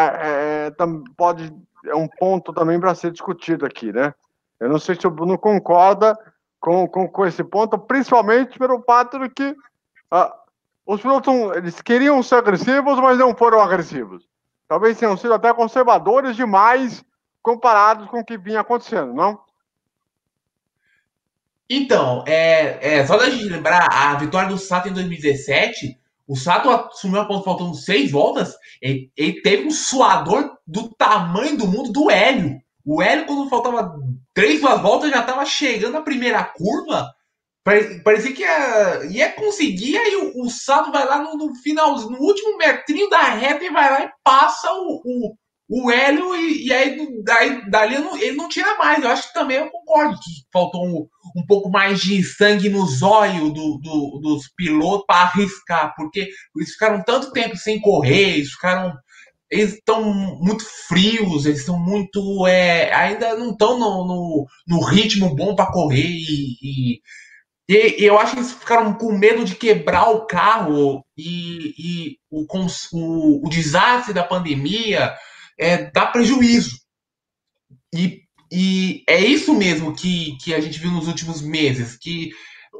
é, 0.68 0.72
pode 1.16 1.54
é 1.86 1.94
um 1.94 2.08
ponto 2.08 2.52
também 2.52 2.80
para 2.80 2.94
ser 2.94 3.10
discutido 3.10 3.66
aqui, 3.66 3.92
né? 3.92 4.14
Eu 4.60 4.68
não 4.68 4.78
sei 4.78 4.94
se 4.94 5.06
o 5.06 5.10
Bruno 5.10 5.38
concorda 5.38 6.18
com, 6.60 6.88
com, 6.88 7.08
com 7.08 7.26
esse 7.26 7.44
ponto, 7.44 7.78
principalmente 7.78 8.58
pelo 8.58 8.82
fato 8.82 9.18
de 9.18 9.28
que 9.28 9.54
ah, 10.10 10.34
os 10.86 11.00
pilotos 11.00 11.34
eles 11.56 11.80
queriam 11.80 12.22
ser 12.22 12.36
agressivos, 12.36 12.98
mas 13.00 13.18
não 13.18 13.34
foram 13.34 13.60
agressivos. 13.60 14.28
Talvez 14.68 14.98
tenham 14.98 15.16
sido 15.16 15.34
até 15.34 15.52
conservadores 15.52 16.36
demais 16.36 17.04
comparados 17.42 18.08
com 18.08 18.20
o 18.20 18.24
que 18.24 18.38
vinha 18.38 18.60
acontecendo, 18.60 19.12
não? 19.12 19.38
Então, 21.68 22.24
é, 22.26 22.98
é 22.98 23.06
só 23.06 23.16
da 23.16 23.28
gente 23.28 23.44
lembrar, 23.44 23.88
a 23.90 24.14
vitória 24.16 24.48
do 24.48 24.58
Sato 24.58 24.88
em 24.88 24.92
2017, 24.92 25.98
O 26.26 26.36
Sato 26.36 26.70
assumiu 26.70 27.20
a 27.20 27.24
ponta 27.26 27.44
faltando 27.44 27.74
seis 27.74 28.10
voltas, 28.10 28.54
ele, 28.80 29.10
ele, 29.16 29.42
teve 29.42 29.66
um 29.66 29.70
suador 29.70 30.56
do 30.66 30.88
tamanho 30.94 31.56
do 31.56 31.66
mundo 31.66 31.92
do 31.92 32.10
Hélio. 32.10 32.60
O 32.84 33.02
Hélio, 33.02 33.26
quando 33.26 33.48
faltava 33.48 33.94
três 34.34 34.60
duas 34.60 34.80
voltas, 34.80 35.10
já 35.10 35.20
estava 35.20 35.44
chegando 35.46 35.94
na 35.94 36.02
primeira 36.02 36.44
curva. 36.44 37.10
Parecia 38.04 38.34
que 38.34 38.42
ia, 38.42 39.04
ia 39.06 39.32
conseguir, 39.32 39.96
aí 39.96 40.16
o, 40.16 40.44
o 40.44 40.50
Sato 40.50 40.92
vai 40.92 41.06
lá 41.06 41.22
no, 41.22 41.34
no 41.34 41.54
final, 41.56 41.98
no 41.98 42.18
último 42.18 42.58
metrinho 42.58 43.08
da 43.08 43.22
reta 43.22 43.64
e 43.64 43.70
vai 43.70 43.90
lá 43.90 44.04
e 44.04 44.10
passa 44.22 44.70
o, 44.70 45.00
o, 45.02 45.34
o 45.68 45.90
Hélio 45.90 46.36
e, 46.36 46.66
e 46.66 46.72
aí 46.72 47.22
daí, 47.24 47.70
dali 47.70 47.98
não, 47.98 48.18
ele 48.18 48.36
não 48.36 48.48
tira 48.48 48.76
mais. 48.76 49.02
Eu 49.02 49.10
acho 49.10 49.28
que 49.28 49.34
também 49.34 49.56
eu 49.56 49.70
concordo 49.70 50.14
que 50.16 50.30
faltou 50.52 50.84
um, 50.84 51.06
um 51.34 51.46
pouco 51.46 51.70
mais 51.70 52.00
de 52.00 52.22
sangue 52.22 52.68
no 52.68 52.86
zóio 52.86 53.50
do, 53.50 53.78
do, 53.78 54.20
dos 54.22 54.48
pilotos 54.54 55.06
para 55.06 55.22
arriscar, 55.22 55.94
porque 55.96 56.28
eles 56.54 56.70
ficaram 56.72 57.02
tanto 57.02 57.32
tempo 57.32 57.56
sem 57.56 57.80
correr, 57.80 58.34
eles 58.34 58.50
ficaram. 58.50 58.92
Eles 59.50 59.74
estão 59.74 60.02
muito 60.12 60.64
frios, 60.88 61.46
eles 61.46 61.60
estão 61.60 61.78
muito. 61.78 62.46
É, 62.46 62.92
ainda 62.94 63.36
não 63.36 63.52
estão 63.52 63.78
no, 63.78 64.06
no, 64.06 64.46
no, 64.66 64.84
ritmo 64.84 65.34
bom 65.34 65.54
para 65.54 65.70
correr 65.70 66.06
e, 66.06 66.56
e 66.62 67.00
e, 67.68 68.04
eu 68.04 68.18
acho 68.18 68.34
que 68.34 68.40
eles 68.40 68.52
ficaram 68.52 68.92
com 68.94 69.16
medo 69.16 69.44
de 69.44 69.54
quebrar 69.54 70.10
o 70.10 70.26
carro 70.26 71.04
e, 71.16 71.74
e 71.78 72.18
o, 72.30 72.44
o, 72.92 73.46
o, 73.46 73.48
desastre 73.48 74.12
da 74.12 74.22
pandemia 74.22 75.14
é, 75.58 75.90
dá 75.90 76.06
prejuízo. 76.06 76.78
E, 77.94 78.22
e 78.52 79.02
é 79.08 79.18
isso 79.18 79.54
mesmo 79.54 79.94
que, 79.94 80.36
que 80.42 80.52
a 80.52 80.60
gente 80.60 80.78
viu 80.78 80.90
nos 80.90 81.08
últimos 81.08 81.40
meses, 81.40 81.96
que 81.96 82.32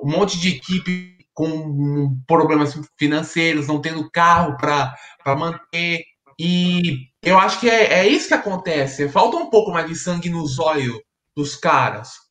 um 0.03 0.11
monte 0.11 0.39
de 0.39 0.51
equipe 0.51 1.15
com 1.33 2.17
problemas 2.27 2.79
financeiros, 2.99 3.67
não 3.67 3.81
tendo 3.81 4.11
carro 4.11 4.57
para 4.57 4.95
manter. 5.37 6.05
E 6.39 7.09
eu 7.23 7.39
acho 7.39 7.61
que 7.61 7.71
é, 7.71 8.01
é 8.01 8.09
isso 8.09 8.29
que 8.29 8.35
acontece. 8.35 9.09
Falta 9.09 9.37
um 9.37 9.51
pouco 9.51 9.71
mais 9.71 9.87
de 9.87 9.95
sangue 9.95 10.29
no 10.29 10.47
zóio 10.47 11.01
dos 11.37 11.57
caras. 11.57 12.25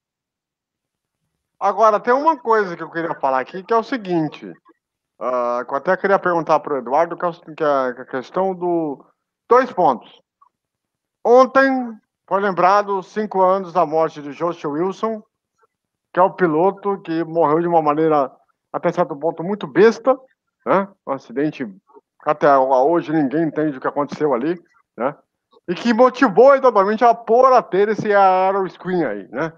Agora, 1.60 2.00
tem 2.00 2.14
uma 2.14 2.38
coisa 2.38 2.76
que 2.76 2.84
eu 2.84 2.92
queria 2.92 3.16
falar 3.16 3.40
aqui, 3.40 3.64
que 3.64 3.74
é 3.74 3.78
o 3.78 3.84
seguinte. 3.84 4.46
Uh, 4.46 5.64
eu 5.70 5.76
até 5.76 5.96
queria 5.96 6.20
perguntar 6.20 6.60
para 6.60 6.74
o 6.74 6.78
Eduardo, 6.78 7.16
que 7.16 7.26
é, 7.64 7.68
é 7.68 8.02
a 8.02 8.06
questão 8.06 8.54
do. 8.54 9.06
Dois 9.48 9.72
pontos. 9.72 10.22
Ontem 11.24 11.98
foi 12.28 12.42
lembrado 12.42 13.02
cinco 13.04 13.42
anos 13.42 13.72
da 13.72 13.86
morte 13.86 14.22
de 14.22 14.34
Joshua 14.34 14.72
Wilson, 14.72 15.24
que 16.14 16.20
é 16.20 16.24
o 16.24 16.34
piloto 16.34 17.00
que 17.02 17.24
morreu 17.24 17.62
de 17.62 17.68
uma 17.68 17.82
maneira, 17.82 18.32
até 18.72 18.92
certo 18.92 19.16
ponto, 19.16 19.44
muito 19.44 19.66
besta, 19.66 20.18
né? 20.66 20.88
Um 21.08 21.12
acidente 21.14 21.66
até 22.26 22.58
hoje 22.58 23.12
ninguém 23.12 23.44
entende 23.44 23.78
o 23.78 23.82
que 23.82 23.88
aconteceu 23.88 24.34
ali, 24.34 24.62
né? 24.98 25.16
E 25.68 25.76
que 25.76 25.94
motivou 25.94 26.56
exatamente 26.56 27.04
a 27.04 27.14
pôr 27.14 27.52
a 27.54 27.62
ter 27.62 27.90
esse 27.90 28.14
aero 28.14 28.70
screen 28.70 29.04
aí, 29.04 29.28
né? 29.30 29.54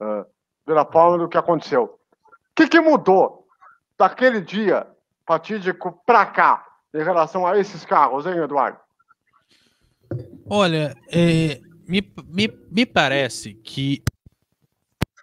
Uh, 0.00 0.24
pela 0.64 0.84
forma 0.84 1.18
do 1.18 1.28
que 1.28 1.38
aconteceu. 1.38 1.84
O 1.84 2.30
que, 2.54 2.68
que 2.68 2.80
mudou 2.80 3.46
daquele 3.98 4.40
dia 4.40 4.86
fatídico 5.26 6.02
para 6.04 6.26
cá 6.26 6.66
em 6.94 7.02
relação 7.02 7.46
a 7.46 7.58
esses 7.58 7.84
carros, 7.84 8.26
hein, 8.26 8.38
Eduardo? 8.38 8.78
Olha, 10.48 10.96
é, 11.10 11.60
me, 11.86 12.12
me, 12.26 12.48
me 12.70 12.86
parece 12.86 13.54
que 13.54 14.02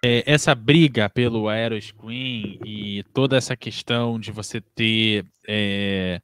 é, 0.04 0.22
essa 0.26 0.54
briga 0.54 1.08
pelo 1.08 1.48
Aeroscreen 1.48 2.60
e 2.64 3.02
toda 3.12 3.36
essa 3.36 3.56
questão 3.56 4.20
de 4.20 4.30
você 4.30 4.60
ter 4.60 5.24
é, 5.48 6.20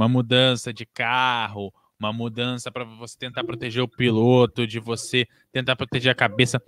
uma 0.00 0.08
mudança 0.08 0.72
de 0.72 0.86
carro, 0.86 1.70
uma 1.98 2.10
mudança 2.10 2.72
para 2.72 2.84
você 2.84 3.18
tentar 3.18 3.44
proteger 3.44 3.82
o 3.82 3.88
piloto, 3.88 4.66
de 4.66 4.80
você 4.80 5.28
tentar 5.52 5.76
proteger 5.76 6.10
a 6.10 6.14
cabeça, 6.14 6.62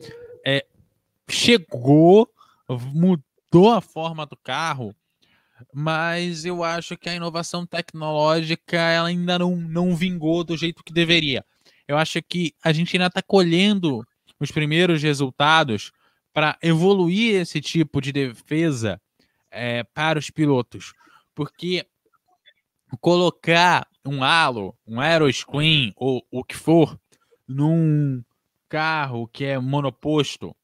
é, 0.45 0.67
chegou, 1.31 2.29
mudou 2.93 3.73
a 3.73 3.81
forma 3.81 4.27
do 4.27 4.37
carro, 4.37 4.95
mas 5.73 6.45
eu 6.45 6.63
acho 6.63 6.95
que 6.99 7.09
a 7.09 7.15
inovação 7.15 7.65
tecnológica 7.65 8.77
ela 8.77 9.09
ainda 9.09 9.39
não, 9.39 9.57
não 9.57 9.97
vingou 9.97 10.45
do 10.45 10.55
jeito 10.55 10.85
que 10.85 10.93
deveria. 10.93 11.43
Eu 11.89 11.97
acho 11.97 12.21
que 12.23 12.55
a 12.63 12.71
gente 12.71 12.95
ainda 12.95 13.07
está 13.07 13.23
colhendo 13.23 14.07
os 14.39 14.51
primeiros 14.51 15.03
resultados 15.03 15.91
para 16.35 16.59
evoluir 16.63 17.37
esse 17.37 17.63
tipo 17.63 17.99
de 17.99 18.13
defesa 18.13 19.01
é, 19.51 19.85
para 19.85 20.19
os 20.19 20.29
pilotos, 20.29 20.93
porque 21.35 21.87
colocar 23.01 23.87
um 24.05 24.23
halo, 24.23 24.77
um 24.87 25.01
aeroscreen 25.01 25.93
ou 25.97 26.27
o 26.31 26.45
que 26.45 26.57
for 26.57 26.99
num 27.47 28.23
carro 28.69 29.29
que 29.29 29.45
é 29.45 29.59
monoposto, 29.59 30.55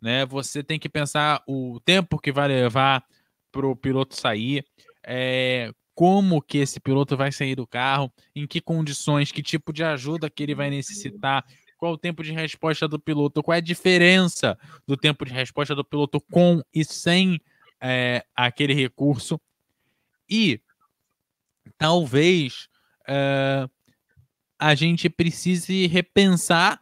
né? 0.00 0.26
Você 0.26 0.62
tem 0.62 0.78
que 0.78 0.88
pensar 0.88 1.42
o 1.46 1.80
tempo 1.84 2.18
que 2.18 2.30
vai 2.30 2.48
levar 2.48 3.04
para 3.50 3.66
o 3.66 3.74
piloto 3.74 4.14
sair, 4.14 4.64
é, 5.04 5.72
como 5.94 6.42
que 6.42 6.58
esse 6.58 6.78
piloto 6.78 7.16
vai 7.16 7.32
sair 7.32 7.54
do 7.54 7.66
carro, 7.66 8.12
em 8.34 8.46
que 8.46 8.60
condições, 8.60 9.32
que 9.32 9.42
tipo 9.42 9.72
de 9.72 9.82
ajuda 9.82 10.28
que 10.28 10.42
ele 10.42 10.54
vai 10.54 10.68
necessitar, 10.68 11.42
qual 11.78 11.92
o 11.92 11.98
tempo 11.98 12.22
de 12.22 12.32
resposta 12.32 12.86
do 12.86 12.98
piloto, 12.98 13.42
qual 13.42 13.54
é 13.54 13.58
a 13.58 13.62
diferença 13.62 14.58
do 14.86 14.96
tempo 14.96 15.24
de 15.24 15.32
resposta 15.32 15.74
do 15.74 15.84
piloto 15.84 16.20
com 16.30 16.62
e 16.74 16.84
sem 16.84 17.40
é, 17.80 18.24
aquele 18.34 18.74
recurso. 18.74 19.40
E 20.28 20.60
talvez 21.78 22.68
é, 23.08 23.68
a 24.58 24.74
gente 24.74 25.08
precise 25.08 25.86
repensar 25.86 26.80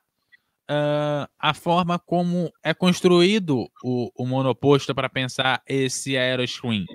uh, 0.70 1.28
a 1.38 1.55
forma 1.55 1.99
como 1.99 2.53
é 2.62 2.72
construído 2.72 3.68
o, 3.82 4.11
o 4.16 4.26
monoposto 4.26 4.95
para 4.95 5.09
pensar 5.09 5.62
esse 5.66 6.16
aeroscreen. 6.16 6.86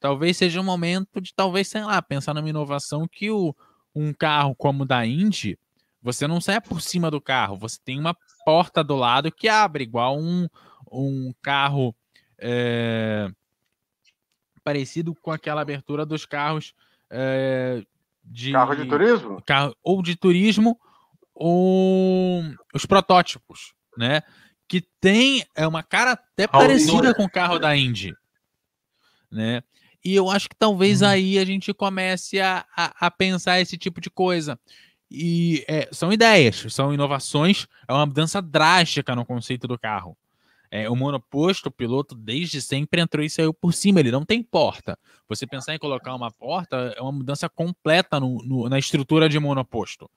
Talvez 0.00 0.36
seja 0.36 0.60
um 0.60 0.64
momento 0.64 1.20
de 1.20 1.34
talvez, 1.34 1.68
sei 1.68 1.84
lá, 1.84 2.00
pensar 2.00 2.32
numa 2.34 2.48
inovação 2.48 3.06
que 3.10 3.30
o, 3.30 3.54
um 3.94 4.12
carro 4.12 4.54
como 4.54 4.84
o 4.84 4.86
da 4.86 5.04
Indy, 5.04 5.58
você 6.00 6.26
não 6.26 6.40
sai 6.40 6.60
por 6.60 6.80
cima 6.80 7.10
do 7.10 7.20
carro, 7.20 7.56
você 7.56 7.78
tem 7.84 7.98
uma 7.98 8.16
porta 8.44 8.84
do 8.84 8.94
lado 8.94 9.32
que 9.32 9.48
abre, 9.48 9.82
igual 9.82 10.16
um, 10.16 10.46
um 10.90 11.34
carro 11.42 11.94
é, 12.38 13.28
parecido 14.62 15.14
com 15.16 15.32
aquela 15.32 15.60
abertura 15.60 16.06
dos 16.06 16.24
carros 16.24 16.72
é, 17.10 17.82
de 18.24 18.52
carro 18.52 18.74
de 18.74 18.84
turismo, 18.86 19.42
carro, 19.44 19.76
ou 19.82 20.02
de 20.02 20.16
turismo, 20.16 20.78
ou 21.34 22.42
os 22.74 22.84
protótipos, 22.86 23.72
né? 23.96 24.22
Que 24.68 24.82
tem 25.00 25.44
é 25.54 25.66
uma 25.66 25.82
cara 25.82 26.12
até 26.12 26.46
parecida 26.46 27.14
com 27.14 27.24
o 27.24 27.30
carro 27.30 27.58
da 27.58 27.76
Indy, 27.76 28.14
né? 29.30 29.62
E 30.04 30.14
eu 30.14 30.30
acho 30.30 30.48
que 30.48 30.56
talvez 30.56 31.02
uhum. 31.02 31.08
aí 31.08 31.38
a 31.38 31.44
gente 31.44 31.74
comece 31.74 32.40
a, 32.40 32.64
a, 32.76 33.06
a, 33.06 33.10
pensar 33.10 33.60
esse 33.60 33.76
tipo 33.76 34.00
de 34.00 34.08
coisa. 34.08 34.58
E 35.10 35.64
é, 35.66 35.88
são 35.90 36.12
ideias, 36.12 36.66
são 36.70 36.92
inovações, 36.92 37.66
é 37.88 37.92
uma 37.92 38.06
mudança 38.06 38.40
drástica 38.40 39.16
no 39.16 39.24
conceito 39.24 39.66
do 39.66 39.78
carro. 39.78 40.16
É, 40.70 40.88
o 40.88 40.94
monoposto, 40.94 41.68
o 41.68 41.72
piloto, 41.72 42.14
desde 42.14 42.60
sempre 42.60 43.00
entrou 43.00 43.24
e 43.24 43.30
saiu 43.30 43.54
por 43.54 43.72
cima, 43.72 44.00
ele 44.00 44.10
não 44.10 44.24
tem 44.24 44.42
porta. 44.42 44.98
Você 45.28 45.46
pensar 45.46 45.74
em 45.74 45.78
colocar 45.78 46.14
uma 46.14 46.30
porta 46.30 46.94
é 46.96 47.00
uma 47.00 47.12
mudança 47.12 47.48
completa 47.48 48.20
no, 48.20 48.42
no, 48.44 48.68
na 48.68 48.78
estrutura 48.78 49.28
de 49.28 49.38
monoposto. 49.38 50.10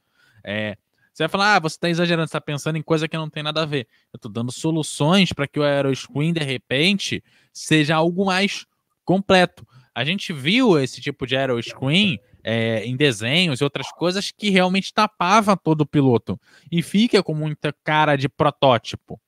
É, 0.44 0.78
você 1.14 1.24
vai 1.24 1.30
falar, 1.30 1.56
ah, 1.56 1.60
você 1.60 1.76
está 1.76 1.90
exagerando, 1.90 2.26
está 2.26 2.42
pensando 2.42 2.78
em 2.78 2.82
coisa 2.82 3.08
que 3.08 3.18
não 3.18 3.30
tem 3.30 3.44
nada 3.44 3.64
a 3.64 3.66
ver. 3.66 3.88
Eu 4.14 4.18
estou 4.18 4.32
dando 4.32 4.52
soluções 4.52 5.34
para 5.34 5.48
que 5.48 5.60
o 5.60 5.64
Aeroscreen, 5.64 6.34
de 6.34 6.44
repente, 6.44 7.24
seja 7.54 7.96
algo 7.96 8.26
mais 8.26 8.66
completo. 9.04 9.68
A 9.94 10.06
gente 10.06 10.32
viu 10.32 10.80
esse 10.80 11.02
tipo 11.02 11.28
de 11.28 11.36
aero 11.36 11.62
screen 11.62 12.18
é, 12.44 12.86
em 12.86 12.96
desenhos 12.96 13.60
e 13.60 13.64
outras 13.64 13.92
coisas 13.92 14.32
que 14.32 14.50
realmente 14.50 14.94
tapava 14.94 15.58
todo 15.58 15.82
o 15.82 15.86
piloto 15.86 16.40
e 16.72 16.82
fica 16.82 17.22
com 17.22 17.36
muita 17.36 17.74
cara 17.84 18.16
de 18.16 18.30
protótipo, 18.30 19.20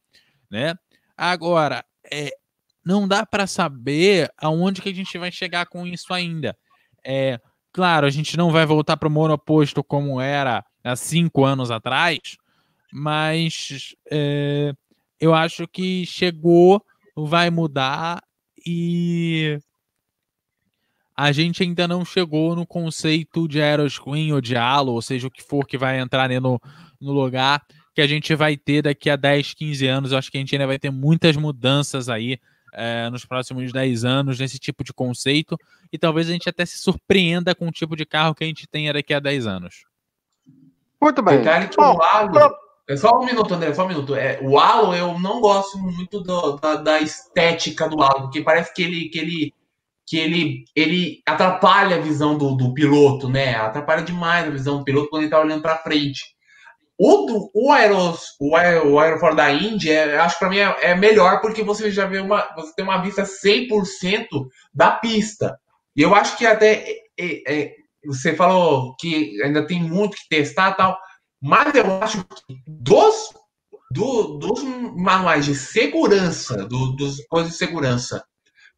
né? 0.50 0.74
Agora, 1.18 1.84
é, 2.12 2.32
não 2.86 3.08
dá 3.08 3.26
para 3.26 3.48
saber 3.48 4.32
aonde 4.38 4.82
que 4.82 4.90
a 4.90 4.94
gente 4.94 5.18
vai 5.18 5.32
chegar 5.32 5.66
com 5.68 5.86
isso 5.86 6.14
ainda. 6.14 6.58
É, 7.06 7.40
claro, 7.72 8.06
a 8.06 8.10
gente 8.10 8.36
não 8.36 8.52
vai 8.52 8.66
voltar 8.66 8.98
para 8.98 9.08
o 9.08 9.12
monoposto 9.12 9.84
como 9.84 10.20
era 10.20 10.64
há 10.84 10.96
cinco 10.96 11.46
anos 11.46 11.72
atrás, 11.72 12.20
mas 12.92 13.96
é, 14.12 14.74
eu 15.20 15.34
acho 15.34 15.68
que 15.68 16.06
chegou, 16.06 16.84
vai 17.16 17.50
mudar 17.50 18.22
e 18.66 19.60
a 21.16 21.32
gente 21.32 21.64
ainda 21.64 21.88
não 21.88 22.04
chegou 22.04 22.56
no 22.56 22.66
conceito 22.66 23.48
de 23.48 23.62
Aeroscreen 23.62 24.34
ou 24.34 24.42
de 24.42 24.56
Halo, 24.56 24.94
ou 24.94 25.02
seja, 25.02 25.28
o 25.28 25.32
que 25.32 25.44
for 25.44 25.66
que 25.66 25.78
vai 25.78 26.00
entrar 26.00 26.30
no, 26.42 26.60
no 27.00 27.12
lugar 27.12 27.64
que 27.94 28.02
a 28.02 28.08
gente 28.08 28.34
vai 28.36 28.58
ter 28.58 28.82
daqui 28.82 29.10
a 29.10 29.16
10, 29.16 29.54
15 29.54 29.88
anos. 29.88 30.12
Eu 30.12 30.18
acho 30.18 30.32
que 30.32 30.38
a 30.38 30.40
gente 30.40 30.56
ainda 30.56 30.68
vai 30.68 30.80
ter 30.80 30.90
muitas 30.90 31.36
mudanças 31.36 32.10
aí 32.10 32.40
é, 32.74 33.10
nos 33.10 33.26
próximos 33.26 33.72
10 33.72 34.04
anos 34.04 34.40
nesse 34.40 34.58
tipo 34.58 34.84
de 34.84 34.92
conceito 34.92 35.58
e 35.92 35.98
talvez 35.98 36.28
a 36.28 36.34
gente 36.34 36.50
até 36.50 36.66
se 36.66 36.80
surpreenda 36.80 37.54
com 37.54 37.68
o 37.68 37.72
tipo 37.72 37.96
de 37.96 38.06
carro 38.06 38.34
que 38.34 38.44
a 38.44 38.48
gente 38.48 38.68
tenha 38.68 38.92
daqui 38.92 39.14
a 39.14 39.20
10 39.20 39.46
anos. 39.46 39.86
Muito 41.00 41.22
bem. 41.22 41.38
Detalhe 41.38 41.68
que 41.68 41.80
o 41.80 42.02
Halo, 42.02 42.56
é 42.88 42.98
só 42.98 43.20
um 43.20 43.26
minuto, 43.26 43.54
André, 43.54 43.74
só 43.74 43.86
um 43.86 43.90
minuto. 43.90 44.16
É, 44.16 44.40
o 44.42 44.58
Halo, 44.58 44.96
eu 44.96 45.20
não 45.20 45.40
gosto 45.40 45.78
muito 45.78 46.20
do, 46.22 46.58
da, 46.58 46.76
da, 46.76 47.00
estética 47.00 47.88
do 47.88 48.02
Halo, 48.02 48.24
porque 48.24 48.42
parece 48.42 48.74
que 48.74 48.82
ele, 48.82 49.10
que 49.10 49.20
ele, 49.20 49.54
que 50.06 50.18
ele, 50.18 50.66
ele 50.76 51.22
atrapalha 51.26 51.98
a 51.98 52.02
visão 52.02 52.38
do, 52.38 52.56
do 52.56 52.74
piloto, 52.74 53.30
né? 53.30 53.56
Atrapalha 53.56 54.02
demais 54.02 54.48
a 54.48 54.52
visão 54.52 54.80
do 54.80 54.84
piloto 54.84 55.10
quando 55.10 55.24
ele 55.24 55.32
tá 55.32 55.40
olhando 55.40 55.62
para 55.62 55.78
frente. 55.78 56.33
O, 57.06 57.26
do, 57.26 57.52
o, 57.54 57.70
Aeros, 57.70 58.34
o, 58.40 58.52
o 58.52 58.98
Aerofort 58.98 59.36
da 59.36 59.52
Indy, 59.52 59.92
é, 59.92 60.18
acho 60.20 60.36
que 60.36 60.40
para 60.40 60.50
mim 60.50 60.60
é, 60.60 60.92
é, 60.92 60.96
melhor 60.96 61.42
porque 61.42 61.62
você 61.62 61.92
já 61.92 62.06
vê 62.06 62.20
uma, 62.20 62.48
você 62.56 62.74
tem 62.76 62.86
uma 62.86 63.02
vista 63.02 63.24
100% 63.24 64.26
da 64.74 64.92
pista. 64.92 65.60
E 65.98 66.02
eu 66.02 66.16
acho 66.16 66.38
que 66.38 66.46
até 66.46 66.86
é, 67.20 67.54
é, 67.54 67.76
você 68.06 68.34
falou 68.34 68.96
que 68.96 69.38
ainda 69.44 69.68
tem 69.68 69.84
muito 69.84 70.16
que 70.16 70.30
testar 70.30 70.76
tal, 70.76 70.98
mas 71.42 71.76
eu 71.76 72.02
acho 72.02 72.24
que 72.24 72.56
dos, 72.66 73.34
do, 73.92 74.38
dos 74.38 74.64
manuais 74.64 75.44
de 75.44 75.56
segurança, 75.56 76.56
do, 76.56 76.96
dos 76.96 77.18
coisas 77.26 77.52
de 77.52 77.58
segurança 77.58 78.24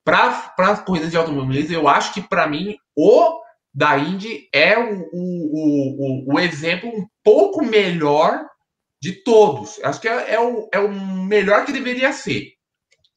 para 0.03 0.51
as 0.57 0.81
corridas 0.81 1.11
de 1.11 1.17
automobilismo, 1.17 1.75
eu 1.75 1.87
acho 1.87 2.11
que 2.11 2.21
para 2.23 2.47
mim 2.47 2.75
o 2.95 3.44
da 3.75 3.97
Indy 3.97 4.47
é 4.53 4.79
o, 4.79 5.01
o, 5.11 6.29
o, 6.31 6.33
o, 6.33 6.39
exemplo 6.39 6.89
um 6.89 7.05
pouco 7.21 7.61
melhor 7.61 8.45
de 9.01 9.11
todos. 9.21 9.83
Acho 9.83 9.99
que 9.99 10.07
é, 10.07 10.35
é, 10.35 10.39
o, 10.39 10.69
é 10.71 10.79
o 10.79 10.89
melhor 10.89 11.65
que 11.65 11.73
deveria 11.73 12.13
ser. 12.13 12.53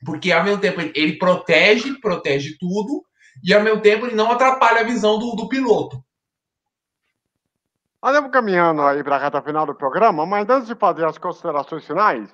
Porque 0.05 0.33
ao 0.33 0.43
mesmo 0.43 0.61
tempo 0.61 0.81
ele 0.81 1.17
protege, 1.17 2.01
protege 2.01 2.57
tudo, 2.59 3.05
e 3.45 3.55
ao 3.55 3.63
mesmo 3.63 3.81
tempo 3.81 4.07
ele 4.07 4.17
não 4.17 4.33
atrapalha 4.33 4.81
a 4.81 4.85
visão 4.85 5.17
do, 5.17 5.37
do 5.37 5.49
piloto. 5.49 6.03
Nós 8.03 8.13
estamos 8.13 8.33
caminhando 8.33 8.83
aí 8.83 9.03
para 9.05 9.15
a 9.15 9.19
reta 9.21 9.41
final 9.41 9.65
do 9.65 9.77
programa, 9.77 10.27
mas 10.27 10.49
antes 10.49 10.67
de 10.67 10.75
fazer 10.75 11.05
as 11.05 11.19
considerações 11.19 11.87
finais, 11.87 12.29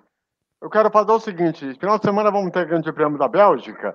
eu 0.63 0.71
quero 0.71 0.91
fazer 0.91 1.13
o 1.13 1.21
seguinte: 1.21 1.75
final 1.79 1.99
de 1.99 2.05
semana 2.05 2.31
vamos 2.31 2.53
ter 2.53 2.67
Grande 2.67 2.91
Prêmio 2.91 3.19
da 3.19 3.29
Bélgica. 3.29 3.95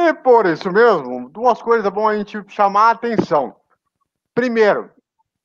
E 0.00 0.14
por 0.14 0.46
isso 0.46 0.70
mesmo, 0.70 1.28
duas 1.28 1.60
coisas 1.60 1.92
bom 1.92 2.08
a 2.08 2.16
gente 2.16 2.40
chamar 2.46 2.82
a 2.82 2.90
atenção. 2.92 3.56
Primeiro, 4.32 4.90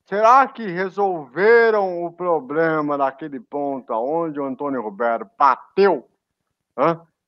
será 0.05 0.47
que 0.47 0.63
resolveram 0.67 2.05
o 2.05 2.11
problema 2.11 2.95
naquele 2.95 3.39
ponto 3.39 3.91
onde 3.93 4.39
o 4.39 4.45
Antônio 4.45 4.79
Roberto 4.79 5.27
bateu? 5.35 6.07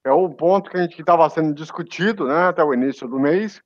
É 0.03 0.11
o 0.11 0.29
ponto 0.29 0.69
que 0.69 0.77
a 0.77 0.81
gente 0.83 0.99
estava 0.99 1.27
sendo 1.31 1.51
discutido 1.55 2.27
né, 2.27 2.49
até 2.49 2.63
o 2.63 2.71
início 2.71 3.07
do 3.07 3.19
mês. 3.19 3.59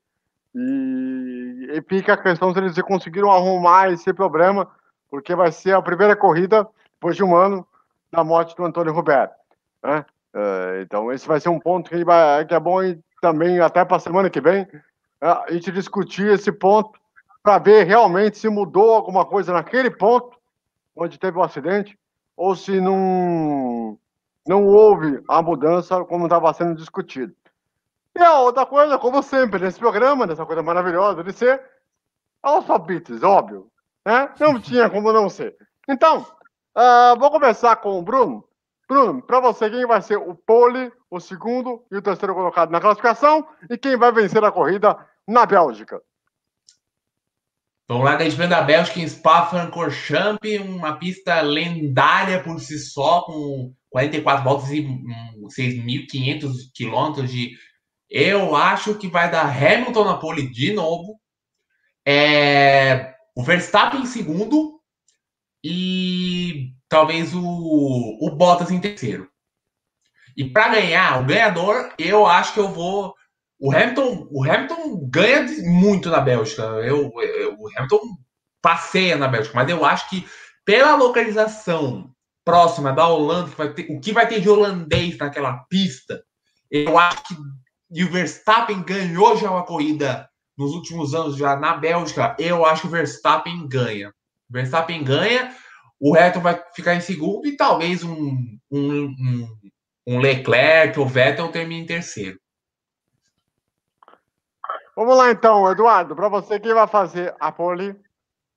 E, 0.56 1.68
e 1.74 1.82
fica 1.82 2.14
a 2.14 2.18
questão 2.18 2.54
se 2.54 2.60
eles 2.60 2.82
conseguiram 2.82 3.30
arrumar 3.30 3.92
esse 3.92 4.14
problema, 4.14 4.72
porque 5.10 5.36
vai 5.36 5.52
ser 5.52 5.74
a 5.74 5.82
primeira 5.82 6.16
corrida, 6.16 6.66
depois 6.94 7.18
de 7.18 7.26
um 7.26 7.36
ano, 7.36 7.68
da 8.10 8.24
morte 8.24 8.56
do 8.56 8.64
Antônio 8.64 8.94
Roberto. 8.94 9.36
Né? 9.84 10.06
Uh, 10.34 10.82
então, 10.82 11.12
esse 11.12 11.28
vai 11.28 11.42
ser 11.42 11.50
um 11.50 11.60
ponto 11.60 11.90
que, 11.90 12.06
vai, 12.06 12.46
que 12.46 12.54
é 12.54 12.60
bom 12.60 12.82
também, 13.22 13.60
até 13.60 13.84
para 13.86 13.98
a 13.98 14.00
semana 14.00 14.30
que 14.30 14.42
vem, 14.42 14.64
uh, 14.64 15.44
a 15.48 15.52
gente 15.52 15.72
discutir 15.72 16.28
esse 16.28 16.52
ponto 16.52 17.00
para 17.42 17.58
ver 17.58 17.86
realmente 17.86 18.38
se 18.38 18.50
mudou 18.50 18.94
alguma 18.94 19.26
coisa 19.26 19.54
naquele 19.54 19.90
ponto 19.90 20.38
onde 20.96 21.18
teve 21.18 21.38
o 21.38 21.42
um 21.42 21.44
acidente 21.44 21.98
ou 22.36 22.56
se 22.56 22.80
não, 22.80 23.98
não 24.48 24.66
houve 24.66 25.22
a 25.28 25.42
mudança 25.42 26.04
como 26.06 26.26
estava 26.26 26.54
sendo 26.54 26.76
discutido. 26.76 27.34
E 28.16 28.22
a 28.22 28.40
outra 28.40 28.66
coisa, 28.66 28.98
como 28.98 29.22
sempre, 29.22 29.62
nesse 29.62 29.80
programa, 29.80 30.26
nessa 30.26 30.46
coisa 30.46 30.64
maravilhosa 30.64 31.24
de 31.24 31.32
ser, 31.34 31.62
é 32.44 32.62
palpites, 32.62 33.24
óbvio. 33.24 33.70
Né? 34.06 34.30
Não 34.40 34.60
tinha 34.60 34.90
como 34.90 35.12
não 35.12 35.30
ser. 35.30 35.56
Então, 35.88 36.26
uh, 36.76 37.20
vou 37.20 37.30
começar 37.30 37.76
com 37.78 38.00
o 38.00 38.02
Bruno. 38.02 38.44
Bruno, 38.88 39.22
para 39.22 39.40
você, 39.40 39.70
quem 39.70 39.86
vai 39.86 40.02
ser 40.02 40.18
o 40.18 40.34
pole, 40.34 40.92
o 41.10 41.20
segundo 41.20 41.86
e 41.92 41.98
o 41.98 42.02
terceiro 42.02 42.34
colocado 42.34 42.72
na 42.72 42.80
classificação 42.80 43.48
e 43.70 43.78
quem 43.78 43.98
vai 43.98 44.12
vencer 44.12 44.44
a 44.44 44.52
corrida 44.52 44.98
na 45.28 45.46
Bélgica? 45.46 46.02
Vamos 47.88 48.06
lá, 48.06 48.16
Grande 48.16 48.36
Prêmio 48.36 48.56
da 48.56 48.62
Bélgica 48.62 49.00
em 49.00 49.08
Spa-Francorchamps, 49.08 50.62
uma 50.62 50.98
pista 50.98 51.42
lendária 51.42 52.44
por 52.44 52.60
si 52.60 52.78
só, 52.78 53.24
com 53.24 53.74
44 53.90 54.44
voltas 54.44 54.70
e 54.70 54.84
6.500 55.58 56.52
quilômetros 56.74 57.32
de 57.32 57.58
eu 58.10 58.56
acho 58.56 58.98
que 58.98 59.08
vai 59.08 59.30
dar 59.30 59.46
Hamilton 59.46 60.04
na 60.04 60.18
pole 60.18 60.50
de 60.50 60.74
novo. 60.74 61.20
É, 62.06 63.14
o 63.36 63.44
Verstappen 63.44 64.02
em 64.02 64.06
segundo. 64.06 64.80
E 65.64 66.74
talvez 66.88 67.36
o, 67.36 67.42
o 67.42 68.32
Bottas 68.36 68.72
em 68.72 68.80
terceiro. 68.80 69.29
E 70.40 70.50
para 70.50 70.70
ganhar, 70.70 71.22
o 71.22 71.26
ganhador, 71.26 71.92
eu 71.98 72.26
acho 72.26 72.54
que 72.54 72.62
eu 72.62 72.70
vou. 72.70 73.14
O 73.60 73.74
Hamilton, 73.74 74.30
o 74.32 74.50
Hamilton 74.50 75.10
ganha 75.12 75.46
muito 75.64 76.10
na 76.10 76.22
Bélgica. 76.22 76.62
Eu, 76.62 77.12
eu, 77.22 77.58
o 77.60 77.68
Hamilton 77.76 78.00
passeia 78.62 79.18
na 79.18 79.28
Bélgica, 79.28 79.54
mas 79.54 79.70
eu 79.70 79.84
acho 79.84 80.10
que 80.10 80.26
pela 80.64 80.96
localização 80.96 82.10
próxima 82.46 82.94
da 82.94 83.06
Holanda, 83.06 83.52
que 83.52 83.84
ter, 83.84 83.94
o 83.94 84.00
que 84.00 84.14
vai 84.14 84.30
ter 84.30 84.40
de 84.40 84.50
holandês 84.50 85.18
naquela 85.18 85.58
pista, 85.70 86.24
eu 86.72 86.98
acho 86.98 87.22
que 87.28 87.36
e 87.92 88.06
o 88.06 88.10
Verstappen 88.10 88.82
ganhou 88.84 89.36
já 89.36 89.52
uma 89.52 89.66
corrida 89.66 90.30
nos 90.58 90.72
últimos 90.74 91.14
anos 91.14 91.36
já 91.36 91.58
na 91.58 91.76
Bélgica, 91.76 92.38
eu 92.40 92.66
acho 92.66 92.84
que 92.84 92.88
o 92.88 92.92
Verstappen 92.92 93.68
ganha. 93.68 94.14
O 94.50 94.54
Verstappen 94.54 95.04
ganha, 95.04 95.54
o 96.00 96.16
Hamilton 96.16 96.40
vai 96.40 96.64
ficar 96.74 96.96
em 96.96 97.02
segundo 97.02 97.46
e 97.46 97.58
talvez 97.58 98.06
um, 98.06 98.58
um, 98.72 99.04
um, 99.04 99.48
um 100.10 100.18
Leclerc 100.18 101.00
ou 101.00 101.06
Vettel 101.06 101.50
termine 101.50 101.84
em 101.84 101.86
terceiro. 101.86 102.40
Vamos 104.96 105.16
lá 105.16 105.30
então, 105.30 105.72
Eduardo, 105.72 106.16
para 106.16 106.28
você 106.28 106.60
quem 106.60 106.74
vai 106.74 106.88
fazer 106.88 107.36
a 107.40 107.52
pole, 107.52 107.96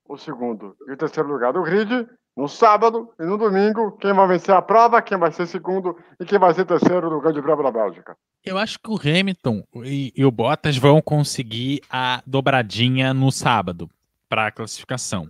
o 0.09 0.17
segundo 0.17 0.75
e 0.87 0.93
o 0.93 0.97
terceiro 0.97 1.29
lugar 1.29 1.53
do 1.53 1.61
grid, 1.61 2.07
no 2.35 2.47
sábado 2.47 3.13
e 3.19 3.23
no 3.23 3.37
domingo, 3.37 3.91
quem 3.97 4.11
vai 4.13 4.27
vencer 4.27 4.55
a 4.55 4.63
prova, 4.63 4.99
quem 4.99 5.15
vai 5.15 5.31
ser 5.31 5.45
segundo 5.45 5.95
e 6.19 6.25
quem 6.25 6.39
vai 6.39 6.55
ser 6.55 6.65
terceiro 6.65 7.07
no 7.07 7.21
Grande 7.21 7.39
Prêmio 7.39 7.63
da 7.63 7.71
Bélgica. 7.71 8.17
Eu 8.43 8.57
acho 8.57 8.79
que 8.79 8.89
o 8.89 8.97
Hamilton 8.99 9.63
e, 9.83 10.11
e 10.15 10.25
o 10.25 10.31
Bottas 10.31 10.75
vão 10.75 10.99
conseguir 11.03 11.81
a 11.87 12.23
dobradinha 12.25 13.13
no 13.13 13.31
sábado 13.31 13.87
para 14.27 14.47
a 14.47 14.51
classificação. 14.51 15.27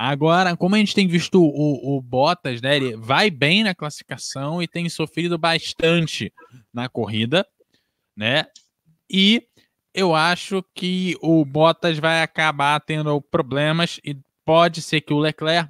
Agora, 0.00 0.56
como 0.56 0.76
a 0.76 0.78
gente 0.78 0.94
tem 0.94 1.08
visto 1.08 1.42
o, 1.42 1.96
o 1.96 2.00
Bottas, 2.00 2.62
né, 2.62 2.76
ele 2.76 2.96
vai 2.96 3.30
bem 3.30 3.64
na 3.64 3.74
classificação 3.74 4.62
e 4.62 4.68
tem 4.68 4.88
sofrido 4.88 5.36
bastante 5.36 6.32
na 6.72 6.88
corrida, 6.88 7.44
né? 8.16 8.46
E 9.10 9.42
eu 9.92 10.14
acho 10.14 10.64
que 10.72 11.16
o 11.20 11.44
Bottas 11.44 11.98
vai 11.98 12.22
acabar 12.22 12.78
tendo 12.78 13.20
problemas 13.20 13.98
e 14.04 14.16
pode 14.44 14.82
ser 14.82 15.00
que 15.00 15.12
o 15.12 15.18
Leclerc 15.18 15.68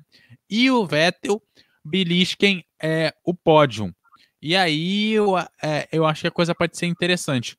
e 0.51 0.71
o 0.71 0.85
Vettel 0.85 1.43
belisquem 1.83 2.63
é, 2.83 3.15
o 3.25 3.33
pódio. 3.33 3.95
E 4.43 4.55
aí 4.55 5.13
eu, 5.13 5.39
é, 5.39 5.89
eu 5.91 6.05
acho 6.05 6.21
que 6.21 6.29
a 6.29 6.33
coisa 6.33 6.55
pode 6.55 6.77
ser 6.77 6.85
interessante. 6.85 7.57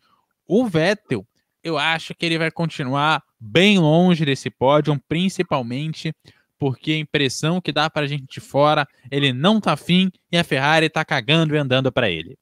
O 0.48 0.68
Vettel, 0.68 1.26
eu 1.64 1.80
acho 1.80 2.14
que 2.14 2.28
ele 2.28 2.38
vai 2.38 2.52
continuar 2.52 3.24
bem 3.40 3.80
longe 3.80 4.24
desse 4.24 4.52
pódio, 4.52 5.02
principalmente 5.08 6.14
porque 6.60 6.92
a 6.92 6.98
impressão 6.98 7.62
que 7.62 7.72
dá 7.72 7.90
para 7.90 8.04
a 8.04 8.08
gente 8.08 8.26
de 8.28 8.42
fora, 8.42 8.86
ele 9.10 9.32
não 9.32 9.62
tá 9.62 9.74
afim 9.74 10.12
e 10.32 10.38
a 10.38 10.44
Ferrari 10.44 10.90
tá 10.90 11.06
cagando 11.06 11.56
e 11.56 11.58
andando 11.58 11.92
para 11.92 12.10
ele. 12.10 12.38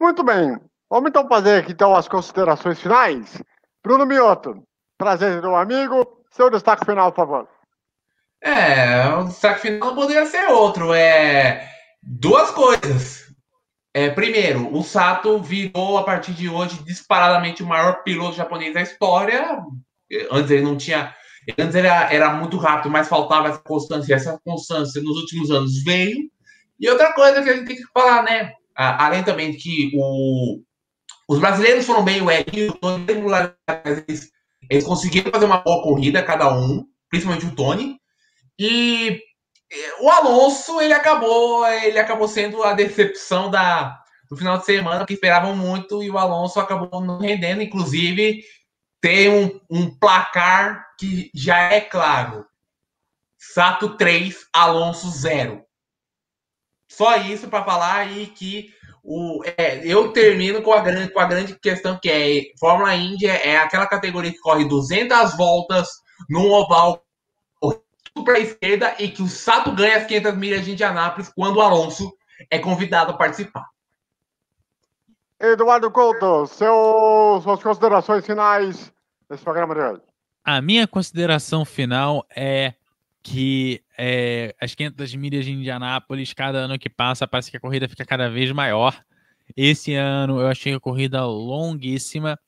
Muito 0.00 0.24
bem. 0.24 0.58
Vamos 0.90 1.10
então 1.10 1.28
fazer 1.28 1.60
aqui 1.60 1.72
então 1.72 1.94
as 1.94 2.08
considerações 2.08 2.80
finais. 2.80 3.42
Bruno 3.84 4.06
Mioto, 4.06 4.62
prazer 4.96 5.34
ser 5.34 5.42
meu 5.42 5.54
amigo. 5.54 6.24
Seu 6.30 6.50
destaque 6.50 6.84
final, 6.84 7.12
por 7.12 7.26
favor. 7.26 7.48
É, 8.40 9.06
o 9.14 9.24
destaque 9.24 9.60
final 9.60 9.94
poderia 9.94 10.24
ser 10.24 10.48
outro. 10.48 10.94
É 10.94 11.68
duas 12.02 12.50
coisas. 12.50 13.28
É, 13.92 14.10
primeiro, 14.10 14.74
o 14.74 14.82
Sato 14.82 15.40
virou 15.40 15.98
a 15.98 16.04
partir 16.04 16.32
de 16.32 16.48
hoje 16.48 16.82
disparadamente 16.84 17.62
o 17.62 17.66
maior 17.66 18.02
piloto 18.02 18.36
japonês 18.36 18.72
da 18.72 18.82
história. 18.82 19.60
Antes 20.30 20.50
ele 20.50 20.62
não 20.62 20.76
tinha. 20.76 21.14
Antes 21.56 21.74
era, 21.74 22.12
era 22.12 22.32
muito 22.34 22.56
rápido, 22.56 22.90
mas 22.90 23.08
faltava 23.08 23.48
essa 23.48 23.58
constância. 23.58 24.14
Essa 24.14 24.38
constância 24.44 25.00
nos 25.00 25.16
últimos 25.16 25.50
anos 25.50 25.82
veio. 25.82 26.30
E 26.78 26.88
outra 26.88 27.12
coisa 27.12 27.42
que 27.42 27.48
a 27.48 27.56
gente 27.56 27.66
tem 27.66 27.76
que 27.76 27.92
falar, 27.92 28.22
né? 28.22 28.52
Além 28.74 29.24
também 29.24 29.56
que 29.56 29.90
o, 29.94 30.60
os 31.28 31.38
brasileiros 31.38 31.84
foram 31.84 32.04
bem, 32.04 32.22
o 32.22 32.30
Elinho, 32.30 32.72
o 32.80 32.88
eles, 33.84 34.30
eles 34.70 34.84
conseguiram 34.84 35.32
fazer 35.32 35.46
uma 35.46 35.58
boa 35.58 35.82
corrida, 35.82 36.22
cada 36.22 36.54
um, 36.54 36.84
principalmente 37.10 37.46
o 37.46 37.54
Tony. 37.54 37.98
E 38.58 39.20
o 40.00 40.08
Alonso, 40.08 40.80
ele 40.80 40.92
acabou, 40.92 41.66
ele 41.66 41.98
acabou 41.98 42.28
sendo 42.28 42.62
a 42.62 42.72
decepção 42.72 43.50
da, 43.50 43.98
no 44.30 44.36
final 44.36 44.58
de 44.58 44.64
semana 44.64 45.04
que 45.06 45.14
esperavam 45.14 45.56
muito 45.56 46.02
e 46.02 46.10
o 46.10 46.18
Alonso 46.18 46.60
acabou 46.60 47.00
não 47.00 47.18
rendendo, 47.18 47.62
inclusive 47.62 48.42
tem 49.00 49.28
um, 49.28 49.60
um 49.70 49.98
placar 49.98 50.86
que 50.98 51.30
já 51.34 51.72
é 51.72 51.80
claro. 51.80 52.46
Sato 53.38 53.96
3, 53.96 54.46
Alonso 54.52 55.08
0. 55.10 55.64
Só 56.90 57.16
isso 57.16 57.48
para 57.48 57.64
falar 57.64 57.96
aí 57.96 58.26
que 58.26 58.72
o, 59.04 59.42
é, 59.56 59.86
eu 59.86 60.12
termino 60.12 60.62
com 60.62 60.72
a, 60.72 60.80
grande, 60.80 61.12
com 61.12 61.20
a 61.20 61.26
grande 61.26 61.58
questão 61.58 61.98
que 62.00 62.10
é 62.10 62.42
Fórmula 62.58 62.94
Indy 62.94 63.26
é 63.26 63.58
aquela 63.58 63.86
categoria 63.86 64.32
que 64.32 64.38
corre 64.38 64.66
200 64.66 65.36
voltas 65.36 65.88
num 66.28 66.50
oval 66.50 67.04
para 68.24 68.34
a 68.34 68.40
esquerda 68.40 68.96
e 68.98 69.08
que 69.08 69.22
o 69.22 69.28
Sato 69.28 69.72
ganha 69.72 69.98
as 69.98 70.06
500 70.06 70.36
milhas 70.36 70.64
de 70.64 70.72
Indianápolis 70.72 71.30
quando 71.34 71.56
o 71.56 71.60
Alonso 71.60 72.12
é 72.50 72.58
convidado 72.58 73.12
a 73.12 73.16
participar. 73.16 73.66
Eduardo 75.40 75.90
Couto, 75.90 76.46
seu, 76.46 77.40
suas 77.42 77.62
considerações 77.62 78.26
finais 78.26 78.92
desse 79.30 79.44
programa 79.44 79.74
de 79.74 79.80
hoje. 79.80 80.02
A 80.44 80.60
minha 80.60 80.86
consideração 80.88 81.64
final 81.64 82.26
é 82.34 82.74
que 83.22 83.82
é, 83.96 84.54
as 84.60 84.74
500 84.74 85.14
milhas 85.14 85.44
de 85.44 85.52
Indianápolis, 85.52 86.32
cada 86.32 86.58
ano 86.58 86.78
que 86.78 86.88
passa, 86.88 87.28
parece 87.28 87.50
que 87.50 87.56
a 87.56 87.60
corrida 87.60 87.88
fica 87.88 88.04
cada 88.04 88.28
vez 88.28 88.50
maior. 88.50 89.00
Esse 89.56 89.94
ano 89.94 90.40
eu 90.40 90.48
achei 90.48 90.74
a 90.74 90.80
corrida 90.80 91.24
longuíssima 91.24 92.38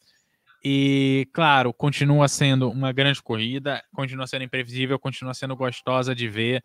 e, 0.65 1.29
claro, 1.33 1.73
continua 1.73 2.27
sendo 2.29 2.71
uma 2.71 2.93
grande 2.93 3.23
corrida, 3.23 3.83
continua 3.95 4.27
sendo 4.27 4.45
imprevisível, 4.45 4.99
continua 4.99 5.33
sendo 5.33 5.55
gostosa 5.55 6.15
de 6.15 6.29
ver. 6.29 6.65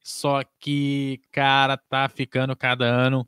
Só 0.00 0.42
que, 0.60 1.20
cara, 1.30 1.76
tá 1.76 2.08
ficando 2.08 2.54
cada 2.56 2.84
ano 2.84 3.26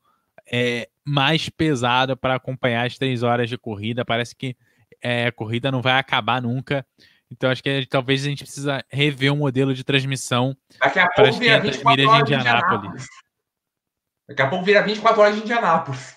é, 0.50 0.88
mais 1.04 1.48
pesado 1.48 2.16
para 2.16 2.34
acompanhar 2.34 2.86
as 2.86 2.96
três 2.96 3.22
horas 3.22 3.48
de 3.48 3.58
corrida. 3.58 4.04
Parece 4.04 4.34
que 4.34 4.56
é, 5.02 5.26
a 5.26 5.32
corrida 5.32 5.70
não 5.70 5.82
vai 5.82 5.98
acabar 5.98 6.40
nunca. 6.40 6.86
Então 7.30 7.50
acho 7.50 7.62
que 7.62 7.86
talvez 7.86 8.24
a 8.24 8.28
gente 8.28 8.44
precisa 8.44 8.84
rever 8.88 9.32
o 9.32 9.34
um 9.34 9.38
modelo 9.38 9.74
de 9.74 9.82
transmissão 9.82 10.56
para 10.78 11.28
as 11.28 11.38
500 11.38 11.84
milhas 11.84 12.12
de 12.12 12.20
Indianápolis. 12.20 13.06
Daqui 14.28 14.42
a 14.42 14.48
pouco 14.48 14.64
vira 14.64 14.82
24 14.82 15.20
horas 15.20 15.36
de 15.36 15.42
Indianápolis. 15.42 16.16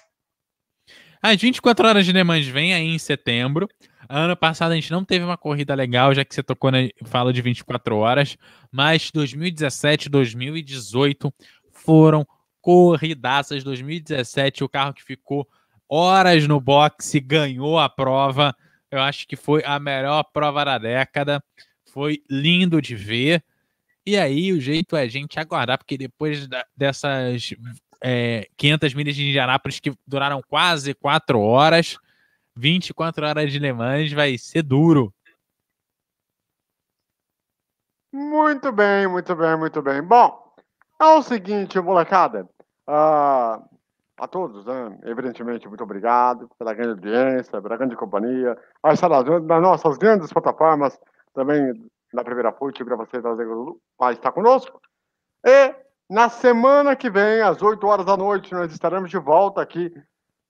As 1.21 1.41
24 1.41 1.87
horas 1.87 2.05
de 2.05 2.11
Le 2.11 2.23
Mans 2.23 2.47
vem 2.47 2.73
aí 2.73 2.87
em 2.87 2.99
setembro. 2.99 3.67
Ano 4.07 4.37
passado 4.37 4.71
a 4.71 4.75
gente 4.75 4.91
não 4.91 5.03
teve 5.03 5.25
uma 5.25 5.37
corrida 5.37 5.75
legal, 5.75 6.13
já 6.13 6.23
que 6.23 6.33
você 6.33 6.41
tocou 6.41 6.71
na 6.71 6.87
fala 7.05 7.33
de 7.33 7.41
24 7.41 7.97
horas, 7.97 8.37
mas 8.71 9.11
2017 9.11 10.07
2018 10.07 11.33
foram 11.73 12.25
corridaças. 12.67 13.63
2017, 13.63 14.61
o 14.61 14.67
carro 14.67 14.93
que 14.93 15.01
ficou 15.01 15.47
horas 15.87 16.45
no 16.49 16.59
boxe 16.59 17.17
ganhou 17.17 17.79
a 17.79 17.87
prova. 17.87 18.53
Eu 18.91 18.99
acho 18.99 19.25
que 19.25 19.37
foi 19.37 19.63
a 19.63 19.79
melhor 19.79 20.21
prova 20.33 20.65
da 20.65 20.77
década. 20.77 21.41
Foi 21.93 22.21
lindo 22.29 22.81
de 22.81 22.93
ver. 22.93 23.41
E 24.05 24.17
aí, 24.17 24.51
o 24.51 24.59
jeito 24.59 24.97
é 24.97 25.03
a 25.03 25.07
gente 25.07 25.39
aguardar, 25.39 25.77
porque 25.77 25.97
depois 25.97 26.45
da, 26.45 26.65
dessas 26.75 27.53
é, 28.03 28.49
500 28.57 28.93
milhas 28.93 29.15
de 29.15 29.29
Indianápolis 29.29 29.79
que 29.79 29.93
duraram 30.05 30.41
quase 30.45 30.93
4 30.93 31.39
horas, 31.39 31.97
24 32.53 33.27
horas 33.27 33.49
de 33.49 33.59
Le 33.59 33.71
Mans 33.71 34.11
vai 34.11 34.37
ser 34.37 34.61
duro. 34.61 35.13
Muito 38.11 38.73
bem, 38.73 39.07
muito 39.07 39.33
bem, 39.37 39.57
muito 39.57 39.81
bem. 39.81 40.01
Bom, 40.01 40.53
é 40.99 41.05
o 41.05 41.21
seguinte, 41.21 41.79
molecada. 41.79 42.45
Uh, 42.87 43.61
a 44.19 44.27
todos, 44.27 44.65
né? 44.65 44.97
evidentemente, 45.03 45.67
muito 45.67 45.83
obrigado 45.83 46.49
pela 46.57 46.73
grande 46.73 46.91
audiência, 46.91 47.61
pela 47.61 47.77
grande 47.77 47.95
companhia, 47.95 48.57
as 48.81 48.99
das 48.99 49.61
nossas 49.61 49.97
grandes 49.97 50.33
plataformas, 50.33 50.99
também 51.33 51.89
da 52.13 52.23
Primeira 52.23 52.51
Fute, 52.51 52.83
para 52.83 52.95
você 52.95 53.21
vai 53.99 54.13
estar 54.13 54.31
conosco. 54.31 54.81
E 55.45 55.75
na 56.09 56.29
semana 56.29 56.95
que 56.95 57.09
vem, 57.09 57.41
às 57.41 57.61
8 57.61 57.85
horas 57.85 58.05
da 58.05 58.17
noite, 58.17 58.53
nós 58.53 58.71
estaremos 58.71 59.11
de 59.11 59.19
volta 59.19 59.61
aqui 59.61 59.93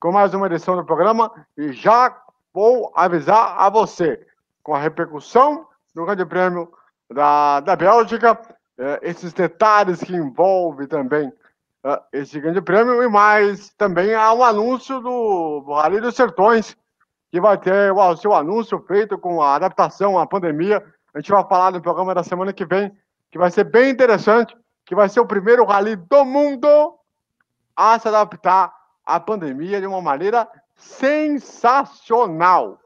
com 0.00 0.12
mais 0.12 0.32
uma 0.32 0.46
edição 0.46 0.76
do 0.76 0.84
programa 0.84 1.30
e 1.56 1.72
já 1.72 2.16
vou 2.54 2.90
avisar 2.94 3.56
a 3.58 3.68
você 3.68 4.24
com 4.62 4.74
a 4.74 4.78
repercussão 4.78 5.66
do 5.94 6.06
Grande 6.06 6.24
Prêmio 6.24 6.72
da, 7.12 7.60
da 7.60 7.74
Bélgica, 7.74 8.40
eh, 8.78 9.00
esses 9.02 9.32
detalhes 9.32 10.00
que 10.00 10.14
envolvem 10.14 10.86
também 10.86 11.32
esse 12.12 12.40
grande 12.40 12.60
prêmio, 12.60 13.02
e 13.02 13.08
mais 13.08 13.70
também 13.70 14.14
há 14.14 14.32
um 14.32 14.42
anúncio 14.42 15.00
do 15.00 15.64
Rally 15.74 16.00
dos 16.00 16.16
Sertões, 16.16 16.76
que 17.30 17.40
vai 17.40 17.58
ter 17.58 17.92
o 17.92 18.16
seu 18.16 18.34
anúncio 18.34 18.82
feito 18.86 19.18
com 19.18 19.42
a 19.42 19.54
adaptação 19.54 20.18
à 20.18 20.26
pandemia. 20.26 20.84
A 21.14 21.20
gente 21.20 21.30
vai 21.30 21.46
falar 21.46 21.72
no 21.72 21.80
programa 21.80 22.14
da 22.14 22.22
semana 22.22 22.52
que 22.52 22.64
vem, 22.64 22.90
que 23.30 23.38
vai 23.38 23.50
ser 23.50 23.64
bem 23.64 23.90
interessante, 23.90 24.56
que 24.84 24.94
vai 24.94 25.08
ser 25.08 25.20
o 25.20 25.26
primeiro 25.26 25.64
rally 25.64 25.96
do 25.96 26.24
mundo 26.24 26.94
a 27.76 27.98
se 27.98 28.08
adaptar 28.08 28.72
à 29.04 29.20
pandemia 29.20 29.80
de 29.80 29.86
uma 29.86 30.00
maneira 30.00 30.48
sensacional. 30.74 32.80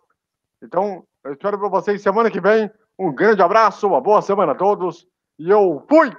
Então, 0.61 1.05
eu 1.24 1.32
espero 1.32 1.59
para 1.59 1.68
vocês 1.68 2.03
semana 2.03 2.30
que 2.30 2.40
vem. 2.40 2.70
Um 2.99 3.12
grande 3.12 3.43
abraço, 3.43 3.86
uma 3.86 4.01
boa 4.01 4.20
semana 4.20 4.53
a 4.53 4.57
todos 4.57 5.07
e 5.38 5.51
eu 5.51 5.84
fui! 5.88 6.14